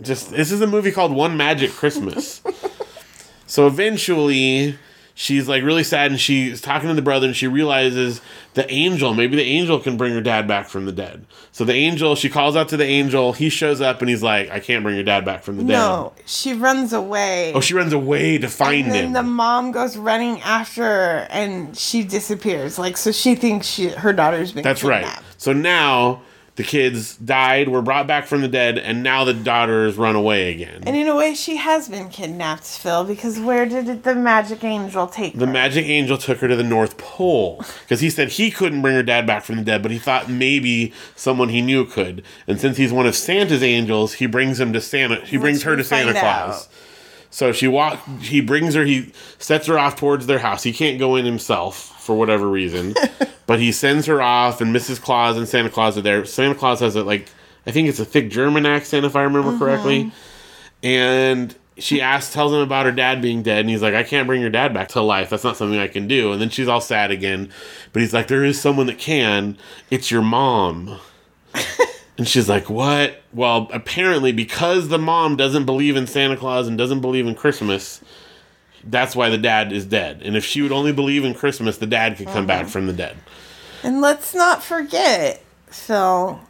just, 0.00 0.30
this 0.30 0.50
is 0.50 0.60
a 0.60 0.66
movie 0.66 0.90
called 0.90 1.12
One 1.12 1.36
Magic 1.36 1.70
Christmas. 1.70 2.42
So 3.46 3.66
eventually, 3.66 4.76
she's 5.14 5.48
like 5.48 5.62
really 5.62 5.84
sad 5.84 6.10
and 6.10 6.20
she's 6.20 6.60
talking 6.60 6.88
to 6.88 6.94
the 6.94 7.02
brother 7.02 7.26
and 7.28 7.36
she 7.36 7.46
realizes 7.46 8.20
the 8.54 8.70
angel, 8.70 9.14
maybe 9.14 9.36
the 9.36 9.44
angel 9.44 9.78
can 9.78 9.96
bring 9.96 10.12
her 10.12 10.20
dad 10.20 10.46
back 10.46 10.68
from 10.68 10.84
the 10.84 10.92
dead. 10.92 11.24
So 11.52 11.64
the 11.64 11.72
angel, 11.72 12.16
she 12.16 12.28
calls 12.28 12.56
out 12.56 12.68
to 12.70 12.76
the 12.76 12.84
angel. 12.84 13.32
He 13.32 13.48
shows 13.48 13.80
up 13.80 14.00
and 14.00 14.10
he's 14.10 14.22
like, 14.22 14.50
I 14.50 14.60
can't 14.60 14.82
bring 14.82 14.96
your 14.96 15.04
dad 15.04 15.24
back 15.24 15.44
from 15.44 15.56
the 15.56 15.62
dead. 15.62 15.72
No, 15.72 16.12
she 16.26 16.52
runs 16.52 16.92
away. 16.92 17.52
Oh, 17.54 17.60
she 17.60 17.74
runs 17.74 17.92
away 17.92 18.38
to 18.38 18.48
find 18.48 18.78
him. 18.78 18.84
and 18.86 18.94
then 18.94 19.04
him. 19.06 19.12
the 19.12 19.22
mom 19.22 19.72
goes 19.72 19.96
running 19.96 20.40
after 20.42 20.82
her 20.82 21.26
and 21.30 21.76
she 21.76 22.02
disappears. 22.02 22.78
Like, 22.78 22.96
so 22.96 23.12
she 23.12 23.34
thinks 23.34 23.66
she 23.66 23.88
her 23.88 24.12
daughter's 24.12 24.52
been 24.52 24.64
That's 24.64 24.84
right. 24.84 25.06
So 25.38 25.52
now 25.52 26.22
the 26.56 26.62
kids 26.62 27.16
died, 27.16 27.68
were 27.68 27.82
brought 27.82 28.06
back 28.06 28.26
from 28.26 28.40
the 28.40 28.48
dead, 28.48 28.78
and 28.78 29.02
now 29.02 29.24
the 29.24 29.34
daughters 29.34 29.96
run 29.96 30.14
away 30.14 30.52
again. 30.52 30.84
And 30.86 30.94
in 30.96 31.08
a 31.08 31.16
way, 31.16 31.34
she 31.34 31.56
has 31.56 31.88
been 31.88 32.08
kidnapped, 32.08 32.64
Phil, 32.64 33.02
because 33.04 33.40
where 33.40 33.66
did 33.66 34.04
the 34.04 34.14
magic 34.14 34.62
angel 34.62 35.08
take 35.08 35.36
The 35.36 35.46
her? 35.46 35.52
magic 35.52 35.86
angel 35.86 36.16
took 36.16 36.38
her 36.38 36.46
to 36.48 36.54
the 36.54 36.62
North 36.62 36.96
Pole 36.96 37.64
because 37.82 37.98
he 38.00 38.08
said 38.08 38.28
he 38.28 38.52
couldn't 38.52 38.82
bring 38.82 38.94
her 38.94 39.02
dad 39.02 39.26
back 39.26 39.42
from 39.44 39.56
the 39.56 39.62
dead, 39.62 39.82
but 39.82 39.90
he 39.90 39.98
thought 39.98 40.30
maybe 40.30 40.92
someone 41.16 41.48
he 41.48 41.60
knew 41.60 41.84
could. 41.84 42.22
And 42.46 42.60
since 42.60 42.76
he's 42.76 42.92
one 42.92 43.06
of 43.06 43.16
Santa's 43.16 43.62
angels, 43.64 44.14
he 44.14 44.26
brings 44.26 44.60
him 44.60 44.72
to 44.74 44.80
Santa. 44.80 45.16
He 45.26 45.36
brings 45.36 45.58
Which 45.58 45.64
her 45.64 45.76
to 45.76 45.82
Santa 45.84 46.12
Claus. 46.12 46.66
out. 46.66 46.68
So 47.30 47.50
she 47.50 47.66
walk. 47.66 47.98
He 48.20 48.40
brings 48.40 48.74
her. 48.74 48.84
He 48.84 49.12
sets 49.40 49.66
her 49.66 49.76
off 49.76 49.96
towards 49.96 50.26
their 50.26 50.38
house. 50.38 50.62
He 50.62 50.72
can't 50.72 51.00
go 51.00 51.16
in 51.16 51.24
himself 51.24 51.93
for 52.04 52.14
whatever 52.16 52.48
reason, 52.48 52.94
but 53.46 53.58
he 53.60 53.72
sends 53.72 54.06
her 54.06 54.20
off. 54.22 54.60
And 54.60 54.74
Mrs. 54.74 55.00
Claus 55.00 55.36
and 55.36 55.48
Santa 55.48 55.70
Claus 55.70 55.96
are 55.98 56.02
there. 56.02 56.24
Santa 56.24 56.54
Claus 56.54 56.80
has 56.80 56.94
a 56.96 57.02
like. 57.02 57.28
I 57.66 57.70
think 57.70 57.88
it's 57.88 57.98
a 57.98 58.04
thick 58.04 58.30
German 58.30 58.66
accent, 58.66 59.06
if 59.06 59.16
I 59.16 59.22
remember 59.22 59.50
Mm-hmm. 59.50 59.58
correctly. 59.58 60.12
And 60.82 61.54
she 61.78 62.00
asks, 62.00 62.32
tells 62.32 62.52
him 62.52 62.60
about 62.60 62.86
her 62.86 62.92
dad 62.92 63.22
being 63.22 63.42
dead, 63.42 63.60
and 63.60 63.70
he's 63.70 63.82
like, 63.82 63.94
I 63.94 64.02
can't 64.02 64.26
bring 64.26 64.40
your 64.40 64.50
dad 64.50 64.72
back 64.74 64.88
to 64.88 65.00
life. 65.00 65.30
That's 65.30 65.44
not 65.44 65.56
something 65.56 65.78
I 65.78 65.88
can 65.88 66.06
do. 66.06 66.30
And 66.32 66.40
then 66.40 66.50
she's 66.50 66.68
all 66.68 66.80
sad 66.82 67.10
again. 67.10 67.50
But 67.92 68.02
he's 68.02 68.12
like, 68.12 68.28
There 68.28 68.44
is 68.44 68.60
someone 68.60 68.86
that 68.86 68.98
can. 68.98 69.56
It's 69.90 70.10
your 70.10 70.22
mom. 70.22 70.98
and 72.18 72.28
she's 72.28 72.48
like, 72.48 72.68
What? 72.68 73.22
Well, 73.32 73.68
apparently, 73.72 74.30
because 74.30 74.88
the 74.88 74.98
mom 74.98 75.36
doesn't 75.36 75.64
believe 75.64 75.96
in 75.96 76.06
Santa 76.06 76.36
Claus 76.36 76.68
and 76.68 76.76
doesn't 76.78 77.00
believe 77.00 77.26
in 77.26 77.34
Christmas, 77.34 78.00
that's 78.86 79.16
why 79.16 79.28
the 79.28 79.38
dad 79.38 79.72
is 79.72 79.84
dead. 79.86 80.22
And 80.22 80.36
if 80.36 80.44
she 80.44 80.62
would 80.62 80.72
only 80.72 80.92
believe 80.92 81.24
in 81.24 81.34
Christmas, 81.34 81.78
the 81.78 81.86
dad 81.86 82.16
could 82.16 82.26
come 82.26 82.46
back 82.46 82.62
uh-huh. 82.62 82.70
from 82.70 82.86
the 82.86 82.92
dead. 82.92 83.16
And 83.82 84.00
let's 84.00 84.34
not 84.34 84.62
forget, 84.62 85.42
Phil, 85.66 86.40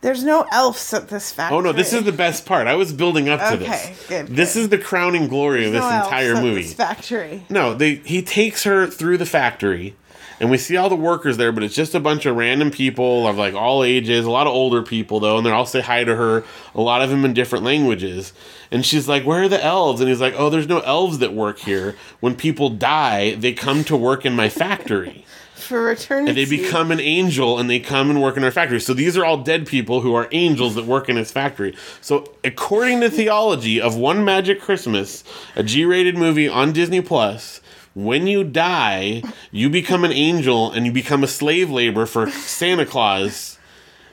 there's 0.00 0.22
no 0.22 0.46
elves 0.52 0.94
at 0.94 1.08
this 1.08 1.32
factory. 1.32 1.58
Oh 1.58 1.60
no, 1.60 1.72
this 1.72 1.92
is 1.92 2.04
the 2.04 2.12
best 2.12 2.46
part. 2.46 2.66
I 2.66 2.74
was 2.76 2.92
building 2.92 3.28
up 3.28 3.40
to 3.40 3.54
Okay, 3.54 3.66
this. 3.66 4.06
good, 4.08 4.26
This 4.28 4.56
is 4.56 4.68
the 4.68 4.78
crowning 4.78 5.28
glory 5.28 5.66
of 5.66 5.72
this 5.72 5.80
No 5.80 5.88
elves 5.88 6.06
entire 6.06 6.40
movie. 6.40 6.62
This 6.62 6.74
factory. 6.74 7.44
No, 7.50 7.74
they 7.74 7.96
he 7.96 8.22
takes 8.22 8.64
her 8.64 8.86
through 8.86 9.18
the 9.18 9.26
factory, 9.26 9.96
and 10.40 10.50
we 10.50 10.58
see 10.58 10.76
all 10.76 10.88
the 10.88 10.96
workers 10.96 11.36
there, 11.36 11.52
but 11.52 11.62
it's 11.62 11.74
just 11.74 11.94
a 11.94 12.00
bunch 12.00 12.26
of 12.26 12.36
random 12.36 12.70
people 12.70 13.26
of 13.26 13.36
like 13.36 13.54
all 13.54 13.82
ages, 13.82 14.24
a 14.24 14.30
lot 14.30 14.46
of 14.46 14.52
older 14.52 14.82
people 14.82 15.20
though, 15.20 15.38
and 15.38 15.46
they 15.46 15.50
all 15.50 15.66
say 15.66 15.80
hi 15.80 16.04
to 16.04 16.16
her. 16.16 16.44
A 16.74 16.80
lot 16.80 17.02
of 17.02 17.10
them 17.10 17.24
in 17.24 17.34
different 17.34 17.64
languages, 17.64 18.32
and 18.70 18.84
she's 18.84 19.08
like, 19.08 19.24
"Where 19.24 19.44
are 19.44 19.48
the 19.48 19.62
elves?" 19.62 20.00
And 20.00 20.08
he's 20.10 20.20
like, 20.20 20.34
"Oh, 20.36 20.50
there's 20.50 20.68
no 20.68 20.80
elves 20.80 21.18
that 21.18 21.32
work 21.32 21.58
here. 21.60 21.96
When 22.20 22.34
people 22.34 22.68
die, 22.70 23.34
they 23.34 23.52
come 23.52 23.84
to 23.84 23.96
work 23.96 24.24
in 24.26 24.34
my 24.34 24.48
factory." 24.48 25.24
For 25.56 25.90
eternity. 25.90 26.28
and 26.28 26.36
they 26.38 26.44
become 26.44 26.92
an 26.92 27.00
angel 27.00 27.58
and 27.58 27.68
they 27.68 27.80
come 27.80 28.08
and 28.08 28.22
work 28.22 28.36
in 28.36 28.44
our 28.44 28.52
factory. 28.52 28.78
So 28.78 28.94
these 28.94 29.16
are 29.16 29.24
all 29.24 29.38
dead 29.38 29.66
people 29.66 30.00
who 30.00 30.14
are 30.14 30.28
angels 30.30 30.76
that 30.76 30.84
work 30.84 31.08
in 31.08 31.16
his 31.16 31.32
factory. 31.32 31.74
So 32.00 32.32
according 32.44 33.00
to 33.00 33.10
theology 33.10 33.80
of 33.80 33.96
One 33.96 34.24
Magic 34.24 34.60
Christmas, 34.60 35.24
a 35.56 35.64
G-rated 35.64 36.16
movie 36.16 36.46
on 36.48 36.72
Disney 36.72 37.00
Plus, 37.00 37.60
when 37.96 38.26
you 38.26 38.44
die, 38.44 39.22
you 39.50 39.70
become 39.70 40.04
an 40.04 40.12
angel 40.12 40.70
and 40.70 40.84
you 40.84 40.92
become 40.92 41.24
a 41.24 41.26
slave 41.26 41.70
labor 41.70 42.04
for 42.04 42.30
Santa 42.30 42.84
Claus 42.84 43.58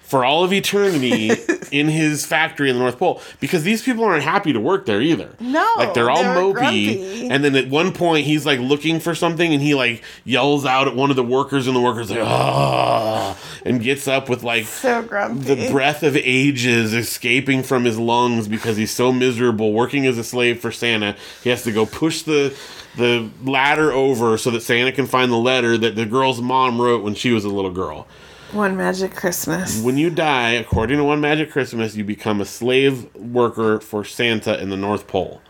for 0.04 0.24
all 0.24 0.46
of 0.46 0.54
eternity 0.54 1.32
in 1.72 1.90
his 1.90 2.26
factory 2.26 2.70
in 2.70 2.78
the 2.78 2.82
North 2.82 2.98
Pole 2.98 3.22
because 3.42 3.64
these 3.64 3.82
people 3.82 4.06
aren't 4.06 4.24
happy 4.24 4.54
to 4.54 4.60
work 4.60 4.86
there 4.86 5.02
either. 5.02 5.36
No, 5.42 5.70
like 5.76 5.94
they're 5.94 6.10
all 6.10 6.24
they're 6.24 6.36
mopey. 6.36 6.54
grumpy. 6.54 7.30
And 7.30 7.44
then 7.44 7.58
at 7.58 7.68
one 7.68 7.92
point 7.92 8.26
he's 8.26 8.46
like 8.46 8.62
looking 8.62 9.02
for 9.02 9.14
something 9.16 9.54
and 9.54 9.62
he 9.62 9.76
like 9.76 10.02
yells 10.24 10.66
out 10.66 10.88
at 10.88 10.96
one 10.96 11.10
of 11.10 11.18
the 11.18 11.24
workers 11.24 11.68
and 11.68 11.76
the 11.76 11.82
workers 11.82 12.10
like 12.10 12.22
ah 12.22 13.38
and 13.66 13.82
gets 13.82 14.08
up 14.08 14.30
with 14.30 14.44
like 14.44 14.66
so 14.66 15.02
grumpy. 15.02 15.56
the 15.56 15.72
breath 15.72 16.04
of 16.04 16.16
ages 16.16 16.94
escaping 16.94 17.64
from 17.64 17.84
his 17.84 18.00
lungs 18.00 18.48
because 18.48 18.78
he's 18.78 18.92
so 18.92 19.12
miserable 19.12 19.74
working 19.74 20.06
as 20.06 20.18
a 20.18 20.24
slave 20.24 20.62
for 20.62 20.72
Santa. 20.72 21.18
He 21.44 21.50
has 21.50 21.64
to 21.64 21.72
go 21.74 21.86
push 21.86 22.22
the 22.22 22.56
the 22.98 23.30
ladder 23.44 23.92
over 23.92 24.38
so 24.38 24.52
that 24.52 24.62
Santa 24.62 24.92
can 24.92 25.08
find 25.08 25.32
the 25.32 25.38
letter 25.38 25.78
that 25.78 25.96
the 25.96 26.06
girl's 26.06 26.42
mom 26.42 26.80
wrote 26.80 27.04
when 27.04 27.16
she 27.16 27.32
was 27.32 27.44
a 27.44 27.50
little 27.50 27.72
girl. 27.72 28.08
One 28.52 28.78
Magic 28.78 29.16
Christmas. 29.16 29.82
When 29.82 29.98
you 29.98 30.12
die, 30.12 30.52
according 30.52 31.00
to 31.00 31.04
One 31.04 31.20
Magic 31.20 31.50
Christmas, 31.50 31.96
you 31.96 32.04
become 32.04 32.40
a 32.40 32.46
slave 32.46 33.14
worker 33.16 33.80
for 33.80 34.06
Santa 34.06 34.62
in 34.62 34.70
the 34.70 34.78
North 34.78 35.08
Pole. 35.08 35.42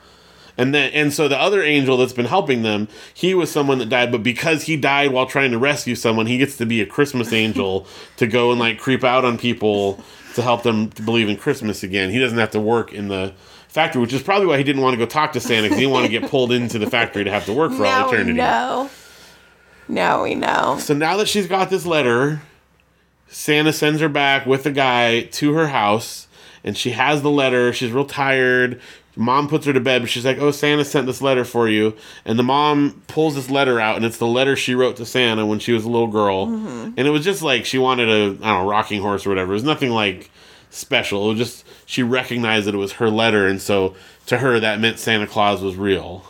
And 0.58 0.74
then 0.74 0.92
and 0.94 1.12
so 1.12 1.28
the 1.28 1.40
other 1.40 1.62
angel 1.64 1.98
that's 1.98 2.14
been 2.14 2.28
helping 2.28 2.62
them, 2.62 2.88
he 3.14 3.34
was 3.34 3.52
someone 3.52 3.80
that 3.80 3.90
died, 3.90 4.12
but 4.12 4.24
because 4.24 4.64
he 4.64 4.78
died 4.78 5.12
while 5.12 5.26
trying 5.26 5.52
to 5.52 5.58
rescue 5.58 5.96
someone, 5.96 6.28
he 6.28 6.38
gets 6.38 6.56
to 6.58 6.66
be 6.66 6.80
a 6.80 6.86
Christmas 6.86 7.34
angel 7.34 7.88
to 8.18 8.28
go 8.28 8.52
and 8.52 8.60
like 8.60 8.80
creep 8.80 9.04
out 9.04 9.26
on 9.26 9.38
people 9.38 10.02
to 10.36 10.42
help 10.42 10.64
them 10.64 10.90
to 10.92 11.02
believe 11.02 11.28
in 11.28 11.38
Christmas 11.38 11.84
again. 11.84 12.10
He 12.10 12.20
doesn't 12.20 12.38
have 12.38 12.52
to 12.52 12.60
work 12.60 12.94
in 12.94 13.08
the 13.08 13.34
factory, 13.74 14.00
which 14.00 14.14
is 14.14 14.22
probably 14.22 14.46
why 14.46 14.58
he 14.58 14.64
didn't 14.64 14.84
want 14.84 14.94
to 14.94 14.98
go 15.00 15.08
talk 15.08 15.34
to 15.34 15.40
Santa 15.40 15.64
because 15.64 15.78
he 15.78 15.84
didn't 15.86 15.94
want 15.94 16.06
to 16.06 16.12
get 16.12 16.30
pulled 16.30 16.52
into 16.52 16.78
the 16.78 16.88
factory 16.88 17.24
to 17.24 17.32
have 17.32 17.46
to 17.46 17.54
work 17.54 17.72
for 17.72 17.86
all 17.86 17.92
now 17.92 18.06
we 18.06 18.14
eternity. 18.14 18.34
know. 18.38 18.90
Now 19.88 20.24
we 20.24 20.36
know. 20.36 20.78
So 20.80 20.94
now 20.94 21.18
that 21.18 21.28
she's 21.28 21.48
got 21.48 21.72
this 21.72 21.84
letter, 21.84 22.42
Santa 23.28 23.74
sends 23.74 24.00
her 24.00 24.10
back 24.10 24.46
with 24.46 24.64
the 24.64 24.72
guy 24.72 25.22
to 25.24 25.54
her 25.54 25.70
house, 25.70 26.28
and 26.64 26.78
she 26.78 26.92
has 26.92 27.24
the 27.24 27.32
letter. 27.32 27.74
She's 27.74 27.92
real 27.92 28.06
tired. 28.06 28.80
Mom 29.16 29.48
puts 29.48 29.66
her 29.66 29.74
to 29.74 29.80
bed, 29.80 30.02
but 30.04 30.10
she's 30.10 30.26
like, 30.26 30.38
"Oh, 30.38 30.52
Santa 30.52 30.86
sent 30.86 31.08
this 31.08 31.22
letter 31.22 31.44
for 31.44 31.68
you." 31.68 31.96
And 32.26 32.38
the 32.38 32.44
mom 32.44 33.02
pulls 33.08 33.36
this 33.36 33.50
letter 33.50 33.80
out, 33.80 33.96
and 33.96 34.06
it's 34.06 34.18
the 34.18 34.28
letter 34.28 34.56
she 34.56 34.76
wrote 34.76 34.98
to 34.98 35.06
Santa 35.06 35.46
when 35.48 35.60
she 35.60 35.72
was 35.72 35.84
a 35.84 35.90
little 35.90 36.08
girl. 36.08 36.48
Mm-hmm. 36.48 36.92
And 36.96 37.08
it 37.08 37.10
was 37.10 37.24
just 37.24 37.42
like 37.42 37.66
she 37.66 37.80
wanted 37.80 38.08
a, 38.10 38.14
I 38.14 38.28
don't 38.28 38.42
know, 38.42 38.70
rocking 38.70 39.02
horse 39.02 39.26
or 39.26 39.30
whatever. 39.30 39.52
It 39.52 39.56
was 39.56 39.64
nothing 39.64 39.90
like 39.90 40.30
special. 40.70 41.26
It 41.26 41.36
was 41.36 41.38
just 41.40 41.66
she 41.86 42.04
recognized 42.04 42.68
that 42.68 42.76
it 42.76 42.80
was 42.80 42.94
her 42.94 43.10
letter, 43.10 43.48
and 43.48 43.62
so 43.62 43.96
to 44.26 44.40
her 44.40 44.60
that 44.60 44.80
meant 44.80 45.00
Santa 45.00 45.28
Claus 45.28 45.62
was 45.62 45.76
real. 45.76 46.26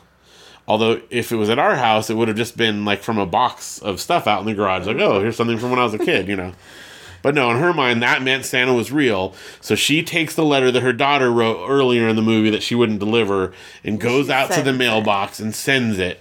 Although 0.67 1.01
if 1.09 1.31
it 1.31 1.35
was 1.35 1.49
at 1.49 1.59
our 1.59 1.75
house, 1.75 2.09
it 2.09 2.15
would 2.15 2.29
have 2.29 2.37
just 2.37 2.55
been 2.55 2.85
like 2.85 3.01
from 3.01 3.17
a 3.17 3.25
box 3.25 3.79
of 3.79 3.99
stuff 3.99 4.27
out 4.27 4.41
in 4.41 4.45
the 4.45 4.53
garage, 4.53 4.87
like, 4.87 4.97
oh, 4.97 5.19
here's 5.19 5.35
something 5.35 5.57
from 5.57 5.71
when 5.71 5.79
I 5.79 5.83
was 5.83 5.93
a 5.93 5.99
kid, 5.99 6.27
you 6.27 6.35
know. 6.35 6.53
But 7.21 7.35
no, 7.35 7.49
in 7.51 7.57
her 7.57 7.73
mind, 7.73 8.03
that 8.03 8.21
meant 8.21 8.45
Santa 8.45 8.73
was 8.73 8.91
real. 8.91 9.33
So 9.61 9.75
she 9.75 10.03
takes 10.03 10.35
the 10.35 10.43
letter 10.43 10.71
that 10.71 10.83
her 10.83 10.93
daughter 10.93 11.31
wrote 11.31 11.67
earlier 11.67 12.07
in 12.07 12.17
the 12.17 12.21
movie 12.21 12.49
that 12.49 12.63
she 12.63 12.75
wouldn't 12.75 12.99
deliver 12.99 13.53
and 13.83 13.99
goes 13.99 14.29
out 14.29 14.51
to 14.51 14.59
the 14.59 14.65
sends 14.65 14.75
it. 14.75 14.77
mailbox 14.77 15.39
and 15.39 15.55
sends 15.55 15.99
it. 15.99 16.19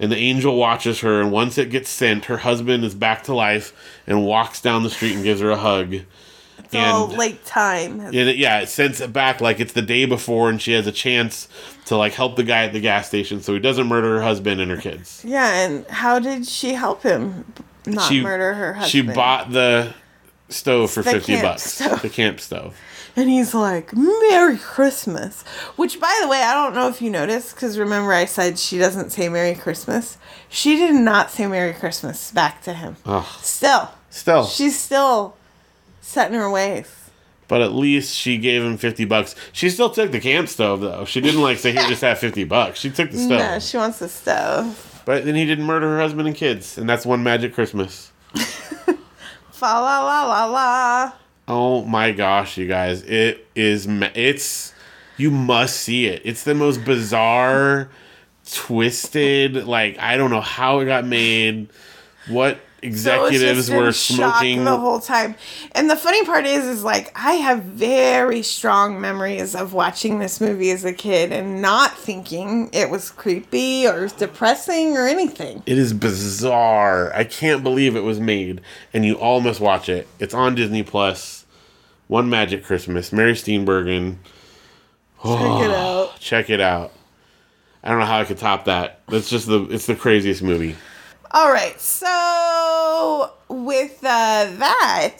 And 0.00 0.10
the 0.10 0.16
angel 0.16 0.56
watches 0.56 1.00
her, 1.00 1.20
and 1.20 1.30
once 1.30 1.56
it 1.56 1.70
gets 1.70 1.88
sent, 1.88 2.24
her 2.24 2.38
husband 2.38 2.84
is 2.84 2.96
back 2.96 3.22
to 3.24 3.34
life 3.34 3.72
and 4.08 4.26
walks 4.26 4.60
down 4.60 4.82
the 4.82 4.90
street 4.90 5.14
and 5.14 5.22
gives 5.22 5.40
her 5.40 5.52
a 5.52 5.56
hug. 5.56 5.98
It's 6.74 6.92
all 6.92 7.08
late 7.08 7.44
time. 7.44 8.00
And 8.00 8.14
it, 8.14 8.36
yeah, 8.36 8.60
it 8.60 8.68
sends 8.68 9.00
it 9.00 9.12
back 9.12 9.40
like 9.40 9.60
it's 9.60 9.72
the 9.72 9.82
day 9.82 10.04
before, 10.04 10.50
and 10.50 10.60
she 10.60 10.72
has 10.72 10.86
a 10.86 10.92
chance 10.92 11.48
to 11.86 11.96
like 11.96 12.12
help 12.12 12.36
the 12.36 12.42
guy 12.44 12.64
at 12.64 12.72
the 12.72 12.80
gas 12.80 13.08
station 13.08 13.40
so 13.42 13.52
he 13.54 13.58
doesn't 13.60 13.86
murder 13.86 14.16
her 14.16 14.22
husband 14.22 14.60
and 14.60 14.70
her 14.70 14.76
kids. 14.76 15.22
Yeah, 15.26 15.64
and 15.66 15.86
how 15.88 16.18
did 16.18 16.46
she 16.46 16.74
help 16.74 17.02
him 17.02 17.44
not 17.86 18.08
She 18.08 18.22
murder 18.22 18.54
her 18.54 18.74
husband? 18.74 18.90
She 18.90 19.02
bought 19.02 19.50
the 19.52 19.94
stove 20.48 20.90
for 20.90 21.02
The 21.02 21.12
fifty 21.12 21.40
bucks. 21.40 21.62
stove. 21.74 22.02
The 22.02 22.08
camp 22.10 22.40
stove. 22.40 22.76
And 23.16 23.30
he's 23.30 23.54
like, 23.54 23.94
Merry 23.94 24.56
Christmas. 24.58 25.42
Which, 25.76 26.00
by 26.00 26.18
the 26.20 26.26
way, 26.26 26.42
I 26.42 26.52
don't 26.52 26.74
know 26.74 26.88
if 26.88 27.00
you 27.00 27.10
noticed, 27.10 27.54
because 27.54 27.78
remember 27.78 28.12
I 28.12 28.24
said 28.24 28.58
she 28.58 28.76
doesn't 28.76 29.10
say 29.10 29.28
Merry 29.28 29.54
Christmas? 29.54 30.18
She 30.48 30.74
did 30.76 30.96
not 30.96 31.30
say 31.30 31.46
Merry 31.46 31.74
Christmas 31.74 32.32
back 32.32 32.60
to 32.62 32.74
him. 32.74 32.96
Ugh. 33.06 33.24
Still. 33.40 33.90
Still, 34.10 34.46
She's 34.46 34.76
still 34.78 35.36
set 36.14 36.32
in 36.32 36.38
her 36.38 36.50
ways. 36.50 36.90
but 37.48 37.60
at 37.60 37.72
least 37.72 38.14
she 38.16 38.38
gave 38.38 38.62
him 38.62 38.76
fifty 38.78 39.04
bucks. 39.04 39.34
She 39.52 39.68
still 39.68 39.90
took 39.90 40.10
the 40.12 40.20
camp 40.20 40.48
stove 40.48 40.80
though. 40.80 41.04
She 41.04 41.20
didn't 41.20 41.42
like 41.42 41.58
say 41.58 41.72
here 41.72 41.86
just 41.88 42.00
have 42.02 42.18
fifty 42.18 42.44
bucks. 42.44 42.80
She 42.80 42.88
took 42.90 43.10
the 43.10 43.18
stove. 43.18 43.38
No, 43.38 43.58
she 43.58 43.76
wants 43.76 43.98
the 43.98 44.08
stove. 44.08 45.02
But 45.04 45.26
then 45.26 45.34
he 45.34 45.44
didn't 45.44 45.66
murder 45.66 45.86
her 45.88 46.00
husband 46.00 46.26
and 46.26 46.34
kids, 46.36 46.78
and 46.78 46.88
that's 46.88 47.04
one 47.04 47.22
magic 47.22 47.52
Christmas. 47.52 48.10
Fa 48.34 49.64
la 49.66 50.00
la 50.02 50.24
la 50.26 50.44
la. 50.46 51.12
Oh 51.46 51.84
my 51.84 52.10
gosh, 52.12 52.56
you 52.56 52.66
guys! 52.66 53.02
It 53.02 53.46
is. 53.54 53.86
ma- 53.86 54.08
It's. 54.14 54.72
You 55.18 55.30
must 55.30 55.76
see 55.76 56.06
it. 56.06 56.22
It's 56.24 56.42
the 56.44 56.54
most 56.54 56.84
bizarre, 56.84 57.88
twisted. 58.50 59.66
Like 59.66 59.98
I 59.98 60.16
don't 60.16 60.30
know 60.30 60.40
how 60.40 60.80
it 60.80 60.86
got 60.86 61.04
made. 61.06 61.68
What 62.28 62.58
executives 62.84 63.68
in 63.68 63.76
were 63.76 63.92
smoking? 63.92 64.64
the 64.64 64.76
whole 64.76 65.00
time. 65.00 65.34
And 65.72 65.90
the 65.90 65.96
funny 65.96 66.24
part 66.24 66.46
is, 66.46 66.64
is 66.64 66.84
like 66.84 67.10
I 67.14 67.34
have 67.34 67.62
very 67.62 68.42
strong 68.42 69.00
memories 69.00 69.54
of 69.54 69.72
watching 69.72 70.18
this 70.18 70.40
movie 70.40 70.70
as 70.70 70.84
a 70.84 70.92
kid 70.92 71.32
and 71.32 71.60
not 71.62 71.96
thinking 71.96 72.70
it 72.72 72.90
was 72.90 73.10
creepy 73.10 73.86
or 73.86 74.08
depressing 74.08 74.96
or 74.96 75.06
anything. 75.06 75.62
It 75.66 75.78
is 75.78 75.92
bizarre. 75.92 77.12
I 77.14 77.24
can't 77.24 77.62
believe 77.62 77.96
it 77.96 78.04
was 78.04 78.20
made, 78.20 78.60
and 78.92 79.04
you 79.04 79.14
all 79.14 79.40
must 79.40 79.60
watch 79.60 79.88
it. 79.88 80.06
It's 80.18 80.34
on 80.34 80.54
Disney 80.54 80.82
Plus. 80.82 81.44
One 82.06 82.28
Magic 82.28 82.62
Christmas. 82.64 83.12
Mary 83.12 83.32
Steenburgen. 83.32 84.18
Check 85.22 85.62
it 85.62 85.70
out. 85.70 86.20
Check 86.20 86.50
it 86.50 86.60
out. 86.60 86.92
I 87.82 87.88
don't 87.88 87.98
know 87.98 88.04
how 88.06 88.20
I 88.20 88.24
could 88.24 88.38
top 88.38 88.66
that. 88.66 89.00
That's 89.08 89.30
just 89.30 89.46
the. 89.46 89.62
It's 89.70 89.86
the 89.86 89.94
craziest 89.94 90.42
movie. 90.42 90.76
All 91.30 91.50
right, 91.50 91.80
so 91.80 93.32
with 93.48 93.98
uh, 94.04 94.50
that, 94.58 95.18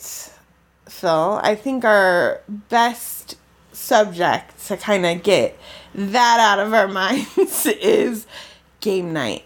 Phil, 0.87 1.39
I 1.43 1.55
think 1.55 1.83
our 1.83 2.41
best 2.47 3.35
subject 3.73 4.65
to 4.67 4.77
kind 4.77 5.05
of 5.05 5.23
get 5.23 5.57
that 5.93 6.39
out 6.39 6.65
of 6.65 6.73
our 6.73 6.87
minds 6.89 7.65
is 7.65 8.25
game 8.79 9.13
night. 9.13 9.45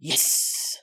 Yes. 0.00 0.78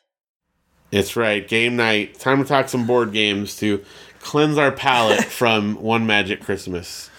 It's 0.92 1.16
right. 1.16 1.46
Game 1.46 1.76
night. 1.76 2.20
Time 2.20 2.42
to 2.42 2.48
talk 2.48 2.70
some 2.70 2.88
board 2.88 3.12
games 3.12 3.58
to 3.58 3.84
cleanse 4.20 4.58
our 4.58 4.72
palate 4.72 5.24
from 5.26 5.82
One 5.82 6.06
Magic 6.06 6.42
Christmas. 6.42 7.10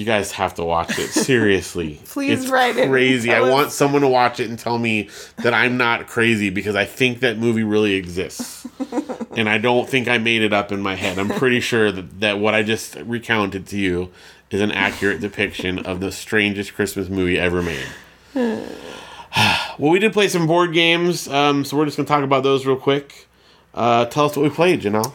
You 0.00 0.06
guys 0.06 0.32
have 0.32 0.54
to 0.54 0.64
watch 0.64 0.98
it. 0.98 1.08
Seriously. 1.10 2.00
Please 2.06 2.44
it's 2.44 2.50
write 2.50 2.78
it 2.78 2.84
and 2.84 2.90
crazy. 2.90 3.34
I 3.34 3.42
want 3.42 3.70
someone 3.70 4.00
to 4.00 4.08
watch 4.08 4.40
it 4.40 4.48
and 4.48 4.58
tell 4.58 4.78
me 4.78 5.10
that 5.42 5.52
I'm 5.52 5.76
not 5.76 6.06
crazy 6.06 6.48
because 6.48 6.74
I 6.74 6.86
think 6.86 7.20
that 7.20 7.36
movie 7.36 7.64
really 7.64 7.96
exists. 7.96 8.66
and 9.36 9.46
I 9.46 9.58
don't 9.58 9.86
think 9.86 10.08
I 10.08 10.16
made 10.16 10.40
it 10.40 10.54
up 10.54 10.72
in 10.72 10.80
my 10.80 10.94
head. 10.94 11.18
I'm 11.18 11.28
pretty 11.28 11.60
sure 11.60 11.92
that, 11.92 12.20
that 12.20 12.38
what 12.38 12.54
I 12.54 12.62
just 12.62 12.94
recounted 12.94 13.66
to 13.66 13.78
you 13.78 14.10
is 14.50 14.62
an 14.62 14.72
accurate 14.72 15.20
depiction 15.20 15.80
of 15.80 16.00
the 16.00 16.10
strangest 16.10 16.72
Christmas 16.72 17.10
movie 17.10 17.38
ever 17.38 17.60
made. 17.60 17.86
well, 18.34 19.90
we 19.90 19.98
did 19.98 20.14
play 20.14 20.28
some 20.28 20.46
board 20.46 20.72
games, 20.72 21.28
um, 21.28 21.62
so 21.62 21.76
we're 21.76 21.84
just 21.84 21.98
going 21.98 22.06
to 22.06 22.10
talk 22.10 22.24
about 22.24 22.42
those 22.42 22.64
real 22.64 22.74
quick. 22.74 23.28
Uh, 23.74 24.06
tell 24.06 24.24
us 24.24 24.34
what 24.34 24.44
we 24.44 24.48
played, 24.48 24.80
Janelle. 24.80 25.12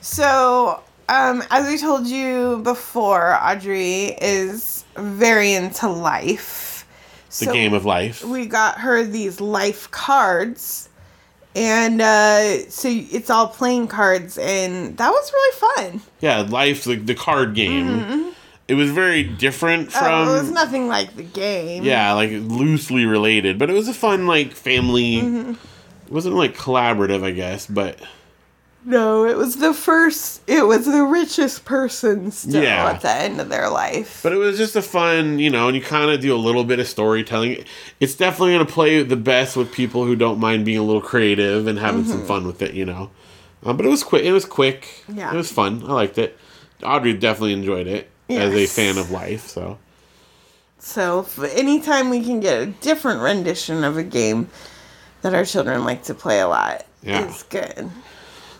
So, 0.00 0.82
um, 1.08 1.42
as 1.50 1.68
we 1.68 1.78
told 1.78 2.06
you 2.06 2.58
before, 2.62 3.34
Audrey 3.42 4.16
is 4.20 4.84
very 4.96 5.52
into 5.54 5.88
life. 5.88 6.86
The 7.28 7.46
So 7.46 7.52
game 7.52 7.72
of 7.72 7.84
life. 7.84 8.24
we 8.24 8.46
got 8.46 8.78
her 8.78 9.04
these 9.04 9.40
life 9.40 9.90
cards. 9.90 10.88
And 11.54 12.00
uh, 12.00 12.68
so 12.70 12.88
it's 12.88 13.28
all 13.28 13.48
playing 13.48 13.88
cards, 13.88 14.38
and 14.38 14.96
that 14.96 15.10
was 15.10 15.32
really 15.32 15.74
fun. 15.76 16.00
Yeah, 16.20 16.40
life, 16.40 16.84
the, 16.84 16.96
the 16.96 17.14
card 17.14 17.54
game. 17.54 18.32
It 18.68 18.74
was 18.74 18.90
very 18.90 19.22
different 19.22 19.92
from. 19.92 20.02
Mm-hmm. 20.02 20.28
oh, 20.30 20.34
it 20.34 20.40
was 20.40 20.50
nothing 20.50 20.88
like 20.88 21.14
the 21.14 21.22
game. 21.22 21.82
Yeah, 21.84 22.14
like 22.14 22.30
loosely 22.30 23.04
related, 23.04 23.58
but 23.58 23.68
it 23.68 23.74
was 23.74 23.86
a 23.86 23.92
fun 23.92 24.26
like 24.26 24.52
family. 24.52 25.16
Mm-hmm. 25.16 25.50
It 26.06 26.10
wasn't 26.12 26.36
like 26.36 26.56
collaborative, 26.56 27.22
I 27.22 27.32
guess, 27.32 27.66
but 27.66 27.98
No, 28.84 29.24
it 29.26 29.36
was 29.36 29.56
the 29.56 29.72
first. 29.72 30.42
It 30.48 30.66
was 30.66 30.86
the 30.86 31.04
richest 31.04 31.64
person 31.64 32.32
still 32.32 32.62
Yeah. 32.62 32.90
at 32.90 33.00
the 33.00 33.10
end 33.12 33.40
of 33.40 33.48
their 33.48 33.68
life. 33.68 34.20
but 34.24 34.32
it 34.32 34.36
was 34.38 34.58
just 34.58 34.74
a 34.74 34.82
fun, 34.82 35.38
you 35.38 35.50
know, 35.50 35.68
and 35.68 35.76
you 35.76 35.82
kind 35.82 36.10
of 36.10 36.20
do 36.20 36.34
a 36.34 36.36
little 36.36 36.64
bit 36.64 36.80
of 36.80 36.88
storytelling. 36.88 37.64
It's 38.00 38.14
definitely 38.16 38.54
going 38.54 38.66
to 38.66 38.72
play 38.72 39.02
the 39.04 39.16
best 39.16 39.56
with 39.56 39.70
people 39.70 40.04
who 40.04 40.16
don't 40.16 40.40
mind 40.40 40.64
being 40.64 40.78
a 40.78 40.82
little 40.82 41.00
creative 41.00 41.68
and 41.68 41.78
having 41.78 42.04
some 42.04 42.24
fun 42.26 42.44
with 42.46 42.60
it, 42.60 42.74
you 42.74 42.84
know. 42.84 43.10
Um, 43.64 43.76
but 43.76 43.86
it 43.86 43.88
was 43.88 44.02
quick. 44.02 44.24
It 44.24 44.32
was 44.32 44.44
quick. 44.44 45.04
Yeah. 45.08 45.32
it 45.32 45.36
was 45.36 45.52
fun. 45.52 45.84
I 45.86 45.92
liked 45.92 46.18
it. 46.18 46.36
Audrey 46.82 47.12
definitely 47.14 47.52
enjoyed 47.52 47.86
it 47.86 48.10
as 48.28 48.52
a 48.52 48.66
fan 48.66 48.98
of 48.98 49.12
life. 49.12 49.46
So 49.46 49.78
So, 50.80 51.24
anytime 51.54 52.10
we 52.10 52.24
can 52.24 52.40
get 52.40 52.60
a 52.60 52.66
different 52.66 53.20
rendition 53.20 53.84
of 53.84 53.96
a 53.96 54.02
game 54.02 54.48
that 55.20 55.32
our 55.32 55.44
children 55.44 55.84
like 55.84 56.02
to 56.04 56.14
play 56.14 56.40
a 56.40 56.48
lot, 56.48 56.84
Yeah. 57.04 57.28
is 57.28 57.44
good. 57.44 57.88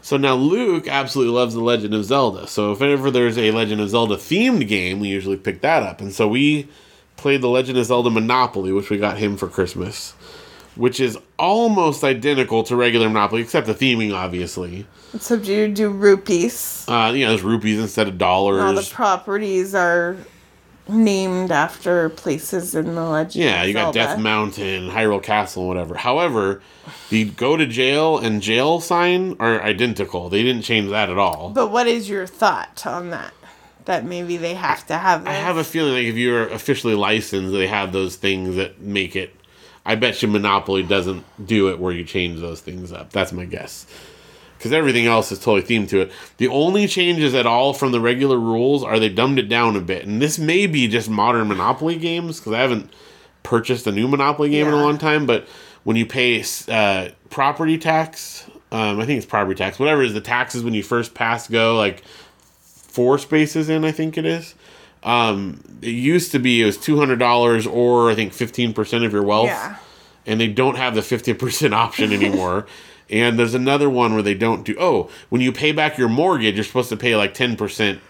So 0.03 0.17
now 0.17 0.35
Luke 0.35 0.89
absolutely 0.89 1.33
loves 1.33 1.55
The 1.55 1.63
Legend 1.63 1.95
of 1.95 2.05
Zelda. 2.05 2.49
So 2.49 2.73
if 2.73 2.83
ever 2.83 3.11
there's 3.11 3.39
a 3.39 3.53
Legend 3.53 3.81
of 3.81 3.89
Zelda 3.89 4.17
themed 4.17 4.67
game, 4.67 4.99
we 4.99 5.09
usually 5.09 5.37
pick 5.37 5.61
that 5.61 5.85
up. 5.85 6.01
And 6.01 6.13
so 6.13 6.27
we 6.27 6.69
played 7.17 7.41
The 7.41 7.49
Legend 7.49 7.79
of 7.79 7.87
Zelda 7.87 8.11
Monopoly, 8.11 8.73
which 8.73 8.91
we 8.91 8.99
got 8.99 9.19
him 9.19 9.37
for 9.37 9.49
Christmas, 9.49 10.13
which 10.75 10.99
is 10.99 11.17
almost 11.39 12.03
identical 12.03 12.65
to 12.65 12.75
regular 12.75 13.09
Monopoly, 13.09 13.43
except 13.43 13.69
the 13.69 13.75
theming, 13.75 14.13
obviously. 14.13 14.87
Except 15.15 15.45
you 15.45 15.69
do 15.69 15.89
rupees. 15.89 16.85
Uh, 16.89 17.13
you 17.15 17.25
know, 17.25 17.31
there's 17.31 17.43
rupees 17.43 17.79
instead 17.79 18.09
of 18.09 18.19
dollars. 18.19 18.61
All 18.61 18.75
the 18.75 18.91
properties 18.93 19.73
are 19.73 20.17
named 20.89 21.51
after 21.51 22.09
places 22.11 22.75
in 22.75 22.95
the 22.95 23.05
legend. 23.05 23.45
Yeah, 23.45 23.63
you 23.63 23.73
got. 23.73 23.95
Death 23.95 24.19
Mountain, 24.19 24.91
Hyrule 24.91 25.23
Castle, 25.23 25.67
whatever. 25.69 25.95
However, 25.95 26.61
the 27.11 27.25
go 27.25 27.57
to 27.57 27.67
jail 27.67 28.19
and 28.19 28.43
jail 28.43 28.81
sign 28.81 29.37
are 29.39 29.63
identical. 29.63 30.29
They 30.29 30.43
didn't 30.43 30.63
change 30.63 30.91
that 30.91 31.11
at 31.11 31.19
all. 31.19 31.51
But 31.51 31.71
what 31.71 31.87
is 31.87 32.09
your 32.09 32.27
thought 32.27 32.87
on 32.87 33.11
that? 33.11 33.33
That 33.85 34.05
maybe 34.05 34.37
they 34.37 34.55
have 34.55 34.87
to 34.87 34.97
have. 34.97 35.25
This? 35.25 35.31
I 35.31 35.35
have 35.35 35.57
a 35.57 35.65
feeling 35.65 35.95
like 35.95 36.05
if 36.05 36.17
you're 36.17 36.49
officially 36.49 36.95
licensed, 36.95 37.53
they 37.53 37.67
have 37.67 37.93
those 37.93 38.17
things 38.17 38.57
that 38.57 38.81
make 38.81 39.17
it. 39.17 39.35
I 39.85 39.97
bet 39.97 40.23
you 40.23 40.29
Monopoly 40.29 40.85
doesn't 40.85 41.25
do 41.45 41.69
it 41.71 41.81
where 41.81 41.93
you 41.93 42.05
change 42.05 42.41
those 42.41 42.61
things 42.61 42.93
up. 42.93 43.11
That's 43.11 43.33
my 43.33 43.45
guess. 43.45 43.87
Because 44.63 44.73
everything 44.73 45.07
else 45.07 45.33
is 45.33 45.41
totally 45.41 45.63
themed 45.63 45.89
to 45.89 46.03
it. 46.03 46.13
The 46.37 46.47
only 46.47 46.87
changes 46.87 47.35
at 47.35 47.47
all 47.47 47.75
from 47.75 47.91
the 47.91 47.99
regular 47.99 48.39
rules 48.39 48.85
are 48.85 49.01
they 49.01 49.09
dumbed 49.09 49.41
it 49.41 49.49
down 49.49 49.75
a 49.75 49.81
bit. 49.81 50.07
And 50.07 50.23
this 50.23 50.39
may 50.39 50.69
be 50.69 50.87
just 50.87 51.11
modern 51.11 51.49
Monopoly 51.49 51.97
games 51.97 52.39
because 52.39 52.53
I 52.53 52.61
haven't 52.61 52.93
purchased 53.43 53.89
a 53.89 53.91
new 53.93 54.07
Monopoly 54.07 54.51
game 54.51 54.69
in 54.69 54.73
a 54.73 54.81
long 54.81 54.99
time. 54.99 55.27
But 55.27 55.49
when 55.83 55.97
you 55.97 56.07
pay 56.07 56.45
uh, 56.69 57.09
property 57.29 57.77
tax, 57.77 58.49
um, 58.71 59.01
I 59.01 59.05
think 59.05 59.17
it's 59.19 59.27
property 59.27 59.57
tax, 59.57 59.81
whatever 59.81 60.01
it 60.05 60.07
is 60.07 60.15
the 60.15 60.21
taxes 60.21 60.63
when 60.63 60.75
you 60.75 60.85
first 60.85 61.13
pass 61.13 61.49
go, 61.49 61.77
like 61.77 62.05
four 62.61 63.19
spaces 63.19 63.69
in, 63.69 63.85
I 63.85 63.91
think 63.91 64.17
it 64.17 64.25
is. 64.25 64.55
Um, 65.03 65.61
it 65.83 65.89
used 65.89 66.31
to 66.31 66.39
be 66.39 66.63
it 66.63 66.67
was 66.67 66.77
two 66.79 66.99
hundred 66.99 67.19
dollars 67.19 67.67
or 67.67 68.13
I 68.13 68.15
think 68.15 68.33
fifteen 68.33 68.73
percent 68.73 69.03
of 69.03 69.13
your 69.13 69.25
wealth, 69.25 69.49
Yeah. 69.49 69.75
and 70.25 70.41
they 70.41 70.47
don't 70.47 70.77
have 70.77 70.95
the 70.95 71.03
fifty 71.03 71.35
percent 71.35 71.75
option 71.75 72.13
anymore. 72.13 72.67
and 73.13 73.39
there's 73.39 73.55
another 73.55 73.89
one 73.91 74.15
where 74.15 74.23
they 74.23 74.35
don't 74.35 74.65
do. 74.65 74.75
Oh, 74.81 75.11
when 75.29 75.41
you 75.41 75.53
pay 75.53 75.71
back 75.73 75.99
your 75.99 76.09
mortgage, 76.09 76.55
you're 76.57 76.65
supposed 76.65 76.89
to 76.89 76.97
pay 76.97 77.15
like 77.15 77.35
ten 77.35 77.57
percent 77.57 78.01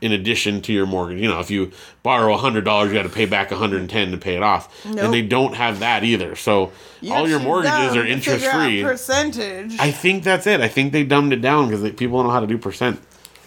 in 0.00 0.12
addition 0.12 0.60
to 0.60 0.72
your 0.72 0.84
mortgage. 0.86 1.20
You 1.20 1.28
know, 1.28 1.40
if 1.40 1.50
you 1.50 1.70
borrow 2.02 2.36
hundred 2.36 2.64
dollars, 2.64 2.88
you 2.88 2.94
got 2.94 3.02
to 3.04 3.08
pay 3.14 3.24
back 3.26 3.50
one 3.50 3.58
hundred 3.60 3.80
and 3.80 3.90
ten 3.90 4.10
to 4.12 4.16
pay 4.18 4.36
it 4.36 4.42
off, 4.42 4.84
Nope. 4.84 4.98
and 4.98 5.14
they 5.14 5.22
don't 5.22 5.54
have 5.54 5.80
that 5.80 6.04
either. 6.04 6.36
So 6.36 6.64
all 6.64 6.72
You're 7.00 7.28
your 7.28 7.40
mortgages 7.40 7.96
are 7.96 8.06
interest 8.06 8.44
free. 8.46 8.82
Percentage. 8.82 9.78
I 9.78 9.90
think 9.90 10.24
that's 10.24 10.46
it. 10.46 10.60
I 10.60 10.68
think 10.68 10.92
they 10.92 11.04
dumbed 11.04 11.32
it 11.32 11.40
down 11.40 11.68
because 11.68 11.82
people 11.92 12.18
don't 12.18 12.26
know 12.26 12.32
how 12.32 12.40
to 12.40 12.46
do 12.46 12.58
percent. 12.58 13.00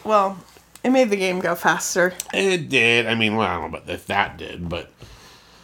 well, 0.04 0.38
it 0.84 0.90
made 0.92 1.10
the 1.10 1.18
game 1.18 1.40
go 1.40 1.54
faster. 1.56 2.14
It 2.34 2.70
did. 2.70 3.08
I 3.08 3.16
mean, 3.16 3.36
well, 3.36 3.48
I 3.48 3.54
don't 3.60 3.72
know 3.72 3.78
about 3.78 3.90
if 3.90 4.06
that 4.08 4.38
did, 4.38 4.70
but 4.70 4.90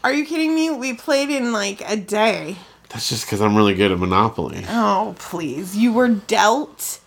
Are 0.03 0.11
you 0.13 0.25
kidding 0.25 0.53
me? 0.53 0.69
We 0.69 0.93
played 0.93 1.29
in 1.29 1.53
like 1.53 1.81
a 1.89 1.95
day. 1.95 2.57
That's 2.93 3.09
just 3.09 3.25
because 3.25 3.41
I'm 3.41 3.55
really 3.55 3.73
good 3.73 3.91
at 3.91 3.97
Monopoly. 3.97 4.63
Oh, 4.69 5.15
please. 5.17 5.75
You 5.75 5.93
were 5.93 6.09
dealt 6.09 6.99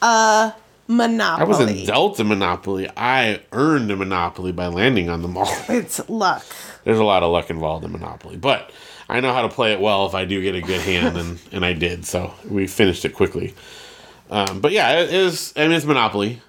a 0.00 0.54
Monopoly. 0.88 1.44
I 1.44 1.48
wasn't 1.48 1.86
dealt 1.86 2.18
a 2.18 2.24
Monopoly. 2.24 2.88
I 2.96 3.42
earned 3.52 3.90
a 3.90 3.96
Monopoly 3.96 4.52
by 4.52 4.68
landing 4.68 5.10
on 5.10 5.20
the 5.20 5.28
mall. 5.28 5.54
It's 5.68 6.08
luck. 6.08 6.44
There's 6.84 6.98
a 6.98 7.04
lot 7.04 7.22
of 7.22 7.30
luck 7.30 7.50
involved 7.50 7.84
in 7.84 7.92
Monopoly, 7.92 8.36
but 8.38 8.72
I 9.08 9.20
know 9.20 9.34
how 9.34 9.42
to 9.42 9.48
play 9.50 9.72
it 9.72 9.80
well 9.80 10.06
if 10.06 10.14
I 10.14 10.24
do 10.24 10.40
get 10.42 10.54
a 10.54 10.62
good 10.62 10.80
hand, 10.80 11.18
and, 11.18 11.38
and 11.52 11.64
I 11.64 11.74
did. 11.74 12.06
So 12.06 12.32
we 12.48 12.66
finished 12.66 13.04
it 13.04 13.10
quickly. 13.14 13.54
Um, 14.30 14.60
but 14.60 14.72
yeah, 14.72 15.00
it 15.00 15.12
is. 15.12 15.52
I 15.56 15.64
mean, 15.64 15.72
it's 15.72 15.84
Monopoly, 15.84 16.40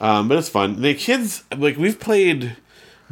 um, 0.00 0.26
but 0.26 0.38
it's 0.38 0.48
fun. 0.48 0.80
The 0.80 0.94
kids 0.94 1.44
like 1.54 1.76
we've 1.76 2.00
played 2.00 2.56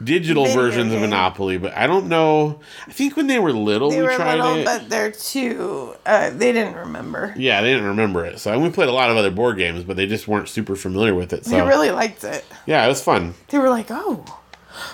digital 0.03 0.45
Video 0.45 0.61
versions 0.63 0.93
of. 0.93 1.01
Monopoly, 1.01 1.59
but 1.59 1.75
I 1.77 1.87
don't 1.87 2.09
know. 2.09 2.61
I 2.87 2.93
think 2.93 3.17
when 3.17 3.27
they 3.27 3.39
were 3.39 3.53
little, 3.53 3.91
They 3.91 3.99
we 3.99 4.03
were 4.07 4.15
tried 4.17 4.37
little, 4.37 4.55
it. 4.57 4.65
but 4.65 4.89
they're 4.89 5.11
too. 5.11 5.95
Uh, 6.07 6.31
they 6.31 6.53
didn't 6.53 6.75
remember. 6.75 7.35
Yeah, 7.37 7.61
they 7.63 7.71
didn't 7.73 7.87
remember 7.89 8.25
it. 8.25 8.39
So 8.41 8.53
and 8.53 8.63
we 8.63 8.71
played 8.71 8.89
a 8.89 8.93
lot 8.93 9.11
of 9.11 9.17
other 9.17 9.31
board 9.31 9.57
games, 9.59 9.85
but 9.85 9.97
they 9.97 10.07
just 10.07 10.29
weren't 10.29 10.49
super 10.49 10.77
familiar 10.77 11.15
with 11.15 11.33
it. 11.33 11.45
So 11.45 11.51
They 11.53 11.63
really 11.63 11.91
liked 11.91 12.25
it. 12.25 12.45
yeah, 12.67 12.85
it 12.85 12.89
was 12.89 13.03
fun. 13.03 13.35
They 13.49 13.59
were 13.59 13.71
like, 13.71 13.87
"Oh, 13.91 14.25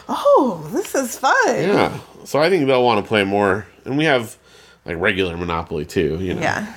oh, 0.08 0.68
this 0.72 0.94
is 0.94 1.18
fun." 1.18 1.34
Yeah. 1.48 1.98
So 2.24 2.38
I 2.40 2.48
think 2.50 2.66
they'll 2.66 2.84
want 2.84 3.04
to 3.04 3.08
play 3.08 3.24
more. 3.24 3.66
And 3.84 3.98
we 3.98 4.04
have 4.04 4.36
like 4.86 4.96
regular 4.98 5.36
Monopoly 5.36 5.84
too, 5.84 6.18
you 6.20 6.34
know. 6.34 6.40
Yeah. 6.40 6.74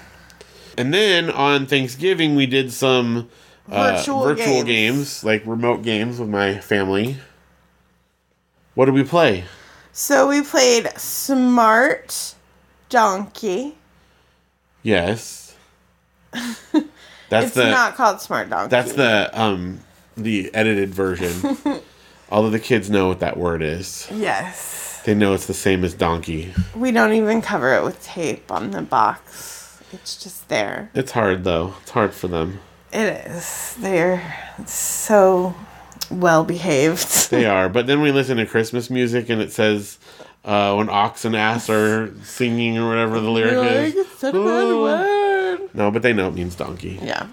And 0.78 0.93
then 0.93 1.30
on 1.30 1.65
Thanksgiving 1.65 2.36
we 2.36 2.45
did 2.45 2.71
some 2.71 3.30
uh, 3.71 3.95
Virtual 3.97 4.23
virtual 4.23 4.63
games. 4.63 4.65
games, 4.65 5.23
like 5.23 5.43
remote 5.45 5.82
games 5.84 6.19
with 6.19 6.30
my 6.30 6.59
family. 6.59 7.17
What 8.78 8.86
did 8.86 8.93
we 8.93 9.03
play? 9.03 9.43
So 9.91 10.28
we 10.28 10.43
played 10.43 10.88
Smart 10.99 12.36
Donkey. 12.89 13.75
Yes. 14.84 15.55
That's 16.32 17.47
It's 17.47 17.55
the 17.55 17.71
not 17.71 17.95
called 17.95 18.21
Smart 18.21 18.51
Donkey. 18.51 18.69
that's 18.69 18.93
the 18.93 19.32
um 19.34 19.80
the 20.15 20.53
edited 20.53 20.93
version. 20.93 21.57
Although 22.30 22.51
the 22.51 22.59
kids 22.59 22.88
know 22.88 23.07
what 23.07 23.19
that 23.21 23.36
word 23.38 23.63
is. 23.63 24.07
yes. 24.13 25.01
They 25.05 25.15
know 25.15 25.34
it's 25.34 25.47
the 25.47 25.55
same 25.55 25.84
as 25.84 25.95
donkey. 25.95 26.53
We 26.75 26.91
don't 26.91 27.13
even 27.13 27.41
cover 27.41 27.73
it 27.73 27.84
with 27.84 28.03
tape 28.03 28.51
on 28.51 28.69
the 28.69 28.84
box. 28.84 29.82
It's 29.91 30.21
just 30.23 30.49
there. 30.49 30.91
It's 30.93 31.13
hard 31.13 31.43
though. 31.45 31.73
It's 31.82 31.89
hard 31.89 32.13
for 32.13 32.28
them. 32.28 32.59
It 32.93 33.25
is. 33.25 33.75
They're 33.80 34.53
so 34.67 35.55
well 36.11 36.43
behaved. 36.43 37.29
They 37.31 37.45
are. 37.45 37.69
But 37.69 37.87
then 37.87 38.01
we 38.01 38.11
listen 38.11 38.37
to 38.37 38.45
Christmas 38.45 38.89
music 38.89 39.29
and 39.29 39.41
it 39.41 39.51
says 39.51 39.97
uh, 40.45 40.73
when 40.75 40.89
ox 40.89 41.25
and 41.25 41.35
ass 41.35 41.69
are 41.69 42.13
singing 42.23 42.77
or 42.77 42.87
whatever 42.89 43.19
the 43.19 43.29
lyric 43.29 43.53
is. 43.71 43.95
it's 43.95 44.19
such 44.19 44.33
a 44.33 44.37
bad 44.43 44.73
word. 44.73 45.69
No, 45.73 45.91
but 45.91 46.01
they 46.01 46.13
know 46.13 46.27
it 46.27 46.33
means 46.33 46.55
donkey. 46.55 46.99
Yeah. 47.01 47.27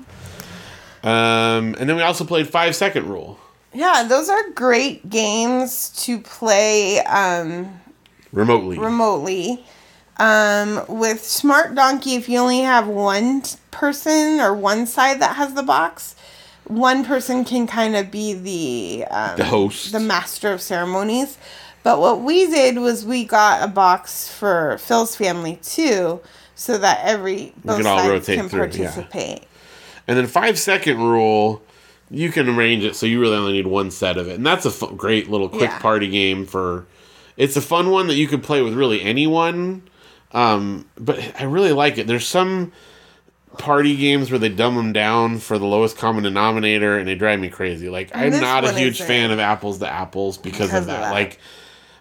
Um, 1.02 1.74
and 1.78 1.88
then 1.88 1.96
we 1.96 2.02
also 2.02 2.24
played 2.24 2.48
five 2.48 2.74
second 2.74 3.08
rule 3.08 3.38
Yeah, 3.74 4.04
those 4.08 4.28
are 4.30 4.50
great 4.50 5.10
games 5.10 5.90
to 6.04 6.18
play 6.18 7.00
um, 7.00 7.80
remotely. 8.32 8.78
remotely. 8.78 9.64
Um, 10.16 10.82
with 10.88 11.24
Smart 11.24 11.74
Donkey, 11.74 12.14
if 12.14 12.28
you 12.28 12.38
only 12.38 12.60
have 12.60 12.86
one 12.86 13.42
person 13.72 14.40
or 14.40 14.54
one 14.54 14.86
side 14.86 15.20
that 15.20 15.34
has 15.36 15.54
the 15.54 15.62
box, 15.64 16.13
one 16.66 17.04
person 17.04 17.44
can 17.44 17.66
kind 17.66 17.94
of 17.96 18.10
be 18.10 18.32
the 18.34 19.06
um, 19.10 19.36
The 19.36 19.44
host. 19.44 19.92
the 19.92 20.00
master 20.00 20.52
of 20.52 20.60
ceremonies. 20.60 21.38
But 21.82 22.00
what 22.00 22.22
we 22.22 22.46
did 22.46 22.78
was 22.78 23.04
we 23.04 23.24
got 23.24 23.62
a 23.62 23.68
box 23.68 24.26
for 24.28 24.78
Phil's 24.78 25.14
family 25.16 25.56
too, 25.62 26.20
so 26.54 26.78
that 26.78 27.00
every 27.04 27.52
both 27.64 27.76
can 27.76 27.84
sides 27.84 28.26
can 28.26 28.48
through, 28.48 28.60
yeah. 28.60 28.66
participate. 28.90 29.44
And 30.08 30.16
then 30.16 30.26
five 30.26 30.58
second 30.58 30.98
rule, 30.98 31.62
you 32.10 32.30
can 32.30 32.48
arrange 32.48 32.84
it 32.84 32.96
so 32.96 33.04
you 33.04 33.20
really 33.20 33.36
only 33.36 33.52
need 33.52 33.66
one 33.66 33.90
set 33.90 34.16
of 34.16 34.28
it, 34.28 34.36
and 34.36 34.46
that's 34.46 34.64
a 34.64 34.86
great 34.88 35.28
little 35.30 35.48
quick 35.48 35.62
Yeah. 35.70 35.78
party 35.78 36.08
game 36.08 36.46
for. 36.46 36.86
It's 37.36 37.56
a 37.56 37.60
fun 37.60 37.90
one 37.90 38.06
that 38.06 38.14
you 38.14 38.28
can 38.28 38.40
play 38.40 38.62
with 38.62 38.74
really 38.74 39.02
anyone. 39.02 39.82
Um, 40.32 40.86
but 40.96 41.18
I 41.38 41.44
really 41.44 41.72
like 41.72 41.98
it. 41.98 42.06
There's 42.06 42.26
some 42.26 42.72
party 43.58 43.96
games 43.96 44.30
where 44.30 44.38
they 44.38 44.48
dumb 44.48 44.76
them 44.76 44.92
down 44.92 45.38
for 45.38 45.58
the 45.58 45.64
lowest 45.66 45.96
common 45.98 46.22
denominator, 46.24 46.98
and 46.98 47.06
they 47.08 47.14
drive 47.14 47.40
me 47.40 47.48
crazy. 47.48 47.88
Like 47.88 48.10
I'm 48.14 48.30
this 48.30 48.40
not 48.40 48.64
a 48.64 48.68
one 48.68 48.76
huge 48.76 48.94
isn't. 48.94 49.06
fan 49.06 49.30
of 49.30 49.38
apples 49.38 49.78
to 49.78 49.88
apples 49.88 50.38
because, 50.38 50.68
Because 50.68 50.72
of 50.74 50.80
of 50.82 50.86
that. 50.88 51.00
that. 51.00 51.10
Like. 51.12 51.38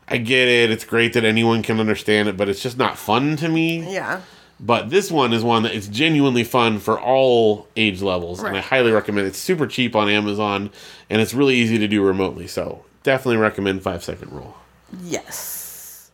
I 0.05 0.17
get 0.17 0.49
it. 0.49 0.69
It's 0.69 0.83
great 0.83 1.13
that 1.13 1.23
anyone 1.23 1.63
can 1.63 1.79
understand 1.79 2.27
it, 2.27 2.35
but 2.35 2.49
it's 2.49 2.61
just 2.61 2.77
not 2.77 2.97
fun 2.97 3.37
to 3.37 3.47
me. 3.47 3.89
Yeah. 3.93 4.19
But 4.59 4.89
this 4.89 5.09
one 5.09 5.31
is 5.31 5.43
one 5.45 5.63
that 5.63 5.73
is 5.73 5.87
genuinely 5.87 6.43
fun 6.43 6.79
for 6.79 6.99
all 6.99 7.67
age 7.77 8.01
levels, 8.01 8.39
and 8.39 8.49
I 8.49 8.51
Right. 8.55 8.63
highly 8.63 8.91
recommend. 8.91 9.27
it. 9.27 9.29
It's 9.29 9.39
super 9.39 9.65
cheap 9.65 9.95
on 9.95 10.09
Amazon, 10.09 10.71
and 11.09 11.21
it's 11.21 11.33
really 11.33 11.55
easy 11.55 11.77
to 11.77 11.87
do 11.87 12.03
remotely. 12.03 12.47
So 12.47 12.83
definitely 13.03 13.37
recommend 13.37 13.81
Five 13.81 14.03
Second 14.03 14.33
Rule. 14.33 14.57
Yes. 15.01 16.11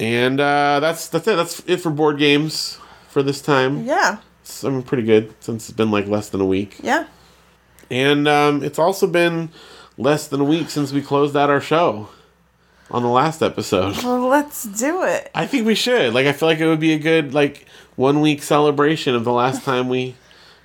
And 0.00 0.40
uh, 0.40 0.80
that's 0.80 1.08
that's 1.08 1.28
it. 1.28 1.36
That's 1.36 1.60
it 1.66 1.76
for 1.80 1.90
board 1.90 2.18
games 2.18 2.78
for 3.08 3.22
this 3.22 3.40
time. 3.40 3.84
Yeah. 3.84 4.18
It's 4.46 4.62
I 4.64 4.68
mean, 4.70 4.82
pretty 4.84 5.02
good 5.02 5.34
since 5.40 5.68
it's 5.68 5.76
been 5.76 5.90
like 5.90 6.06
less 6.06 6.28
than 6.28 6.40
a 6.40 6.46
week, 6.46 6.76
Yeah. 6.80 7.06
and 7.90 8.28
um, 8.28 8.62
it's 8.62 8.78
also 8.78 9.08
been 9.08 9.48
less 9.98 10.28
than 10.28 10.40
a 10.40 10.44
week 10.44 10.70
since 10.70 10.92
we 10.92 11.02
closed 11.02 11.36
out 11.36 11.50
our 11.50 11.60
show 11.60 12.08
on 12.92 13.02
the 13.02 13.08
last 13.08 13.42
episode. 13.42 13.96
Well, 14.04 14.28
let's 14.28 14.62
do 14.62 15.02
it. 15.02 15.30
I 15.34 15.46
think 15.48 15.66
we 15.66 15.74
should. 15.74 16.14
Like, 16.14 16.26
I 16.28 16.32
feel 16.32 16.46
like 16.48 16.60
it 16.60 16.66
would 16.68 16.78
be 16.78 16.92
a 16.92 16.98
good 16.98 17.34
like 17.34 17.66
one 17.96 18.20
week 18.20 18.40
celebration 18.42 19.16
of 19.16 19.24
the 19.24 19.32
last 19.32 19.64
time 19.68 19.88
we 19.88 20.14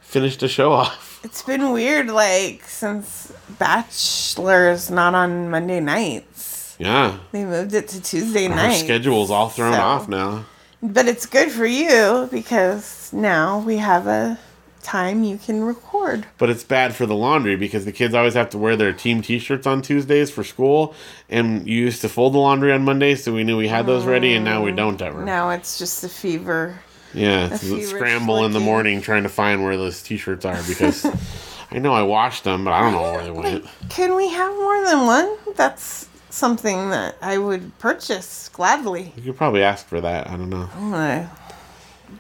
finished 0.02 0.44
a 0.44 0.48
show 0.48 0.72
off. 0.74 1.20
It's 1.24 1.42
been 1.42 1.72
weird, 1.72 2.08
like 2.08 2.64
since 2.66 3.34
Bachelor's 3.58 4.92
not 4.92 5.16
on 5.16 5.50
Monday 5.50 5.80
nights. 5.80 6.76
Yeah, 6.78 7.18
They 7.32 7.46
moved 7.46 7.74
it 7.74 7.88
to 7.90 8.02
Tuesday 8.02 8.48
night. 8.48 8.66
our 8.66 8.74
schedule's 8.74 9.30
all 9.32 9.50
thrown 9.50 9.74
so- 9.74 9.80
off 9.82 10.08
now. 10.08 10.46
But 10.84 11.08
it's 11.08 11.26
good 11.26 11.52
for 11.52 11.66
you 11.66 12.28
because 12.32 13.14
now 13.14 13.60
we 13.60 13.78
have 13.78 14.08
a 14.08 14.40
time 14.82 15.24
you 15.24 15.38
can 15.38 15.64
record. 15.64 16.26
But 16.38 16.50
it's 16.50 16.64
bad 16.64 16.96
for 16.96 17.06
the 17.06 17.16
laundry 17.16 17.56
because 17.56 17.86
the 17.86 17.92
kids 17.92 18.14
always 18.14 18.34
have 18.34 18.50
to 18.52 18.58
wear 18.58 18.76
their 18.76 18.94
team 18.94 19.22
T-shirts 19.22 19.68
on 19.68 19.82
Tuesdays 19.82 20.32
for 20.32 20.44
school, 20.44 20.96
and 21.30 21.68
you 21.68 21.82
used 21.82 22.02
to 22.02 22.10
fold 22.10 22.34
the 22.34 22.40
laundry 22.40 22.72
on 22.72 22.84
Mondays, 22.84 23.24
so 23.24 23.34
we 23.34 23.44
knew 23.44 23.58
we 23.58 23.68
had 23.68 23.86
those 23.86 24.06
ready, 24.06 24.34
and 24.34 24.44
now 24.44 24.64
we 24.64 24.72
don't 24.72 25.02
ever. 25.02 25.24
Now 25.24 25.52
it's 25.52 25.78
just 25.78 26.04
a 26.04 26.10
fever. 26.10 26.80
Yeah, 27.14 27.54
it's 27.54 27.64
a 27.64 27.82
scramble 27.84 28.46
in 28.46 28.54
the 28.54 28.60
morning 28.60 29.02
trying 29.02 29.24
to 29.24 29.30
find 29.30 29.64
where 29.64 29.78
those 29.78 30.02
T-shirts 30.02 30.46
are 30.46 30.62
because 30.68 31.06
I 31.72 31.80
know 31.80 31.94
I 31.94 32.04
washed 32.04 32.44
them, 32.44 32.66
but 32.66 32.72
I 32.72 32.82
don't 32.82 32.94
know 32.94 33.02
where 33.02 33.24
they 33.24 33.32
went. 33.32 33.66
Can 33.90 34.16
we 34.16 34.30
have 34.30 34.54
more 34.54 34.86
than 34.86 35.06
one? 35.06 35.38
That's 35.56 36.08
something 36.32 36.90
that 36.90 37.16
I 37.22 37.38
would 37.38 37.78
purchase 37.80 38.50
gladly. 38.50 39.14
You 39.16 39.24
could 39.24 39.38
probably 39.38 39.64
ask 39.64 39.86
for 39.86 40.02
that. 40.02 40.28
I 40.28 40.32
don't 40.38 40.50
know. 40.50 40.70
I'm 40.76 40.92
gonna 40.92 41.32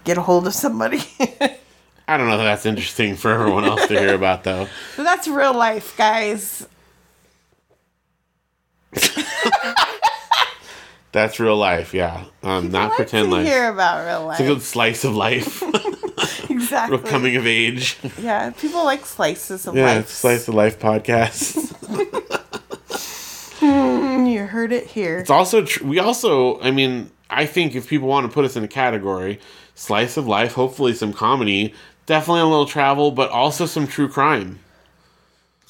get 0.03 0.17
a 0.17 0.21
hold 0.21 0.45
of 0.47 0.53
somebody. 0.53 0.99
I 2.07 2.17
don't 2.17 2.27
know 2.27 2.37
that 2.37 2.43
that's 2.43 2.65
interesting 2.65 3.15
for 3.15 3.31
everyone 3.31 3.63
else 3.63 3.87
to 3.87 3.97
hear 3.99 4.13
about, 4.15 4.43
though. 4.43 4.67
but 4.97 5.03
that's 5.03 5.27
real 5.27 5.53
life, 5.53 5.95
guys. 5.97 6.67
That's 11.13 11.41
real 11.41 11.57
life, 11.57 11.93
yeah. 11.93 12.23
Um, 12.41 12.71
not 12.71 12.89
like 12.89 12.95
pretend 12.97 13.31
life. 13.31 13.45
hear 13.45 13.69
about 13.69 14.05
real 14.05 14.27
life. 14.27 14.39
It's 14.39 14.49
a 14.49 14.53
good 14.53 14.61
slice 14.61 15.03
of 15.03 15.13
life, 15.13 15.61
exactly. 16.49 16.97
real 16.97 17.05
coming 17.05 17.35
of 17.35 17.45
age. 17.45 17.97
Yeah, 18.17 18.51
people 18.51 18.85
like 18.85 19.05
slices 19.05 19.67
of 19.67 19.75
Yeah, 19.75 19.87
life. 19.87 20.03
it's 20.03 20.13
slice 20.13 20.47
of 20.47 20.53
life 20.55 20.79
podcast. 20.79 22.47
Hmm, 23.61 24.25
you 24.25 24.45
heard 24.45 24.71
it 24.71 24.87
here. 24.87 25.19
It's 25.19 25.29
also 25.29 25.63
tr- 25.63 25.85
we 25.85 25.99
also, 25.99 26.59
I 26.61 26.71
mean, 26.71 27.11
I 27.29 27.45
think 27.45 27.75
if 27.75 27.87
people 27.87 28.07
want 28.07 28.25
to 28.25 28.33
put 28.33 28.43
us 28.43 28.55
in 28.55 28.63
a 28.63 28.67
category, 28.67 29.39
slice 29.75 30.17
of 30.17 30.27
life, 30.27 30.53
hopefully 30.53 30.93
some 30.93 31.13
comedy, 31.13 31.73
definitely 32.07 32.41
a 32.41 32.45
little 32.45 32.65
travel, 32.65 33.11
but 33.11 33.29
also 33.29 33.67
some 33.67 33.85
true 33.87 34.09
crime. 34.09 34.59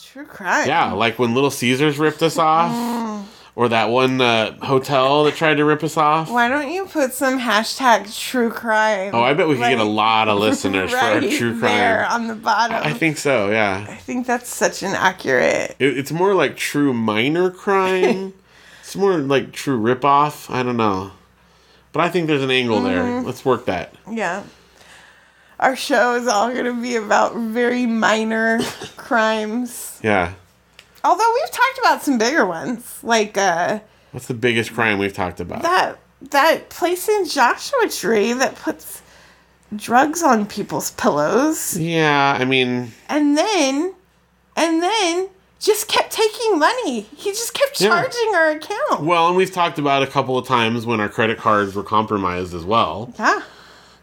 True 0.02 0.26
crime. 0.26 0.68
Yeah, 0.68 0.94
like 0.94 1.20
when 1.20 1.34
Little 1.34 1.52
Caesars 1.52 2.00
ripped 2.00 2.24
us 2.24 2.38
off, 2.38 2.72
hmm. 2.74 3.11
Or 3.56 3.68
that 3.70 3.90
one 3.90 4.22
uh, 4.22 4.54
hotel 4.66 5.26
that 5.26 5.36
tried 5.36 5.56
to 5.56 5.66
rip 5.66 5.84
us 5.84 5.98
off. 5.98 6.32
Why 6.32 6.48
don't 6.48 6.72
you 6.72 6.86
put 6.86 7.14
some 7.14 7.40
hashtag 7.40 8.18
true 8.18 8.50
crime? 8.50 9.14
Oh, 9.14 9.22
I 9.22 9.34
bet 9.34 9.48
we 9.48 9.56
could 9.56 9.70
get 9.70 9.80
a 9.80 9.84
lot 9.84 10.28
of 10.30 10.40
listeners 10.48 10.92
for 10.92 10.98
our 10.98 11.20
right 11.20 11.32
true 11.32 11.60
there 11.60 12.06
crime. 12.08 12.22
on 12.22 12.28
the 12.28 12.36
bottom. 12.36 12.78
I 12.78 12.94
think 12.94 13.18
so. 13.18 13.52
Yeah. 13.52 13.86
I 13.90 13.96
think 13.96 14.26
that's 14.26 14.48
such 14.54 14.84
an 14.84 14.94
accurate. 14.96 15.76
It, 15.80 15.98
it's 15.98 16.12
more 16.12 16.34
like 16.34 16.56
true 16.56 16.94
minor 16.94 17.52
crime. 17.52 18.34
it's 18.82 18.96
more 18.96 19.18
like 19.18 19.52
true 19.52 19.80
ripoff. 19.80 20.50
I 20.54 20.64
don't 20.64 20.78
know. 20.78 21.12
But 21.94 22.02
I 22.02 22.10
think 22.10 22.28
there's 22.28 22.44
an 22.44 22.52
angle 22.52 22.78
Mm-hmm. 22.78 22.86
there. 22.88 23.22
Let's 23.22 23.44
work 23.44 23.66
that. 23.66 23.94
Yeah. 24.10 24.44
Our 25.60 25.76
show 25.76 26.16
is 26.16 26.26
all 26.28 26.52
going 26.52 26.66
to 26.66 26.82
be 26.82 26.96
about 26.96 27.36
very 27.36 27.86
minor 27.86 28.60
crimes. 28.98 30.00
Yeah. 30.02 30.34
Although 31.04 31.34
we've 31.34 31.52
talked 31.52 31.80
about 31.80 32.02
some 32.04 32.18
bigger 32.18 32.46
ones, 32.46 33.00
like 33.04 33.38
uh, 33.38 33.80
What's 34.12 34.28
the 34.28 34.34
biggest 34.34 34.74
crime 34.74 34.98
we've 35.00 35.14
talked 35.14 35.40
about? 35.40 35.62
that 35.64 35.98
that 36.30 36.70
place 36.70 37.10
in 37.10 37.26
Joshua 37.26 37.88
Tree 37.90 38.34
that 38.34 38.56
puts 38.56 39.02
drugs 39.76 40.22
on 40.22 40.46
people's 40.46 40.92
pillows, 40.92 41.78
yeah, 41.78 42.38
I 42.40 42.46
mean, 42.46 42.92
and 43.10 43.38
then 43.38 43.94
and 44.56 44.84
then 44.84 45.30
just 45.60 45.88
kept 45.88 46.12
taking 46.12 46.60
money. 46.60 47.02
He 47.16 47.32
just 47.32 47.54
kept 47.54 47.80
Yeah. 47.80 47.90
charging 47.90 48.36
our 48.36 48.50
account. 48.52 49.02
well, 49.02 49.28
and 49.28 49.38
we've 49.38 49.52
talked 49.52 49.80
about 49.80 50.04
a 50.04 50.08
couple 50.08 50.38
of 50.38 50.48
times 50.48 50.86
when 50.86 51.00
our 51.00 51.10
credit 51.10 51.38
cards 51.38 51.76
were 51.76 51.84
compromised 51.84 52.54
as 52.54 52.64
well. 52.66 53.14
Yeah. 53.18 53.42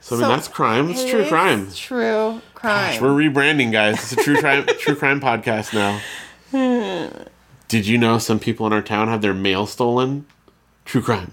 So, 0.00 0.14
I 0.14 0.18
mean, 0.20 0.26
So, 0.26 0.28
that's 0.28 0.48
crime. 0.48 0.90
It's 0.90 1.02
It 1.02 1.10
true 1.10 1.26
crime. 1.28 1.68
True 1.74 2.40
crime. 2.54 3.02
We're 3.02 3.08
rebranding, 3.10 3.72
guys. 3.72 3.94
It's 4.00 4.12
a 4.12 4.16
true 4.24 4.36
crime, 4.40 4.66
true 4.78 4.94
crime 4.94 5.20
podcast 5.20 5.74
now. 5.74 6.00
Did 6.52 7.86
you 7.86 7.98
know 7.98 8.18
some 8.18 8.38
people 8.38 8.66
in 8.66 8.72
our 8.72 8.82
town 8.82 9.08
have 9.08 9.20
their 9.22 9.34
mail 9.34 9.66
stolen? 9.66 10.26
True 10.84 11.02
crime. 11.02 11.32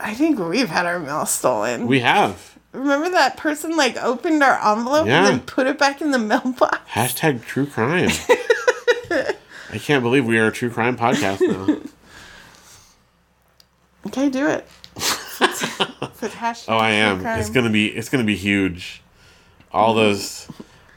I 0.00 0.14
think 0.14 0.38
we've 0.38 0.68
had 0.70 0.86
our 0.86 0.98
mail 0.98 1.26
stolen. 1.26 1.86
We 1.86 2.00
have. 2.00 2.56
Remember 2.72 3.10
that 3.10 3.36
person 3.36 3.76
like 3.76 3.96
opened 3.96 4.42
our 4.42 4.54
envelope 4.72 5.06
Yeah. 5.06 5.18
and 5.18 5.26
then 5.26 5.40
put 5.40 5.66
it 5.66 5.78
back 5.78 6.00
in 6.00 6.10
the 6.10 6.18
mailbox? 6.18 6.78
Hashtag 6.90 7.44
true 7.44 7.66
crime. 7.66 8.10
I 9.70 9.78
can't 9.78 10.02
believe 10.02 10.24
we 10.26 10.38
are 10.38 10.46
a 10.46 10.52
true 10.52 10.70
crime 10.70 10.96
podcast 10.96 11.40
now. 11.46 11.80
Okay, 14.06 14.28
do 14.30 14.46
it. 14.48 14.66
Oh, 16.68 16.76
I 16.76 16.90
am. 16.90 17.24
It's 17.24 17.50
gonna 17.50 17.70
be. 17.70 17.86
It's 17.86 18.08
gonna 18.08 18.24
be 18.24 18.34
huge. 18.34 19.02
All 19.70 19.94
those, 19.94 20.48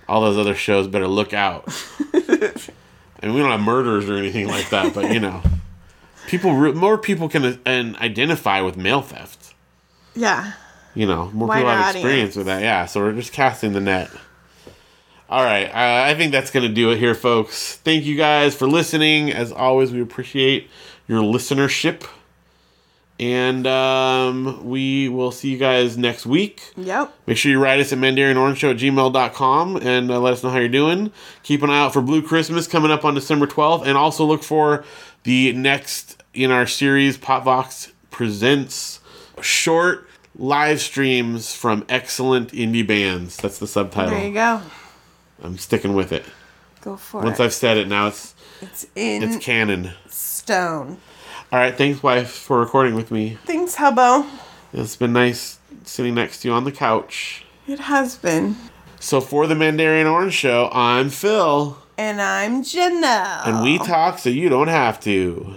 all 0.08 0.22
those 0.22 0.36
other 0.38 0.56
shows 0.56 0.88
better 0.88 1.08
look 1.08 1.32
out. 1.34 1.66
I 3.22 3.26
mean, 3.28 3.36
we 3.36 3.42
don't 3.42 3.52
have 3.52 3.62
murders 3.62 4.10
or 4.10 4.16
anything 4.18 4.48
like 4.48 4.70
that, 4.70 4.94
but 4.94 5.12
you 5.14 5.20
know, 5.20 5.42
people. 6.28 6.54
re- 6.56 6.74
More 6.74 6.98
people 6.98 7.30
can 7.30 7.60
and 7.66 7.96
identify 7.98 8.62
with 8.62 8.78
mail 8.78 9.02
theft. 9.02 9.54
Yeah. 10.16 10.54
You 10.96 11.06
know, 11.08 11.30
more 11.32 11.48
Wider 11.48 11.62
people 11.62 11.72
have 11.72 11.86
audience. 11.90 11.96
experience 12.06 12.36
with 12.36 12.46
that. 12.48 12.62
Yeah, 12.62 12.86
so 12.86 13.00
we're 13.02 13.14
just 13.14 13.32
casting 13.32 13.74
the 13.74 13.80
net. 13.80 14.10
All 15.30 15.42
right, 15.44 15.68
uh, 15.70 16.10
I 16.10 16.14
think 16.16 16.34
that's 16.34 16.52
going 16.52 16.68
to 16.68 16.74
do 16.74 16.92
it 16.92 16.98
here, 16.98 17.16
folks. 17.16 17.76
Thank 17.78 18.04
you 18.04 18.18
guys 18.18 18.54
for 18.54 18.68
listening. 18.68 19.32
As 19.32 19.54
always, 19.54 19.94
we 19.94 20.02
appreciate 20.02 20.70
your 21.08 21.22
listenership. 21.22 22.06
And 23.22 23.68
um, 23.68 24.68
we 24.68 25.08
will 25.08 25.32
see 25.32 25.52
you 25.52 25.58
guys 25.60 25.96
next 25.96 26.26
week. 26.26 26.74
Yep. 26.76 27.14
Make 27.28 27.38
sure 27.38 27.52
you 27.52 27.62
write 27.62 27.80
us 27.80 27.94
at 27.94 28.00
mandarianorangeshow 28.00 28.72
at 28.72 28.78
gmail.com 28.78 29.78
and 29.78 30.10
uh, 30.10 30.20
let 30.20 30.34
us 30.34 30.44
know 30.44 30.50
how 30.50 30.58
you're 30.58 30.68
doing. 30.68 31.12
Keep 31.44 31.62
an 31.62 31.70
eye 31.70 31.80
out 31.82 31.94
for 31.94 32.02
Blue 32.02 32.24
Christmas 32.24 32.66
coming 32.66 32.90
up 32.90 33.06
on 33.06 33.14
December 33.14 33.46
12th. 33.46 33.86
And 33.86 33.96
also 33.96 34.26
look 34.26 34.42
for 34.42 34.84
the 35.22 35.54
next 35.54 36.22
in 36.34 36.50
our 36.50 36.66
series, 36.66 37.18
Potvox 37.18 37.92
Presents 38.10 39.00
short 39.42 40.08
live 40.36 40.82
streams 40.82 41.54
from 41.54 41.86
excellent 41.90 42.52
indie 42.52 42.86
bands. 42.86 43.38
That's 43.38 43.60
the 43.60 43.68
subtitle. 43.68 44.16
There 44.16 44.28
you 44.28 44.34
go. 44.34 44.62
I'm 45.44 45.58
sticking 45.60 45.94
with 45.94 46.12
it. 46.12 46.26
Go 46.82 46.96
for 46.98 47.18
Once 47.22 47.26
it. 47.26 47.28
Once 47.28 47.40
I've 47.40 47.54
said 47.54 47.78
it, 47.78 47.88
now 47.88 48.08
it's 48.08 48.34
it's 48.62 48.86
in 48.96 49.24
it's 49.24 49.44
canon. 49.44 49.92
stone. 50.08 50.98
All 51.54 51.60
right, 51.60 51.78
thanks, 51.78 52.02
wife, 52.02 52.32
for 52.32 52.62
recording 52.62 52.96
with 52.96 53.12
me. 53.12 53.38
Thanks, 53.44 53.76
Hubbo. 53.76 54.26
It's 54.72 54.96
been 54.96 55.12
nice 55.12 55.60
sitting 55.84 56.16
next 56.16 56.42
to 56.42 56.48
you 56.48 56.54
on 56.54 56.64
the 56.64 56.72
couch. 56.72 57.44
It 57.68 57.80
has 57.80 58.16
been. 58.16 58.56
So 59.02 59.20
for 59.20 59.48
the 59.48 59.56
Mandarian 59.56 60.10
Orange 60.10 60.34
Show, 60.34 60.70
I'm 60.72 61.10
Phil. 61.10 61.78
And 61.98 62.22
I'm 62.22 62.64
Janelle. 62.64 63.46
And 63.46 63.64
we 63.64 63.80
talk 63.80 64.20
so 64.20 64.30
you 64.30 64.48
don't 64.48 64.70
have 64.70 65.02
to. 65.02 65.56